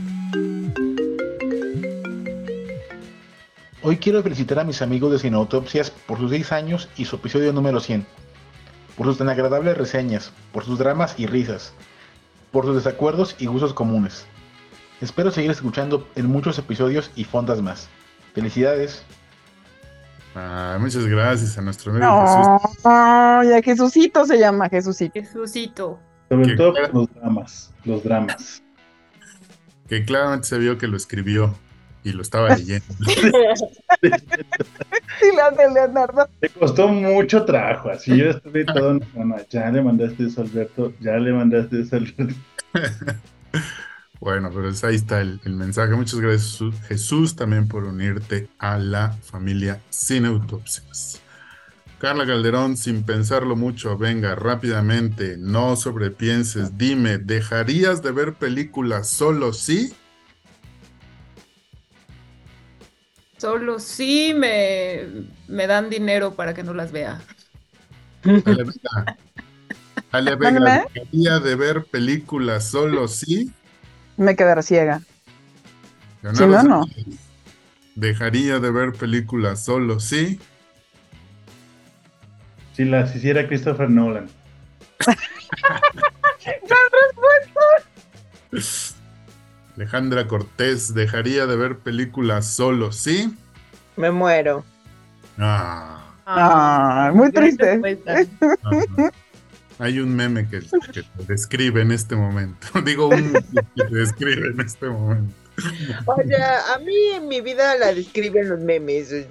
Hoy 3.85 3.97
quiero 3.97 4.23
felicitar 4.25 4.59
a 4.59 4.65
mis 4.65 4.83
amigos 4.83 5.13
de 5.13 5.21
Cineautopsias 5.21 5.91
por 5.91 6.19
sus 6.19 6.31
6 6.31 6.53
años 6.53 6.89
y 6.97 7.05
su 7.05 7.17
episodio 7.17 7.53
número 7.53 7.79
100, 7.79 8.07
por 8.97 9.07
sus 9.07 9.19
tan 9.19 9.29
agradables 9.29 9.79
reseñas, 9.79 10.33
por 10.53 10.65
sus 10.65 10.81
dramas 10.81 11.15
y 11.19 11.27
risas, 11.27 11.73
por 12.51 12.65
sus 12.65 12.75
desacuerdos 12.75 13.37
y 13.39 13.47
gustos 13.47 13.73
comunes. 13.73 14.27
Espero 15.01 15.31
seguir 15.31 15.53
escuchando 15.53 16.09
en 16.17 16.27
muchos 16.27 16.59
episodios 16.59 17.13
y 17.15 17.23
fondas 17.23 17.63
más. 17.63 17.89
Felicidades. 18.35 19.05
Ah, 20.35 20.79
muchas 20.81 21.07
gracias 21.07 21.59
a 21.59 21.63
nuestro 21.63 21.93
amigo 21.93 22.07
Jesús. 22.23 22.85
No, 22.85 23.43
ya 23.45 23.63
Jesucito 23.63 24.25
se 24.25 24.39
llama 24.39 24.69
Jesucito. 24.69 25.13
Jesucito. 25.15 25.99
Sobre 26.31 26.47
Que 26.47 26.57
todo 26.57 26.73
claro- 26.73 26.91
por 26.93 27.01
los 27.03 27.15
dramas. 27.15 27.75
Los 27.85 28.03
dramas. 28.05 28.63
que 29.89 30.05
claramente 30.05 30.47
se 30.49 30.59
vio 30.59 30.79
que 30.79 30.87
lo 30.89 30.97
escribió 30.97 31.55
y 32.03 32.13
lo 32.13 32.23
estaba 32.23 32.49
leyendo. 32.57 32.85
Sí, 35.21 35.29
la 35.37 35.51
de 35.53 35.71
Leonardo. 35.73 36.27
Le 36.41 36.49
costó 36.49 36.89
mucho 36.89 37.45
trabajo. 37.45 37.91
Así 37.91 38.17
yo 38.17 38.31
estuve 38.31 38.65
todo. 38.65 38.95
No, 39.15 39.25
no, 39.25 39.37
ya 39.51 39.71
le 39.71 39.81
mandaste 39.83 40.27
eso 40.27 40.41
a 40.41 40.45
Alberto. 40.45 40.93
Ya 41.01 41.13
le 41.19 41.33
mandaste 41.33 41.83
eso 41.83 41.95
a 41.97 41.99
Alberto. 41.99 42.35
Bueno, 44.23 44.51
pero 44.55 44.69
es- 44.71 44.85
ahí 44.85 44.95
está 44.95 45.21
el, 45.21 45.41
el 45.45 45.55
mensaje. 45.55 45.95
Muchas 45.97 46.21
gracias, 46.21 46.61
Jesús- 46.89 47.35
también 47.35 47.67
por 47.67 47.83
unirte 47.83 48.49
a 48.57 48.79
la 48.79 49.11
familia 49.21 49.83
Sin 49.91 50.27
Autopsias. 50.27 51.21
Carla 51.99 52.27
Calderón, 52.27 52.77
sin 52.77 53.05
pensarlo 53.05 53.57
mucho, 53.57 53.99
venga 53.99 54.35
rápidamente, 54.37 55.37
no 55.39 55.77
sobrepienses, 55.77 56.79
dime, 56.79 57.19
¿dejarías 57.19 58.03
de 58.03 58.13
ver 58.13 58.35
películas 58.35 59.09
solo 59.11 59.53
sí? 59.53 59.93
Solo 63.39 63.79
sí 63.79 64.33
me, 64.35 65.29
me 65.49 65.67
dan 65.67 65.91
dinero 65.91 66.35
para 66.35 66.55
que 66.55 66.63
no 66.63 66.73
las 66.75 66.93
vea. 66.93 67.21
Ale 68.45 68.65
Vega, 68.65 69.09
Ale 70.13 70.37
Mándame. 70.37 70.87
¿dejaría 70.95 71.41
de 71.41 71.57
ver 71.57 71.87
películas 71.91 72.71
solo 72.71 73.09
sí? 73.09 73.53
Me 74.17 74.37
quedará 74.37 74.63
ciega. 74.63 75.01
Si 76.35 76.47
no, 76.47 76.63
no. 76.63 76.87
¿Dejaría 77.95 78.59
de 78.59 78.71
ver 78.71 78.93
películas 78.93 79.65
solo 79.65 80.01
sí? 80.01 80.41
Si 82.75 82.85
las 82.85 83.15
hiciera 83.15 83.47
Christopher 83.47 83.91
Nolan. 83.91 84.31
Alejandra 89.77 90.29
Cortés, 90.29 90.95
¿dejaría 90.95 91.47
de 91.47 91.57
ver 91.57 91.79
películas 91.79 92.47
solo 92.47 92.93
sí? 92.93 93.35
Me 93.97 94.11
muero. 94.11 94.65
Ah. 95.39 96.15
Ah, 96.27 97.11
muy 97.15 97.33
triste. 97.33 97.81
Hay 99.79 99.99
un 99.99 100.15
meme 100.15 100.49
que, 100.49 100.61
que 100.93 101.03
te 101.03 101.25
describe 101.27 101.83
en 101.83 101.93
este 101.93 102.17
momento. 102.17 102.67
Digo, 102.85 103.09
un 103.09 103.33
que 103.33 103.85
te 103.85 103.95
describe 103.95 104.49
en 104.49 104.61
este 104.61 104.89
momento. 104.89 105.35
O 106.07 106.17
sea, 106.27 106.75
a 106.75 106.79
mí 106.79 106.95
en 107.15 107.29
mi 107.29 107.41
vida 107.41 107.77
la 107.77 107.93
describen 107.93 108.49
los 108.49 108.61
memes. 108.61 109.15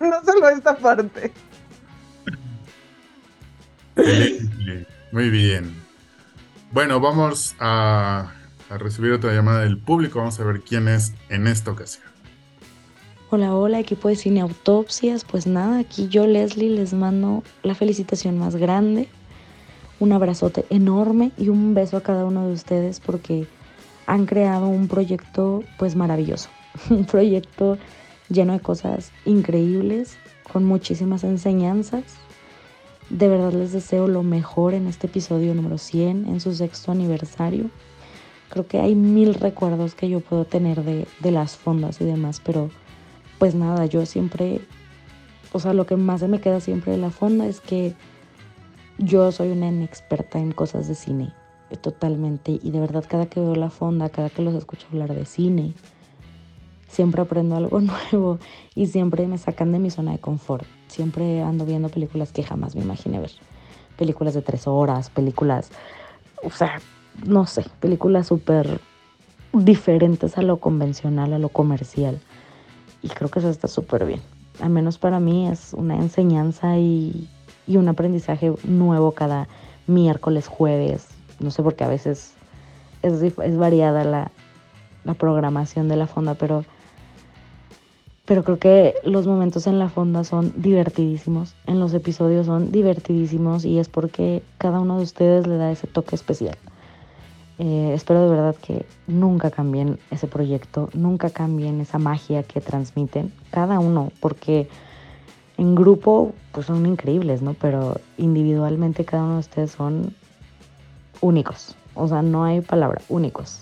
No 0.00 0.20
solo 0.24 0.48
esta 0.48 0.76
parte. 0.76 1.32
Muy 5.12 5.30
bien. 5.30 5.72
Bueno, 6.72 6.98
vamos 6.98 7.54
a, 7.60 8.32
a 8.68 8.78
recibir 8.78 9.12
otra 9.12 9.32
llamada 9.32 9.60
del 9.60 9.78
público. 9.78 10.18
Vamos 10.18 10.40
a 10.40 10.44
ver 10.44 10.62
quién 10.62 10.88
es 10.88 11.12
en 11.28 11.46
esta 11.46 11.70
ocasión. 11.70 12.11
Hola, 13.34 13.56
hola, 13.56 13.80
equipo 13.80 14.08
de 14.08 14.16
Cine 14.16 14.42
Autopsias. 14.42 15.24
Pues 15.24 15.46
nada, 15.46 15.78
aquí 15.78 16.06
yo, 16.08 16.26
Leslie, 16.26 16.68
les 16.68 16.92
mando 16.92 17.42
la 17.62 17.74
felicitación 17.74 18.36
más 18.36 18.56
grande, 18.56 19.08
un 20.00 20.12
abrazote 20.12 20.66
enorme 20.68 21.32
y 21.38 21.48
un 21.48 21.72
beso 21.72 21.96
a 21.96 22.02
cada 22.02 22.26
uno 22.26 22.46
de 22.46 22.52
ustedes 22.52 23.00
porque 23.00 23.46
han 24.04 24.26
creado 24.26 24.68
un 24.68 24.86
proyecto 24.86 25.64
pues 25.78 25.96
maravilloso. 25.96 26.50
Un 26.90 27.06
proyecto 27.06 27.78
lleno 28.28 28.52
de 28.52 28.60
cosas 28.60 29.12
increíbles, 29.24 30.18
con 30.52 30.66
muchísimas 30.66 31.24
enseñanzas. 31.24 32.04
De 33.08 33.28
verdad 33.28 33.54
les 33.54 33.72
deseo 33.72 34.08
lo 34.08 34.22
mejor 34.22 34.74
en 34.74 34.86
este 34.86 35.06
episodio 35.06 35.54
número 35.54 35.78
100, 35.78 36.28
en 36.28 36.38
su 36.38 36.54
sexto 36.54 36.92
aniversario. 36.92 37.70
Creo 38.50 38.66
que 38.66 38.78
hay 38.78 38.94
mil 38.94 39.32
recuerdos 39.32 39.94
que 39.94 40.10
yo 40.10 40.20
puedo 40.20 40.44
tener 40.44 40.84
de, 40.84 41.06
de 41.20 41.30
las 41.30 41.56
fondas 41.56 41.98
y 42.02 42.04
demás, 42.04 42.42
pero 42.44 42.68
pues 43.42 43.56
nada, 43.56 43.86
yo 43.86 44.06
siempre, 44.06 44.60
o 45.52 45.58
sea, 45.58 45.74
lo 45.74 45.84
que 45.84 45.96
más 45.96 46.20
se 46.20 46.28
me 46.28 46.40
queda 46.40 46.60
siempre 46.60 46.92
de 46.92 46.98
la 46.98 47.10
fonda 47.10 47.44
es 47.44 47.60
que 47.60 47.92
yo 48.98 49.32
soy 49.32 49.50
una 49.50 49.66
inexperta 49.66 50.38
en 50.38 50.52
cosas 50.52 50.86
de 50.86 50.94
cine, 50.94 51.32
eh, 51.70 51.76
totalmente, 51.76 52.60
y 52.62 52.70
de 52.70 52.78
verdad 52.78 53.04
cada 53.08 53.26
que 53.26 53.40
veo 53.40 53.56
la 53.56 53.68
fonda, 53.68 54.10
cada 54.10 54.30
que 54.30 54.42
los 54.42 54.54
escucho 54.54 54.86
hablar 54.92 55.12
de 55.12 55.26
cine, 55.26 55.74
siempre 56.86 57.20
aprendo 57.20 57.56
algo 57.56 57.80
nuevo 58.12 58.38
y 58.76 58.86
siempre 58.86 59.26
me 59.26 59.38
sacan 59.38 59.72
de 59.72 59.80
mi 59.80 59.90
zona 59.90 60.12
de 60.12 60.18
confort. 60.20 60.64
Siempre 60.86 61.42
ando 61.42 61.66
viendo 61.66 61.88
películas 61.88 62.30
que 62.30 62.44
jamás 62.44 62.76
me 62.76 62.82
imaginé 62.82 63.18
ver. 63.18 63.32
Películas 63.96 64.34
de 64.34 64.42
tres 64.42 64.68
horas, 64.68 65.10
películas, 65.10 65.72
o 66.44 66.50
sea, 66.50 66.80
no 67.26 67.46
sé, 67.46 67.64
películas 67.80 68.28
súper 68.28 68.78
diferentes 69.52 70.38
a 70.38 70.42
lo 70.42 70.58
convencional, 70.60 71.32
a 71.32 71.40
lo 71.40 71.48
comercial. 71.48 72.20
Y 73.02 73.08
creo 73.08 73.30
que 73.30 73.40
eso 73.40 73.50
está 73.50 73.68
súper 73.68 74.04
bien. 74.06 74.20
Al 74.60 74.70
menos 74.70 74.98
para 74.98 75.18
mí 75.18 75.48
es 75.48 75.72
una 75.74 75.96
enseñanza 75.96 76.78
y, 76.78 77.28
y 77.66 77.76
un 77.76 77.88
aprendizaje 77.88 78.52
nuevo 78.64 79.12
cada 79.12 79.48
miércoles, 79.86 80.46
jueves. 80.46 81.08
No 81.40 81.50
sé 81.50 81.62
por 81.62 81.74
qué 81.74 81.84
a 81.84 81.88
veces 81.88 82.34
es, 83.02 83.56
variada 83.56 84.04
la, 84.04 84.30
la 85.04 85.14
programación 85.14 85.88
de 85.88 85.96
la 85.96 86.06
fonda, 86.06 86.34
pero, 86.34 86.64
pero 88.24 88.44
creo 88.44 88.58
que 88.58 88.94
los 89.04 89.26
momentos 89.26 89.66
en 89.66 89.78
la 89.78 89.88
fonda 89.88 90.24
son 90.24 90.52
divertidísimos. 90.56 91.54
En 91.66 91.80
los 91.80 91.94
episodios 91.94 92.46
son 92.46 92.70
divertidísimos 92.70 93.64
y 93.64 93.78
es 93.78 93.88
porque 93.88 94.42
cada 94.58 94.80
uno 94.80 94.98
de 94.98 95.04
ustedes 95.04 95.46
le 95.46 95.56
da 95.56 95.70
ese 95.70 95.86
toque 95.86 96.14
especial. 96.14 96.56
Eh, 97.64 97.94
espero 97.94 98.24
de 98.24 98.28
verdad 98.28 98.56
que 98.56 98.84
nunca 99.06 99.52
cambien 99.52 100.00
ese 100.10 100.26
proyecto, 100.26 100.90
nunca 100.94 101.30
cambien 101.30 101.80
esa 101.80 101.96
magia 102.00 102.42
que 102.42 102.60
transmiten 102.60 103.32
cada 103.52 103.78
uno, 103.78 104.10
porque 104.18 104.68
en 105.58 105.76
grupo 105.76 106.34
pues 106.50 106.66
son 106.66 106.84
increíbles, 106.86 107.40
¿no? 107.40 107.54
Pero 107.54 108.00
individualmente 108.18 109.04
cada 109.04 109.22
uno 109.22 109.34
de 109.34 109.38
ustedes 109.38 109.70
son 109.70 110.12
únicos, 111.20 111.76
o 111.94 112.08
sea, 112.08 112.20
no 112.20 112.42
hay 112.42 112.62
palabra, 112.62 113.00
únicos. 113.08 113.60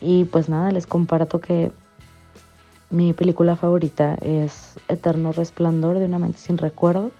Y 0.00 0.24
pues 0.24 0.48
nada, 0.48 0.70
les 0.70 0.86
comparto 0.86 1.42
que 1.42 1.70
mi 2.88 3.12
película 3.12 3.56
favorita 3.56 4.14
es 4.22 4.80
Eterno 4.88 5.32
Resplandor 5.32 5.98
de 5.98 6.06
una 6.06 6.18
mente 6.18 6.38
sin 6.38 6.56
recuerdo. 6.56 7.10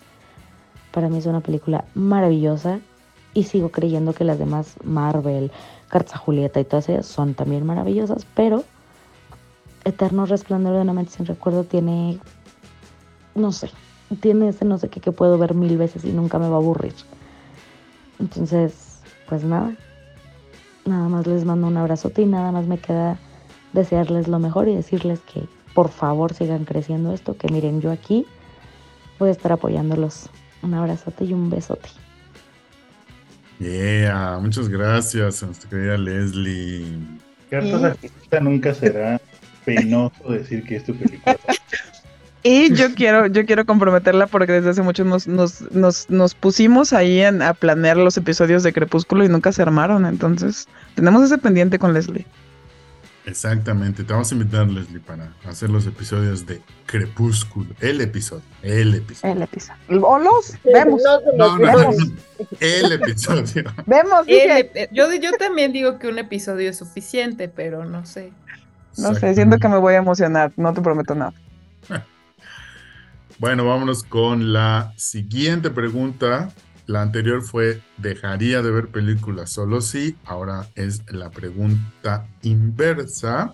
Para 0.93 1.11
mí 1.11 1.19
es 1.19 1.27
una 1.27 1.41
película 1.41 1.85
maravillosa 1.95 2.81
y 3.35 3.45
sigo 3.45 3.71
creyendo 3.71 4.13
que 4.13 4.25
las 4.25 4.39
demás 4.39 4.75
Marvel, 4.85 5.51
Carta 5.89 6.17
Julieta 6.17 6.61
y 6.61 6.65
todas 6.65 6.89
ellas 6.89 7.07
son 7.07 7.35
también 7.35 7.65
maravillosas, 7.65 8.27
pero 8.35 8.65
Eterno 9.85 10.27
Resplandor 10.27 10.75
de 10.75 10.83
una 10.83 10.93
mente 10.93 11.13
sin 11.13 11.27
recuerdo 11.27 11.65
tiene, 11.65 12.19
no 13.35 13.53
sé, 13.53 13.71
tiene 14.21 14.49
ese 14.49 14.65
no 14.65 14.79
sé 14.79 14.89
qué 14.89 15.01
que 15.01 15.13
puedo 15.13 15.39
ver 15.39 15.55
mil 15.55 15.77
veces 15.77 16.05
y 16.05 16.13
nunca 16.13 16.39
me 16.39 16.49
va 16.49 16.57
a 16.57 16.59
aburrir. 16.59 16.95
Entonces, 18.19 19.01
pues 19.29 19.45
nada, 19.45 19.75
nada 20.85 21.09
más 21.09 21.27
les 21.27 21.45
mando 21.45 21.67
un 21.67 21.77
abrazote 21.77 22.23
y 22.23 22.27
nada 22.27 22.51
más 22.53 22.67
me 22.67 22.79
queda 22.79 23.19
desearles 23.73 24.29
lo 24.29 24.39
mejor 24.39 24.69
y 24.69 24.75
decirles 24.75 25.21
que 25.21 25.45
por 25.75 25.91
favor 25.91 26.35
sigan 26.35 26.65
creciendo 26.65 27.13
esto, 27.13 27.37
que 27.37 27.49
miren 27.49 27.81
yo 27.81 27.93
aquí 27.93 28.27
voy 29.19 29.29
a 29.29 29.33
estar 29.33 29.53
apoyándolos. 29.53 30.29
Un 30.63 30.75
abrazote 30.75 31.25
y 31.25 31.33
un 31.33 31.51
besote. 31.51 31.89
Yeah, 33.61 34.39
muchas 34.41 34.69
gracias 34.69 35.43
a 35.43 35.47
nuestra 35.47 35.69
querida 35.71 35.97
Leslie. 35.99 36.87
Cartas 37.51 37.83
Artista 37.83 38.41
nunca 38.41 38.75
será 38.75 39.21
penoso 39.65 40.31
decir 40.31 40.63
que 40.65 40.77
es 40.77 40.85
tu 40.85 40.95
película. 40.95 41.37
Y 42.45 42.73
yo 42.75 42.95
quiero, 42.95 43.27
yo 43.27 43.45
quiero 43.45 43.67
comprometerla 43.67 44.29
porque 44.29 44.53
desde 44.53 44.71
hace 44.71 44.83
mucho 44.83 45.05
nos, 45.05 45.27
nos, 45.27 45.61
nos, 45.73 46.09
nos 46.09 46.35
pusimos 46.35 46.93
ahí 46.93 47.21
en- 47.21 47.43
a 47.43 47.53
planear 47.53 47.97
los 47.97 48.17
episodios 48.17 48.63
de 48.63 48.73
Crepúsculo 48.73 49.25
y 49.25 49.29
nunca 49.29 49.51
se 49.51 49.61
armaron. 49.61 50.07
Entonces, 50.07 50.69
tenemos 50.95 51.25
ese 51.25 51.37
pendiente 51.39 51.79
con 51.81 51.93
Leslie. 51.95 52.27
Exactamente, 53.29 54.05
te 54.05 54.13
vamos 54.13 54.33
a 54.33 54.35
invitar, 54.35 54.67
Leslie, 54.69 55.01
para 55.01 55.35
hacer 55.47 55.69
los 55.69 55.87
episodios 55.87 56.47
de 56.47 56.63
Crepúsculo. 56.87 57.69
El 57.79 58.01
episodio, 58.01 58.43
el 58.63 58.95
episodio. 58.95 59.35
El 59.35 59.43
episodio. 59.43 59.79
O 60.03 60.19
los 60.19 60.55
vemos. 60.65 61.03
No, 61.05 61.21
no, 61.37 61.59
no, 61.59 61.67
vemos. 61.79 61.97
el 62.59 62.93
episodio. 62.93 63.65
Vemos, 63.85 64.25
dije. 64.27 64.71
El- 64.75 64.89
yo, 64.93 65.13
yo 65.15 65.31
también 65.39 65.73
digo 65.73 65.99
que 65.99 66.09
un 66.09 66.19
episodio 66.19 66.71
es 66.71 66.79
suficiente, 66.79 67.51
pero 67.51 67.85
no 67.85 68.07
sé. 68.07 68.33
No 68.97 69.15
sé, 69.15 69.35
siento 69.35 69.59
que 69.59 69.69
me 69.69 69.77
voy 69.77 69.93
a 69.95 69.99
emocionar. 69.99 70.51
No 70.57 70.73
te 70.73 70.81
prometo 70.81 71.15
nada. 71.15 71.35
Bueno, 73.41 73.65
vámonos 73.65 74.03
con 74.03 74.53
la 74.53 74.93
siguiente 74.97 75.71
pregunta. 75.71 76.51
La 76.89 77.03
anterior 77.03 77.43
fue, 77.43 77.83
¿dejaría 77.99 78.63
de 78.63 78.71
ver 78.71 78.89
películas 78.89 79.51
solo 79.51 79.83
sí? 79.83 80.17
Ahora 80.25 80.69
es 80.75 81.03
la 81.13 81.29
pregunta 81.29 82.27
inversa 82.41 83.53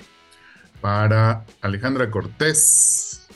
para 0.81 1.45
Alejandra 1.61 2.13
Cortés. 2.13 3.27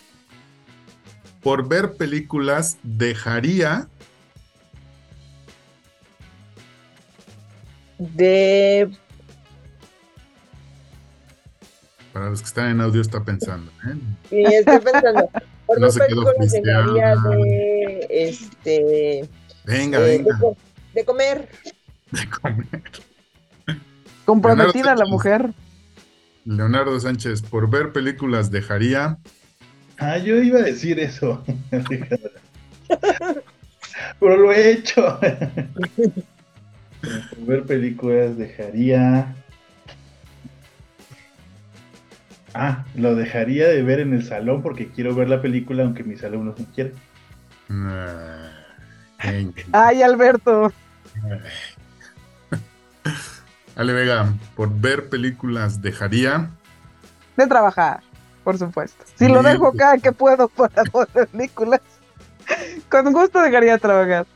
Por 1.43 1.69
ver 1.69 1.95
películas, 1.95 2.79
¿dejaría 2.85 3.89
De. 7.99 8.89
Para 12.13 12.31
los 12.31 12.39
que 12.41 12.47
están 12.47 12.71
en 12.71 12.81
audio 12.83 13.01
está 13.01 13.25
pensando, 13.25 13.73
¿eh? 13.85 13.97
Y 14.31 14.55
estoy 14.55 14.79
pensando. 14.79 15.29
Por 15.67 15.81
No 15.81 15.91
se 15.91 16.07
quedó 16.07 16.25
dejaría 16.39 17.17
de. 17.17 18.07
Este. 18.09 19.29
Venga, 19.69 19.99
eh, 19.99 20.03
de 20.03 20.19
venga. 20.19 20.39
co- 20.39 20.57
de 20.95 21.05
comer. 21.05 21.49
Comprometida 24.25 24.73
Leonardo 24.95 25.05
la 25.05 25.11
mujer. 25.11 25.51
Leonardo 26.47 26.99
Sánchez, 26.99 27.43
por 27.43 27.69
ver 27.69 27.93
películas, 27.93 28.51
¿dejaría? 28.51 29.19
Ah, 29.99 30.17
yo 30.17 30.37
iba 30.43 30.61
a 30.61 30.63
decir 30.63 30.99
eso. 30.99 31.45
Pero 34.21 34.37
lo 34.37 34.53
he 34.53 34.71
hecho. 34.73 35.19
Por 37.01 37.47
ver 37.47 37.65
películas 37.65 38.39
dejaría. 38.39 39.35
Ah, 42.55 42.87
lo 42.95 43.15
dejaría 43.15 43.69
de 43.69 43.83
ver 43.83 44.01
en 44.01 44.15
el 44.15 44.25
salón 44.25 44.63
porque 44.63 44.89
quiero 44.89 45.15
ver 45.15 45.29
la 45.29 45.43
película 45.43 45.83
aunque 45.85 46.03
mis 46.05 46.25
alumnos 46.25 46.59
no 46.59 46.65
quieran. 46.75 46.95
Ah, 47.69 48.51
venga. 48.51 48.58
Ay, 49.73 50.03
Alberto. 50.03 50.73
Ale 53.77 53.93
Vega, 53.93 54.33
por 54.57 54.71
ver 54.73 55.09
películas, 55.09 55.81
¿dejaría? 55.81 56.51
De 57.37 57.47
trabajar, 57.47 58.01
por 58.43 58.59
supuesto. 58.59 59.05
Si 59.17 59.29
lo 59.29 59.43
dejo 59.43 59.73
cada 59.73 59.99
que 59.99 60.13
puedo 60.13 60.49
para 60.49 60.83
ver 61.15 61.29
películas, 61.29 61.81
con 62.89 63.13
gusto 63.13 63.41
dejaría 63.41 63.73
de 63.73 63.79
trabajar. 63.79 64.27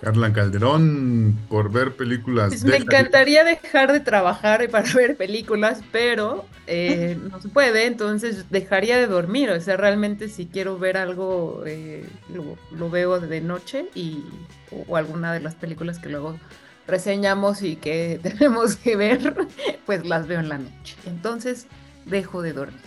Carla 0.00 0.32
Calderón, 0.32 1.38
por 1.48 1.70
ver 1.70 1.94
películas, 1.94 2.48
Pues 2.48 2.64
me 2.64 2.76
encantaría 2.76 3.44
dejar 3.44 3.92
de 3.92 4.00
trabajar 4.00 4.66
para 4.70 4.90
ver 4.94 5.16
películas, 5.16 5.82
pero 5.92 6.46
eh, 6.66 7.18
no 7.30 7.40
se 7.40 7.50
puede, 7.50 7.86
entonces 7.86 8.46
dejaría 8.48 8.96
de 8.96 9.06
dormir. 9.06 9.50
O 9.50 9.60
sea, 9.60 9.76
realmente 9.76 10.28
si 10.28 10.46
quiero 10.46 10.78
ver 10.78 10.96
algo, 10.96 11.64
eh, 11.66 12.08
lo, 12.32 12.56
lo 12.70 12.88
veo 12.88 13.20
de 13.20 13.40
noche 13.42 13.86
y, 13.94 14.24
o, 14.70 14.96
alguna 14.96 15.34
de 15.34 15.40
las 15.40 15.54
películas 15.54 15.98
que 15.98 16.08
luego 16.08 16.38
reseñamos 16.86 17.62
y 17.62 17.76
que 17.76 18.18
tenemos 18.22 18.76
que 18.76 18.96
ver, 18.96 19.34
pues 19.86 20.06
las 20.06 20.26
veo 20.26 20.40
en 20.40 20.48
la 20.48 20.58
noche. 20.58 20.96
Entonces 21.04 21.66
dejo 22.06 22.40
de 22.40 22.54
dormir. 22.54 22.80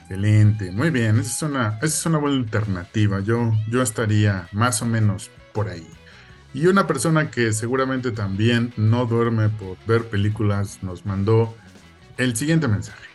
Excelente, 0.00 0.72
muy 0.72 0.88
bien, 0.88 1.20
esa 1.20 1.30
es 1.30 1.42
una, 1.42 1.76
esa 1.82 1.86
es 1.86 2.06
una 2.06 2.16
buena 2.16 2.38
alternativa. 2.38 3.20
Yo, 3.20 3.52
yo 3.68 3.82
estaría 3.82 4.48
más 4.52 4.80
o 4.80 4.86
menos 4.86 5.30
por 5.58 5.68
ahí. 5.68 5.84
Y 6.54 6.68
una 6.68 6.86
persona 6.86 7.32
que 7.32 7.52
seguramente 7.52 8.12
también 8.12 8.72
no 8.76 9.06
duerme 9.06 9.48
por 9.48 9.76
ver 9.88 10.04
películas 10.08 10.84
nos 10.84 11.04
mandó 11.04 11.52
el 12.16 12.36
siguiente 12.36 12.68
mensaje. 12.68 13.08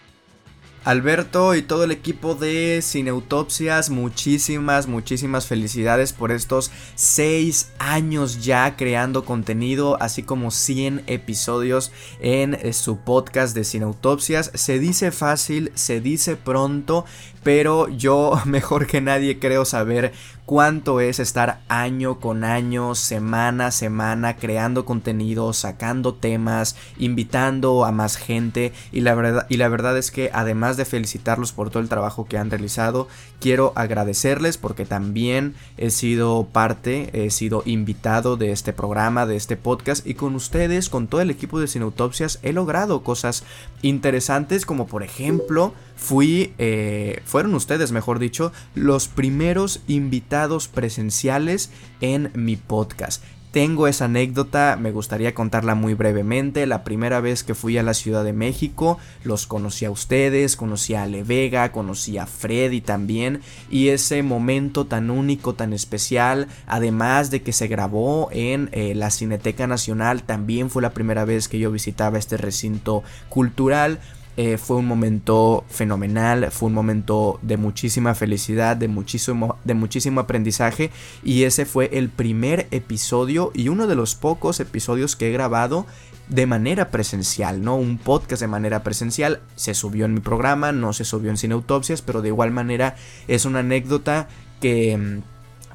Alberto 0.84 1.56
y 1.56 1.62
todo 1.62 1.86
el 1.86 1.91
equipo 1.91 2.36
de 2.36 2.82
Cineutopsias, 2.84 3.89
muchísimas, 3.89 4.88
muchísimas 4.88 5.48
felicidades 5.48 6.12
por 6.12 6.34
estos 6.34 6.72
6 6.96 7.72
años 7.80 8.44
ya 8.44 8.76
creando 8.76 9.24
contenido, 9.24 9.98
así 10.02 10.24
como 10.24 10.52
100 10.52 11.04
episodios 11.08 11.94
en 12.20 12.56
eh, 12.56 12.74
su 12.74 12.98
podcast 12.98 13.56
de 13.56 13.64
Cineutopsias. 13.64 14.52
Se 14.56 14.78
dice 14.80 15.12
fácil, 15.12 15.72
se 15.76 16.02
dice 16.02 16.36
pronto, 16.36 17.06
pero 17.44 17.88
yo 17.88 18.41
mejor 18.46 18.86
que 18.86 19.00
nadie 19.00 19.39
creo 19.39 19.64
saber 19.64 20.12
cuánto 20.46 21.00
es 21.00 21.20
estar 21.20 21.62
año 21.68 22.20
con 22.20 22.44
año, 22.44 22.96
semana 22.96 23.68
a 23.68 23.72
semana, 23.72 24.36
creando 24.38 24.86
contenido, 24.86 25.54
sacando 25.54 26.14
temas, 26.14 26.76
invitando 26.98 27.86
a 27.86 27.91
más 27.91 28.18
gente. 28.18 28.74
Y 28.91 29.02
la 29.02 29.16
verdad, 29.16 29.46
y 29.50 29.58
la 29.58 29.70
verdad 29.70 29.98
es 29.98 30.12
que 30.12 30.30
además 30.34 30.78
de 30.78 30.86
felicitarlos 30.86 31.52
por 31.54 31.70
todo 31.70 31.82
el 31.82 31.89
trabajo 31.89 32.26
que 32.26 32.38
han 32.38 32.50
realizado, 32.50 33.08
quiero 33.39 33.74
agradecerles 33.76 34.58
porque 34.58 34.86
también 34.86 35.56
he 35.78 35.89
sido 35.89 36.48
parte, 36.52 37.10
he 37.14 37.30
sido 37.30 37.64
invitado 37.66 38.38
de 38.38 38.52
este 38.52 38.74
programa, 38.74 39.26
de 39.26 39.36
este 39.36 39.58
podcast 39.58 40.06
y 40.06 40.16
con 40.16 40.36
ustedes, 40.36 40.89
con 40.89 41.08
todo 41.08 41.22
el 41.22 41.32
equipo 41.32 41.60
de 41.60 41.68
Cineutopsias, 41.68 42.39
he 42.44 42.54
logrado 42.54 43.04
cosas 43.04 43.44
interesantes 43.82 44.66
como 44.66 44.88
por 44.88 45.04
ejemplo 45.04 45.74
fui, 45.96 46.54
eh, 46.58 47.22
fueron 47.26 47.56
ustedes, 47.56 47.91
mejor 47.91 48.20
dicho, 48.20 48.52
los 48.76 49.08
primeros 49.08 49.82
invitados 49.88 50.68
presenciales 50.68 51.72
en 52.02 52.32
mi 52.34 52.56
podcast. 52.56 53.24
Tengo 53.54 53.88
esa 53.88 54.06
anécdota, 54.06 54.80
me 54.82 54.89
gustaría 54.89 55.36
contarla 55.36 55.76
muy 55.76 55.94
brevemente. 55.94 56.66
La 56.66 56.84
primera 56.84 57.20
vez 57.20 57.44
que 57.44 57.54
fui 57.54 57.78
a 57.78 57.84
la 57.84 57.94
Ciudad 57.94 58.24
de 58.24 58.34
México, 58.34 58.98
los 59.24 59.46
conocí 59.46 59.86
a 59.86 59.91
ustedes, 59.91 60.56
conocí 60.56 60.96
a 60.96 61.04
Ale 61.04 61.22
Vega, 61.22 61.72
conocí 61.72 62.18
a 62.18 62.26
Freddy 62.26 62.82
también. 62.82 63.41
Y 63.70 63.89
ese 63.89 64.24
momento 64.24 64.88
tan 64.88 65.12
único, 65.12 65.54
tan 65.54 65.72
especial, 65.72 66.48
además 66.66 67.30
de 67.30 67.44
que 67.44 67.54
se 67.54 67.68
grabó 67.68 68.30
en 68.32 68.70
eh, 68.72 68.96
la 68.96 69.12
Cineteca 69.12 69.68
Nacional, 69.68 70.24
también 70.24 70.72
fue 70.72 70.82
la 70.82 70.96
primera 70.96 71.24
vez 71.24 71.48
que 71.48 71.60
yo 71.60 71.72
visitaba 71.72 72.18
este 72.18 72.38
recinto 72.38 73.04
cultural. 73.30 74.00
Eh, 74.36 74.58
fue 74.58 74.78
un 74.78 74.88
momento 74.88 75.64
fenomenal, 75.70 76.50
fue 76.52 76.68
un 76.68 76.74
momento 76.74 77.40
de 77.44 77.58
muchísima 77.58 78.16
felicidad, 78.16 78.76
de 78.76 78.88
muchísimo, 78.88 79.58
de 79.64 79.76
muchísimo 79.76 80.22
aprendizaje 80.22 80.90
y 81.24 81.44
ese 81.44 81.66
fue 81.66 81.92
el 81.94 82.10
primer 82.10 82.68
episodio 82.72 83.52
y 83.54 83.70
uno 83.70 83.86
de 83.86 83.96
los 83.96 84.16
pocos 84.16 84.60
episodios 84.60 85.16
que 85.16 85.30
he 85.30 85.32
grabado 85.32 85.86
de 86.30 86.48
manera 86.48 86.90
presencial, 86.90 87.62
¿no? 87.62 87.76
Un 87.76 88.00
podcast 88.00 88.42
de 88.42 88.48
manera 88.48 88.82
presencial, 88.82 89.42
se 89.56 89.76
subió 89.76 90.06
en 90.06 90.16
mi 90.16 90.20
programa, 90.20 90.72
no 90.72 90.94
se 90.94 91.06
subió 91.06 91.30
en 91.30 91.38
Cineutopsias, 91.38 92.02
pero 92.02 92.22
de 92.22 92.30
igual 92.30 92.50
manera 92.50 92.96
es 93.28 93.46
una 93.46 93.60
anécdota 93.60 94.28
que... 94.60 95.22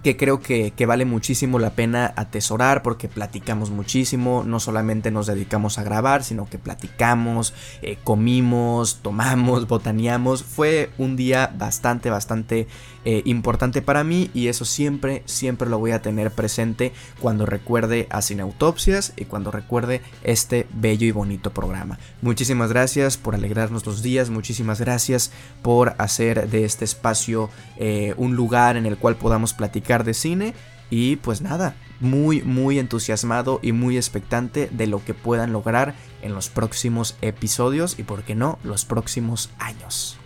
que 0.03 0.17
creo 0.17 0.41
que, 0.41 0.73
que, 0.73 0.87
vale 0.87 1.05
muchísimo 1.05 1.59
la 1.59 1.71
pena 1.71 2.13
atesorar 2.17 2.83
porque 2.83 3.09
platicamos 3.09 3.71
muchísimo, 3.71 4.45
no 4.47 4.61
solamente 4.61 5.11
nos 5.11 5.27
dedicamos 5.27 5.79
a 5.79 5.83
grabar, 5.83 6.25
sino 6.25 6.49
que 6.49 6.59
platicamos, 6.59 7.55
eh, 7.83 7.99
comimos, 8.05 9.01
tomamos, 9.03 9.67
botaneamos. 9.69 10.43
Fue 10.43 10.91
un 10.99 11.17
día 11.17 11.53
bastante, 11.57 12.11
bastante 12.11 12.67
eh, 13.11 13.23
importante 13.25 13.81
para 13.81 14.05
mí 14.05 14.31
y 14.35 14.49
eso 14.49 14.67
siempre, 14.67 15.23
siempre 15.25 15.71
lo 15.71 15.79
voy 15.79 15.93
a 15.93 16.03
tener 16.03 16.31
presente 16.31 16.93
cuando 17.21 17.47
recuerde 17.47 18.07
a 18.11 18.21
Cineautopsias 18.21 19.15
y 19.17 19.25
cuando 19.25 19.51
recuerde 19.51 20.03
este 20.25 20.67
bello 20.75 21.07
y 21.07 21.11
bonito 21.11 21.51
programa. 21.51 21.99
Muchísimas 22.21 22.69
gracias 22.69 23.17
por 23.17 23.35
alegrarnos 23.35 23.87
los 23.87 24.03
días, 24.03 24.29
muchísimas 24.29 24.79
gracias 24.79 25.33
por 25.63 25.95
hacer 25.97 26.51
de 26.51 26.67
este 26.67 26.85
espacio 26.85 27.49
eh, 27.79 28.13
un 28.19 28.37
lugar 28.37 28.77
en 28.77 28.85
el 28.85 28.99
cual 28.99 29.17
podamos 29.17 29.55
platicar 29.55 30.05
de 30.05 30.13
cine 30.13 30.53
y 30.91 31.17
pues 31.17 31.41
nada, 31.41 31.77
muy 32.01 32.43
muy 32.43 32.79
entusiasmado 32.79 33.59
y 33.63 33.73
muy 33.73 33.97
expectante 33.97 34.69
de 34.71 34.87
lo 34.87 35.03
que 35.03 35.15
puedan 35.15 35.55
lograr 35.55 35.95
en 36.21 36.35
los 36.35 36.51
próximos 36.51 37.17
episodios 37.23 37.99
y 37.99 38.03
por 38.03 38.23
qué 38.25 38.35
no 38.35 38.59
los 38.65 38.85
próximos 38.85 39.49
años. 39.59 40.19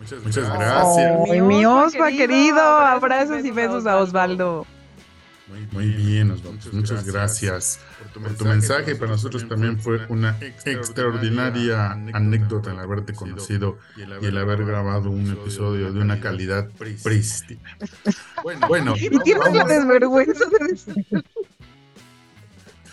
Muchas, 0.00 0.24
muchas 0.24 0.52
gracias. 0.54 1.12
Oh, 1.18 1.44
mi 1.44 1.66
Osva 1.66 2.10
querido, 2.10 2.60
abrazos 2.60 3.44
y 3.44 3.50
besos 3.50 3.86
a 3.86 3.98
Osvaldo. 3.98 4.66
Muy, 5.72 5.88
bien, 5.88 6.30
Osvaldo. 6.30 6.70
Muchas, 6.72 7.04
gracias, 7.04 7.80
por 8.14 8.34
tu, 8.34 8.44
mensaje. 8.46 8.96
Para 8.96 9.10
nosotros 9.10 9.46
también 9.46 9.78
fue 9.78 10.06
una 10.08 10.38
extraordinaria 10.64 11.90
anécdota 11.90 12.70
el 12.70 12.78
haberte 12.78 13.12
conocido 13.12 13.78
y 13.96 14.26
el 14.26 14.38
haber 14.38 14.64
grabado 14.64 15.10
un 15.10 15.30
episodio 15.30 15.92
de 15.92 16.00
una 16.00 16.20
calidad 16.20 16.68
prístina. 17.02 17.76
Bueno, 18.68 18.94
y 18.96 19.10
tienes 19.18 19.52
la 19.52 19.64
desvergüenza 19.64 20.44
de 20.46 20.66
decirlo. 20.68 21.22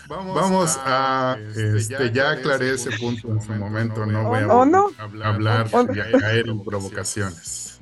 Vamos 0.08 0.78
a, 0.84 1.38
este, 1.54 2.10
ya 2.12 2.30
aclaré 2.30 2.74
ese 2.74 2.90
punto 2.92 3.28
en 3.28 3.42
su 3.42 3.52
momento, 3.52 4.06
no 4.06 4.24
voy 4.24 4.38
a 4.40 4.64
no? 4.64 4.90
hablar 5.22 5.68
y 5.94 6.00
a 6.00 6.18
caer 6.18 6.48
en 6.48 6.64
provocaciones. 6.64 7.78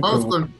Vamos 0.00 0.26
con, 0.26 0.54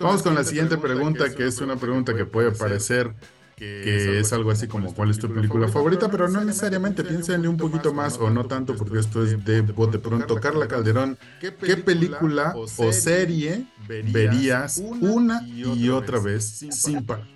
vamos 0.00 0.22
con 0.22 0.34
la 0.34 0.44
siguiente 0.44 0.76
pregunta, 0.76 1.32
que 1.34 1.46
es 1.46 1.60
una 1.60 1.76
pregunta 1.76 2.14
que 2.14 2.24
puede 2.24 2.50
parecer 2.50 3.14
que 3.56 4.18
es 4.18 4.32
algo 4.32 4.50
así 4.50 4.66
como 4.66 4.92
¿cuál 4.92 5.10
es 5.10 5.18
tu 5.18 5.32
película 5.32 5.68
favorita? 5.68 6.10
Pero 6.10 6.28
no 6.28 6.44
necesariamente, 6.44 7.04
piénsenle 7.04 7.48
un 7.48 7.56
poquito 7.56 7.92
más 7.94 8.18
o 8.18 8.28
no 8.30 8.44
tanto 8.46 8.74
porque 8.74 8.98
esto 8.98 9.24
es 9.24 9.44
de 9.44 9.60
bote 9.60 9.98
pronto. 9.98 10.34
Carla 10.40 10.66
Calderón, 10.66 11.16
¿qué 11.40 11.52
película 11.52 12.54
o 12.56 12.92
serie 12.92 13.66
verías 13.86 14.78
una 14.78 15.46
y 15.46 15.88
otra 15.88 16.18
vez 16.18 16.64
sin 16.70 17.04
parar? 17.04 17.26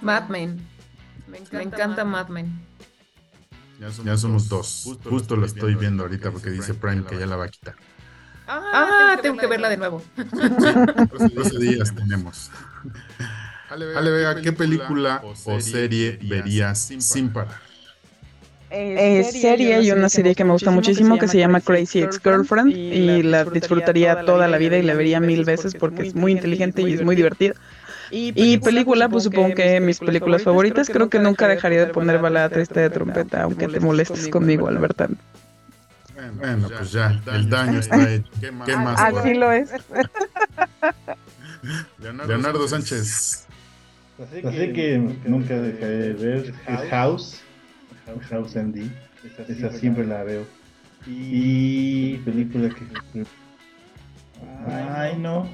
Mad 0.00 0.28
Men. 0.28 0.60
Me 1.26 1.62
encanta, 1.62 2.04
Mad 2.04 2.28
Men. 2.28 2.52
Ya 3.80 4.16
somos, 4.16 4.48
dos. 4.48 4.96
Justo, 5.04 5.34
lo 5.34 5.44
estoy 5.44 5.74
viendo 5.74 6.04
ahorita 6.04 6.30
porque 6.30 6.50
dice 6.50 6.74
Prime 6.74 7.04
que 7.04 7.18
ya 7.18 7.26
la 7.26 7.36
va 7.36 7.46
a 7.46 7.48
quitar. 7.48 7.74
Ah, 8.46 9.18
tengo 9.20 9.36
que 9.38 9.46
verla 9.46 9.68
de 9.68 9.76
nuevo. 9.76 10.02
12 10.16 11.58
días 11.58 11.94
tenemos. 11.94 12.50
Ale 13.70 14.10
Vega, 14.10 14.40
¿qué 14.40 14.52
película 14.52 15.22
o 15.44 15.60
serie 15.60 16.18
verías 16.22 16.78
sin 16.98 17.30
parar? 17.30 17.58
Eh, 18.74 19.24
serie 19.24 19.82
y 19.82 19.90
una 19.90 20.08
serie 20.08 20.34
que 20.34 20.44
me 20.44 20.52
gusta 20.52 20.70
muchísimo 20.70 21.18
que 21.18 21.28
se 21.28 21.38
llama 21.38 21.60
Crazy 21.60 22.02
Ex-Girlfriend 22.02 22.74
y 22.74 23.22
la 23.22 23.44
disfrutaría 23.44 24.24
toda 24.24 24.48
la 24.48 24.56
vida 24.56 24.78
y 24.78 24.82
la 24.82 24.94
vería 24.94 25.20
mil 25.20 25.44
veces 25.44 25.74
porque 25.74 26.06
es 26.06 26.14
muy 26.14 26.32
inteligente 26.32 26.80
y 26.82 26.94
es 26.94 27.02
muy 27.02 27.14
divertida. 27.14 27.54
Y 28.10 28.58
película, 28.58 29.08
pues 29.08 29.24
supongo 29.24 29.54
que 29.54 29.80
mis 29.80 29.98
películas 29.98 30.42
favoritas, 30.42 30.88
creo 30.88 31.08
que 31.08 31.18
nunca 31.18 31.48
dejaría 31.48 31.86
de 31.86 31.92
poner 31.92 32.20
balada 32.20 32.48
triste 32.48 32.80
de 32.80 32.90
trompeta, 32.90 33.42
aunque 33.42 33.68
te 33.68 33.80
molestes 33.80 34.28
conmigo, 34.28 34.68
Alberto. 34.68 35.08
Bueno, 36.38 36.68
pues 36.68 36.92
ya, 36.92 37.20
el 37.32 37.48
daño 37.48 37.80
está 37.80 38.12
hecho. 38.12 38.30
¿Qué 38.40 38.52
más? 38.52 39.00
Así 39.00 39.34
lo 39.34 39.50
es. 39.50 39.70
Leonardo 41.98 42.68
Sánchez. 42.68 43.46
Así 44.18 44.72
que 44.72 45.16
nunca 45.24 45.54
dejaré 45.60 45.96
de 45.96 46.12
ver 46.12 46.54
es 46.68 46.90
House, 46.90 47.40
House 48.28 48.56
Andy. 48.56 48.90
Esa 49.48 49.72
siempre 49.72 50.06
la 50.06 50.22
veo. 50.22 50.44
Y 51.06 52.18
película 52.18 52.68
que. 52.68 53.24
Ay, 54.68 55.16
no. 55.18 55.48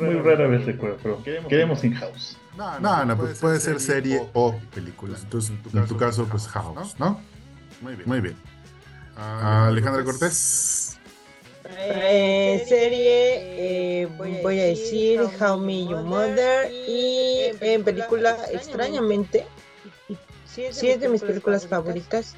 Muy 0.00 0.18
rara 0.20 0.46
vez 0.46 0.66
recuerdo, 0.66 0.98
pero 1.02 1.22
queremos 1.48 1.84
in 1.84 1.94
house. 1.94 2.36
No, 2.56 3.04
no, 3.04 3.16
pues 3.16 3.38
puede 3.38 3.60
ser 3.60 3.80
serie 3.80 4.22
o 4.32 4.54
película. 4.74 5.18
Entonces, 5.20 5.52
en 5.72 5.86
tu 5.86 5.96
caso, 5.96 6.26
pues 6.26 6.46
house, 6.48 6.94
¿no? 6.98 7.20
Muy 7.80 7.94
bien. 7.96 8.08
Muy 8.08 8.20
bien. 8.20 8.36
Alejandra 9.16 10.04
Cortés. 10.04 10.98
Eh, 11.66 12.62
serie, 12.68 14.02
eh, 14.02 14.08
voy 14.42 14.60
a 14.60 14.64
decir 14.64 15.22
How 15.40 15.58
Me 15.58 15.86
Your 15.86 16.02
Mother 16.02 16.70
y 16.70 17.52
en 17.60 17.82
película, 17.82 18.36
extrañamente, 18.52 19.46
sí 20.46 20.88
es 20.88 21.00
de 21.00 21.08
mis 21.08 21.22
películas 21.22 21.66
favoritas, 21.66 22.36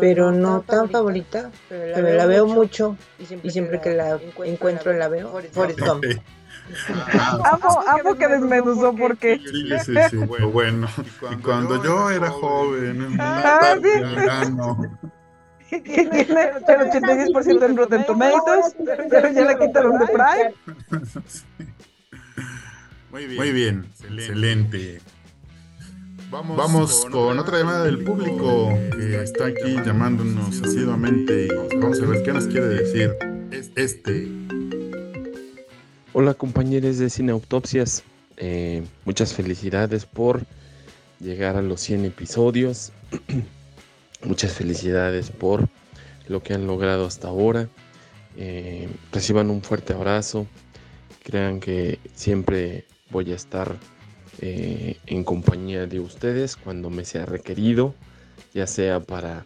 pero, 0.00 0.32
no 0.32 0.62
tan 0.62 0.88
favorita, 0.90 1.50
pero 1.68 2.14
la, 2.14 2.26
veo 2.26 2.46
mucho 2.46 2.96
y 3.18 3.50
siempre, 3.50 3.80
que 3.80 3.94
la 3.94 4.18
encuentro 4.44 4.92
la 4.94 5.08
veo. 5.08 5.38
Forrest 5.52 5.80
Gump. 5.80 6.04
amo, 7.44 7.84
amo 7.86 8.14
que 8.16 8.26
desmenuzó 8.26 8.94
porque. 8.96 9.38
Sí, 9.38 9.68
sí, 9.84 9.94
sí, 10.10 10.16
bueno. 10.16 10.88
Y 11.30 11.36
cuando 11.36 11.82
yo 11.84 12.10
era 12.10 12.30
joven, 12.30 13.16
ah, 13.20 13.76
que 15.68 15.80
tiene 15.80 16.42
el 16.42 16.64
86% 16.64 17.64
en 17.64 17.76
Rotten 17.76 18.06
Tomatoes, 18.06 18.76
pero 19.10 19.32
ya 19.32 19.44
la 19.44 19.58
quitaron 19.58 19.98
de 19.98 20.06
Prime. 20.06 20.54
Muy 23.10 23.26
bien, 23.26 23.36
Muy 23.36 23.52
bien. 23.52 23.86
excelente. 24.00 25.00
Vamos, 26.30 27.06
con 27.12 27.38
otra 27.38 27.58
llamada 27.58 27.84
del 27.84 28.02
público 28.02 28.68
que 28.96 29.22
está 29.22 29.46
aquí 29.46 29.76
llamándonos 29.84 30.60
asiduamente 30.60 31.46
y 31.46 31.76
vamos 31.76 32.00
a 32.00 32.06
ver 32.06 32.24
qué 32.24 32.32
nos 32.32 32.46
quiere 32.46 32.66
decir 32.66 33.14
este. 33.76 34.28
Hola 36.12 36.34
compañeros 36.34 36.98
de 36.98 37.10
Cineautopsias, 37.10 38.02
eh, 38.38 38.82
muchas 39.04 39.34
felicidades 39.34 40.04
por 40.04 40.44
llegar 41.20 41.56
a 41.56 41.62
los 41.62 41.80
100 41.82 42.06
episodios, 42.06 42.92
muchas 44.24 44.52
felicidades 44.52 45.30
por 45.30 45.68
lo 46.26 46.42
que 46.42 46.54
han 46.54 46.66
logrado 46.66 47.06
hasta 47.06 47.28
ahora, 47.28 47.68
eh, 48.36 48.88
reciban 49.12 49.48
un 49.48 49.62
fuerte 49.62 49.92
abrazo, 49.92 50.48
crean 51.22 51.60
que 51.60 52.00
siempre 52.14 52.84
voy 53.10 53.30
a 53.30 53.36
estar 53.36 53.76
eh, 54.40 54.98
en 55.06 55.24
compañía 55.24 55.86
de 55.86 56.00
ustedes 56.00 56.56
cuando 56.56 56.90
me 56.90 57.04
sea 57.04 57.24
requerido, 57.24 57.94
ya 58.52 58.66
sea 58.66 59.00
para 59.00 59.44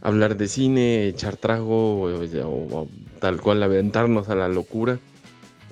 hablar 0.00 0.36
de 0.36 0.48
cine, 0.48 1.08
echar 1.08 1.36
trago 1.36 2.04
o, 2.04 2.88
tal 3.20 3.40
cual 3.40 3.62
aventarnos 3.62 4.28
a 4.28 4.34
la 4.34 4.48
locura. 4.48 4.98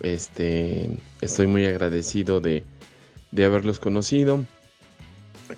Este, 0.03 0.99
estoy 1.21 1.47
muy 1.47 1.67
agradecido 1.67 2.41
de, 2.41 2.65
haberlos 3.37 3.79
conocido. 3.79 4.45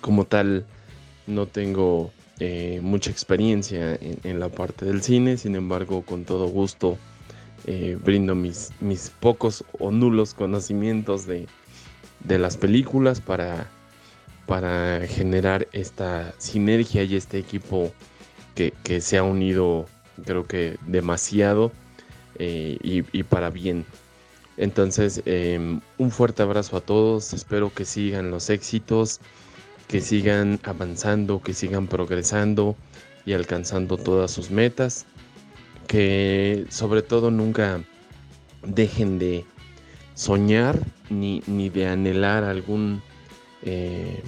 Como 0.01 0.25
tal, 0.25 0.65
no 1.27 1.47
tengo 1.47 2.11
eh, 2.39 2.79
mucha 2.83 3.09
experiencia 3.09 3.97
en, 4.01 4.39
la 4.39 4.49
parte 4.49 4.85
del 4.85 5.01
cine, 5.01 5.37
sin 5.37 5.55
embargo, 5.55 6.03
con 6.03 6.25
todo 6.25 6.47
gusto 6.47 6.97
eh, 7.65 7.97
brindo 8.03 8.35
mis, 8.35 8.71
mis 8.81 9.09
pocos 9.19 9.63
o 9.79 9.91
nulos 9.91 10.33
conocimientos 10.33 11.25
de, 11.25 11.47
de 12.23 12.39
las 12.39 12.57
películas 12.57 13.21
para, 13.21 13.67
para 14.45 15.05
generar 15.07 15.67
esta 15.71 16.33
sinergia 16.37 17.03
y 17.03 17.15
este 17.15 17.37
equipo 17.37 17.91
que, 18.55 18.73
se 19.01 19.17
ha 19.17 19.23
unido 19.23 19.87
creo 20.25 20.45
que 20.45 20.77
demasiado 20.85 21.71
eh, 22.39 22.77
y, 22.81 23.23
para 23.23 23.49
bien. 23.49 23.85
Entonces, 24.57 25.23
em, 25.25 25.81
un 25.97 26.11
fuerte 26.11 26.43
abrazo 26.43 26.77
a 26.77 26.81
todos, 26.81 27.33
espero 27.33 27.73
que 27.73 27.85
sigan 27.85 28.29
los 28.29 28.49
éxitos, 28.49 29.19
que 29.87 29.99
sigan 29.99 30.59
avanzando, 30.63 31.41
que 31.41 31.53
sigan 31.53 31.87
progresando 31.87 32.75
y 33.25 33.33
alcanzando 33.33 33.97
todas 33.97 34.31
sus 34.31 34.51
metas, 34.51 35.05
que 35.87 36.65
sobre 36.69 37.01
todo 37.01 37.31
nunca 37.31 37.81
dejen 38.65 39.17
de 39.17 39.45
soñar 40.15 40.79
ni, 41.09 41.41
ni 41.47 41.69
de 41.69 41.87
anhelar 41.87 42.43
algún 42.43 43.01
eh, 43.63 44.21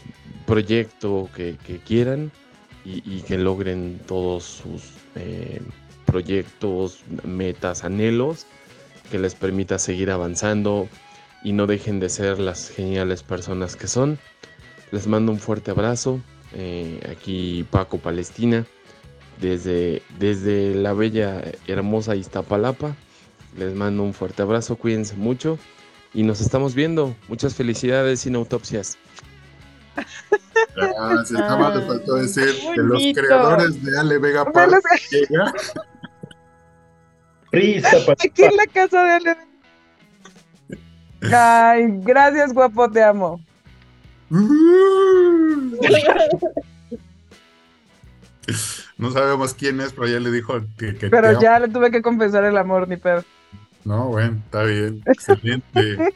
proyecto 0.46 1.30
que, 1.36 1.58
quieran 1.86 2.32
y, 2.84 3.22
que 3.22 3.38
logren 3.38 4.00
todos 4.06 4.44
sus 4.44 4.84
eh, 5.16 5.62
proyectos, 6.06 7.00
metas, 7.24 7.84
anhelos 7.84 8.46
que 9.10 9.20
les 9.20 9.36
permita 9.36 9.80
seguir 9.80 10.12
avanzando 10.12 10.88
y 11.44 11.54
no 11.54 11.68
dejen 11.68 12.00
de 12.00 12.10
ser 12.10 12.40
las 12.40 12.70
geniales 12.70 13.24
personas 13.24 13.76
que 13.76 13.88
son. 13.88 14.18
Les 14.92 15.08
mando 15.08 15.32
un 15.32 15.40
fuerte 15.40 15.72
abrazo. 15.72 16.22
eh, 16.54 17.00
aquí 17.12 17.66
Paco 17.70 17.98
Palestina, 17.98 18.66
desde, 19.42 20.02
desde 20.20 20.74
la 20.74 20.94
bella, 20.94 21.44
hermosa 21.68 22.16
Iztapalapa. 22.16 22.96
Les 23.58 23.74
mando 23.74 24.04
un 24.04 24.14
fuerte 24.14 24.42
abrazo, 24.42 24.76
cuídense 24.76 25.16
mucho 25.16 25.58
y 26.16 26.24
nos 26.24 26.42
estamos 26.42 26.74
viendo. 26.74 27.16
Muchas 27.28 27.54
felicidades 27.54 28.22
sin 28.22 28.36
autopsias. 28.36 28.98
Gracias, 30.76 31.32
nada 31.32 31.58
más 31.58 31.76
le 31.76 31.86
faltó 31.86 32.16
decir 32.16 32.56
que 32.74 32.82
los 32.82 33.04
creadores 33.14 33.84
de 33.84 34.00
Ale 34.00 34.18
Vega 34.18 34.46
Park 34.52 34.82
Aquí 37.52 38.44
en 38.44 38.58
la 38.58 38.66
casa 38.74 39.04
de 39.04 39.12
Ale. 39.12 39.38
Ay, 41.34 41.86
gracias, 42.02 42.54
guapo, 42.54 42.90
te 42.90 43.04
amo. 43.04 43.40
No 48.98 49.12
sabemos 49.12 49.54
quién 49.54 49.82
es, 49.82 49.92
pero 49.92 50.08
ya 50.08 50.20
le 50.20 50.32
dijo 50.32 50.62
que, 50.78 50.96
que 50.96 51.10
Pero 51.10 51.42
ya 51.42 51.60
le 51.60 51.68
tuve 51.68 51.92
que 51.92 52.02
confesar 52.02 52.46
el 52.46 52.58
amor, 52.58 52.88
ni 52.88 52.96
pedo. 52.96 53.26
No, 53.86 54.08
bueno, 54.10 54.42
está 54.44 54.64
bien. 54.64 55.02
Excelente. 55.06 56.14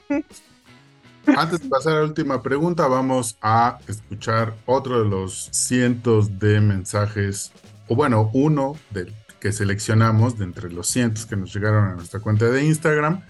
Antes 1.26 1.61
de 1.61 1.70
pasar 1.70 1.93
a 1.93 1.99
la 1.99 2.05
última 2.05 2.41
pregunta, 2.41 2.88
vamos 2.88 3.38
a 3.41 3.78
escuchar 3.88 4.55
otro 4.65 5.03
de 5.03 5.09
los 5.09 5.49
cientos 5.51 6.39
de 6.39 6.59
mensajes, 6.59 7.51
o 7.88 7.95
bueno, 7.95 8.32
uno 8.34 8.76
del 8.89 9.13
que 9.39 9.51
seleccionamos 9.51 10.38
de 10.38 10.45
entre 10.45 10.72
los 10.72 10.88
cientos 10.88 11.26
que 11.26 11.38
nos 11.38 11.53
llegaron 11.53 11.86
a 11.86 11.95
nuestra 11.95 12.20
cuenta 12.20 12.45
de 12.45 12.65
Instagram, 12.65 13.22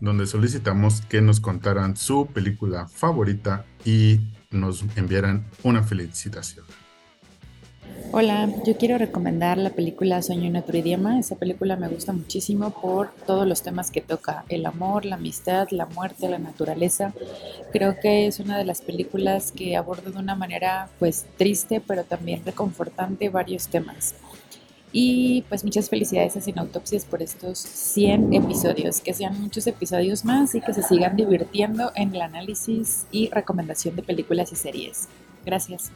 donde 0.00 0.26
solicitamos 0.26 1.02
que 1.02 1.20
nos 1.20 1.40
contaran 1.40 1.96
su 1.96 2.26
película 2.26 2.86
favorita 2.86 3.66
y 3.84 4.20
nos 4.50 4.84
enviaran 4.96 5.44
una 5.64 5.82
felicitación. 5.82 6.64
Hola, 8.10 8.48
yo 8.64 8.76
quiero 8.78 8.96
recomendar 8.96 9.58
la 9.58 9.68
película 9.70 10.22
Sueño 10.22 10.44
en 10.44 10.56
otro 10.56 10.78
idioma. 10.78 11.18
Esa 11.18 11.36
película 11.36 11.76
me 11.76 11.88
gusta 11.88 12.14
muchísimo 12.14 12.70
por 12.70 13.10
todos 13.26 13.46
los 13.46 13.62
temas 13.62 13.90
que 13.90 14.00
toca, 14.00 14.46
el 14.48 14.64
amor, 14.64 15.04
la 15.04 15.16
amistad, 15.16 15.68
la 15.72 15.84
muerte, 15.84 16.28
la 16.28 16.38
naturaleza. 16.38 17.12
Creo 17.70 18.00
que 18.00 18.26
es 18.26 18.40
una 18.40 18.56
de 18.56 18.64
las 18.64 18.80
películas 18.80 19.52
que 19.52 19.76
aborda 19.76 20.10
de 20.10 20.18
una 20.18 20.34
manera 20.34 20.88
pues 20.98 21.26
triste, 21.36 21.82
pero 21.86 22.04
también 22.04 22.42
reconfortante 22.46 23.28
varios 23.28 23.68
temas. 23.68 24.14
Y 24.90 25.44
pues 25.50 25.62
muchas 25.62 25.90
felicidades 25.90 26.34
a 26.36 26.40
Sin 26.40 26.58
Autopsias 26.58 27.04
por 27.04 27.22
estos 27.22 27.58
100 27.58 28.32
episodios, 28.32 29.02
que 29.02 29.12
sean 29.12 29.38
muchos 29.38 29.66
episodios 29.66 30.24
más 30.24 30.54
y 30.54 30.62
que 30.62 30.72
se 30.72 30.82
sigan 30.82 31.14
divirtiendo 31.14 31.92
en 31.94 32.14
el 32.14 32.22
análisis 32.22 33.06
y 33.12 33.28
recomendación 33.28 33.96
de 33.96 34.02
películas 34.02 34.50
y 34.50 34.56
series. 34.56 35.08
Gracias. 35.44 35.92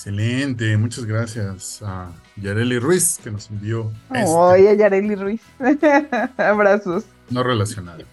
Excelente, 0.00 0.78
muchas 0.78 1.04
gracias 1.04 1.82
a 1.82 2.10
Yareli 2.36 2.78
Ruiz 2.78 3.20
que 3.22 3.30
nos 3.30 3.50
envió 3.50 3.92
este 4.10 4.30
Oye, 4.30 4.74
Yareli 4.74 5.14
Ruiz. 5.14 5.42
Abrazos. 6.38 7.04
no 7.28 7.42
relacionado. 7.42 8.04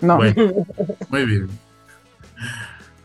No. 0.00 0.18
Bueno, 0.18 0.52
muy 1.08 1.24
bien. 1.26 1.48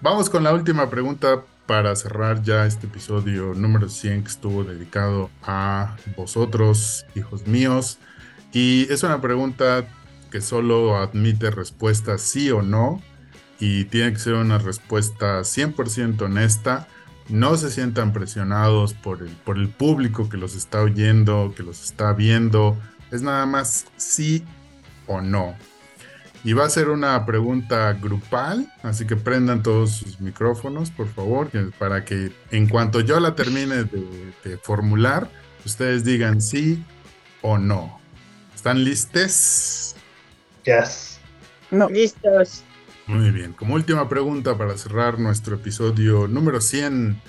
Vamos 0.01 0.30
con 0.30 0.43
la 0.43 0.53
última 0.53 0.88
pregunta 0.88 1.41
para 1.65 1.95
cerrar 1.95 2.43
ya 2.43 2.67
este 2.67 2.86
episodio 2.86 3.55
número 3.55 3.89
100 3.89 4.22
que 4.22 4.30
estuvo 4.30 4.63
dedicado 4.63 5.32
a 5.41 5.95
vosotros, 6.15 7.07
hijos 7.15 7.47
míos. 7.47 7.97
Y 8.53 8.86
es 8.93 9.01
una 9.01 9.19
pregunta 9.19 9.86
que 10.30 10.41
solo 10.41 10.95
admite 10.95 11.49
respuesta 11.49 12.19
sí 12.19 12.51
o 12.51 12.61
no 12.61 13.01
y 13.59 13.86
tiene 13.86 14.13
que 14.13 14.19
ser 14.19 14.36
una 14.36 14.59
respuesta 14.59 15.39
100% 15.39 16.22
honesta. 16.22 16.88
No 17.30 17.55
se 17.57 17.72
sientan 17.72 18.13
presionados 18.13 18.93
por 18.93 19.22
el, 19.22 19.30
por 19.30 19.57
el 19.57 19.69
público 19.69 20.30
que 20.30 20.38
los 20.38 20.55
está 20.55 20.82
oyendo, 20.82 21.53
que 21.55 21.63
los 21.63 21.84
está 21.84 22.13
viendo. 22.13 22.78
Es 23.11 23.22
nada 23.22 23.45
más 23.45 23.86
sí 23.97 24.43
o 25.07 25.22
no. 25.22 25.55
Y 26.43 26.53
va 26.53 26.65
a 26.65 26.69
ser 26.69 26.89
una 26.89 27.24
pregunta 27.26 27.93
grupal, 27.93 28.72
así 28.82 29.05
que 29.05 29.15
prendan 29.15 29.61
todos 29.61 29.91
sus 29.91 30.19
micrófonos, 30.19 30.89
por 30.89 31.07
favor, 31.07 31.49
para 31.78 32.03
que 32.03 32.32
en 32.49 32.67
cuanto 32.67 32.99
yo 32.99 33.19
la 33.19 33.36
termine 33.36 33.84
de, 33.84 34.34
de 34.43 34.57
formular, 34.57 35.30
ustedes 35.65 36.03
digan 36.03 36.41
sí 36.41 36.84
o 37.41 37.59
no. 37.59 37.99
¿Están 38.55 38.84
listes? 38.84 39.95
Yes. 40.65 41.19
No. 41.72 41.89
Listos. 41.89 42.63
Muy 43.12 43.30
bien, 43.32 43.51
como 43.51 43.74
última 43.74 44.07
pregunta 44.07 44.57
para 44.57 44.78
cerrar 44.78 45.20
nuestro 45.20 45.57
episodio 45.57 46.30
número 46.30 46.62
100. 46.62 47.22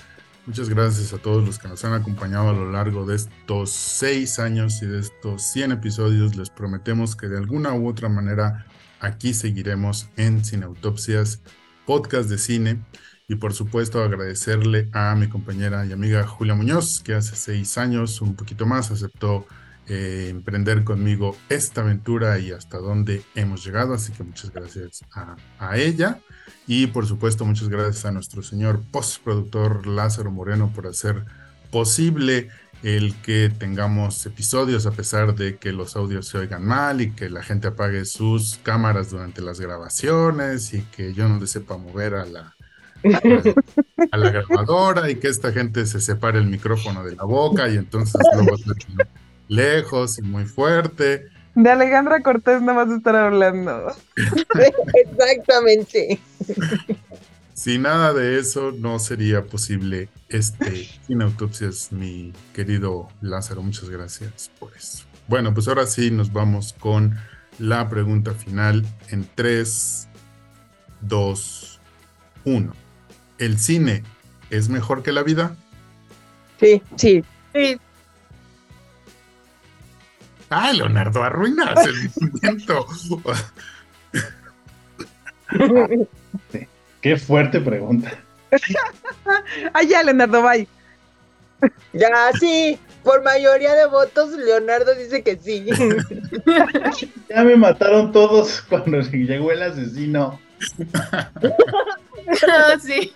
Muchas 0.47 0.69
gracias 0.69 1.13
a 1.13 1.19
todos 1.19 1.45
los 1.45 1.59
que 1.59 1.67
nos 1.67 1.85
han 1.85 1.93
acompañado 1.93 2.51
a 2.51 2.53
lo 2.53 2.71
largo 2.71 3.05
de 3.05 3.17
estos 3.17 3.71
seis 3.73 4.39
años 4.39 4.81
y 4.81 4.87
de 4.87 5.01
estos 5.01 5.43
100 5.51 5.73
episodios. 5.73 6.37
Les 6.37 6.51
prometemos 6.51 7.17
que 7.17 7.27
de 7.27 7.37
alguna 7.37 7.75
u 7.75 7.89
otra 7.89 8.09
manera 8.09 8.65
aquí 9.01 9.35
seguiremos 9.35 10.09
en 10.17 10.45
Cineautopsias, 10.45 11.43
podcast 11.85 12.31
de 12.31 12.39
cine. 12.39 12.85
Y 13.27 13.35
por 13.35 13.53
supuesto 13.53 14.05
agradecerle 14.05 14.89
a 14.93 15.17
mi 15.17 15.29
compañera 15.29 15.85
y 15.85 15.91
amiga 15.91 16.25
Julia 16.25 16.55
Muñoz, 16.55 17.01
que 17.01 17.15
hace 17.15 17.35
seis 17.35 17.77
años, 17.77 18.21
un 18.21 18.37
poquito 18.37 18.67
más, 18.67 18.93
aceptó 18.93 19.49
eh, 19.89 20.29
emprender 20.31 20.85
conmigo 20.85 21.37
esta 21.49 21.81
aventura 21.81 22.39
y 22.39 22.53
hasta 22.53 22.79
dónde 22.79 23.23
hemos 23.35 23.65
llegado. 23.65 23.95
Así 23.95 24.13
que 24.13 24.23
muchas 24.23 24.51
gracias 24.51 25.03
a, 25.13 25.37
a 25.59 25.77
ella. 25.77 26.21
Y 26.67 26.87
por 26.89 27.07
supuesto, 27.07 27.45
muchas 27.45 27.69
gracias 27.69 28.05
a 28.05 28.13
nuestro 28.13 28.43
señor 28.43 28.83
postproductor 28.91 29.87
Lázaro 29.87 30.31
Moreno 30.31 30.73
por 30.75 30.87
hacer 30.87 31.25
posible 31.71 32.49
el 32.83 33.15
que 33.23 33.49
tengamos 33.49 34.27
episodios 34.27 34.87
a 34.87 34.91
pesar 34.91 35.35
de 35.35 35.57
que 35.57 35.73
los 35.73 35.95
audios 35.97 36.27
se 36.27 36.39
oigan 36.39 36.65
mal 36.65 37.01
y 37.01 37.13
que 37.13 37.31
la 37.31 37.43
gente 37.43 37.69
apague 37.69 38.05
sus 38.05 38.59
cámaras 38.63 39.11
durante 39.11 39.41
las 39.41 39.61
grabaciones 39.61 40.75
y 40.75 40.83
que 40.83 41.15
yo 41.15 41.29
no 41.29 41.39
le 41.39 41.47
sepa 41.47 41.77
mover 41.77 42.15
a 42.15 42.25
la, 42.25 42.57
a 44.11 44.17
la 44.17 44.31
grabadora 44.31 45.11
y 45.11 45.17
que 45.17 45.29
esta 45.29 45.53
gente 45.53 45.87
se 45.87 46.01
separe 46.01 46.39
el 46.39 46.47
micrófono 46.47 47.05
de 47.05 47.15
la 47.15 47.25
boca 47.25 47.69
y 47.69 47.77
entonces 47.77 48.21
luego 48.35 48.57
lejos 49.53 50.19
y 50.19 50.23
muy 50.23 50.47
fuerte. 50.47 51.29
De 51.55 51.71
Alejandra 51.71 52.23
Cortés 52.23 52.63
no 52.63 52.75
vas 52.75 52.89
a 52.89 52.97
estar 52.97 53.15
hablando. 53.15 53.95
Exactamente. 55.05 56.19
Sin 57.53 57.83
nada 57.83 58.15
de 58.15 58.39
eso 58.39 58.73
no 58.73 58.99
sería 58.99 59.45
posible 59.45 60.09
este 60.31 60.89
Sin 61.07 61.21
Autopsias, 61.21 61.93
mi 61.93 62.33
querido 62.55 63.09
Lázaro. 63.21 63.63
Muchas 63.63 63.91
gracias 63.91 64.51
por 64.59 64.75
eso. 64.75 65.05
Bueno, 65.29 65.53
pues 65.53 65.69
ahora 65.69 65.87
sí 65.87 66.11
nos 66.11 66.33
vamos 66.33 66.73
con 66.73 67.15
la 67.59 67.89
pregunta 67.91 68.33
final 68.33 68.85
en 69.11 69.29
3, 69.35 70.09
2, 71.03 71.81
1. 72.47 72.73
¿El 73.39 73.59
cine 73.59 74.03
es 74.49 74.71
mejor 74.71 75.03
que 75.03 75.13
la 75.13 75.23
vida? 75.23 75.55
Sí. 76.59 76.83
Sí. 76.97 77.23
Sí. 77.55 77.79
Ay, 80.55 80.77
Leonardo, 80.77 81.23
arruinas 81.23 81.87
el 81.87 82.11
momento. 82.21 82.87
Qué 87.01 87.17
fuerte 87.17 87.61
pregunta. 87.61 88.13
Ay, 89.73 89.89
ya, 89.89 90.03
Leonardo, 90.03 90.43
bye. 90.43 90.69
Ya, 91.95 92.11
sí. 92.39 92.79
Por 93.03 93.23
mayoría 93.25 93.75
de 93.75 93.87
votos, 93.87 94.31
Leonardo 94.33 94.95
dice 94.95 95.23
que 95.23 95.37
sí. 95.37 95.67
Ya 97.29 97.43
me 97.45 97.57
mataron 97.57 98.13
todos 98.13 98.61
cuando 98.69 99.01
llegó 99.01 99.53
el 99.53 99.63
asesino. 99.63 100.39
Ah, 102.47 102.77
sí. 102.81 103.13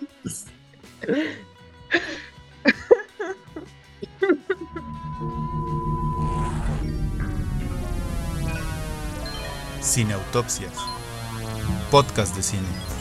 Cineautopsias. 9.87 10.73
Podcast 11.89 12.35
de 12.35 12.43
cine. 12.43 12.96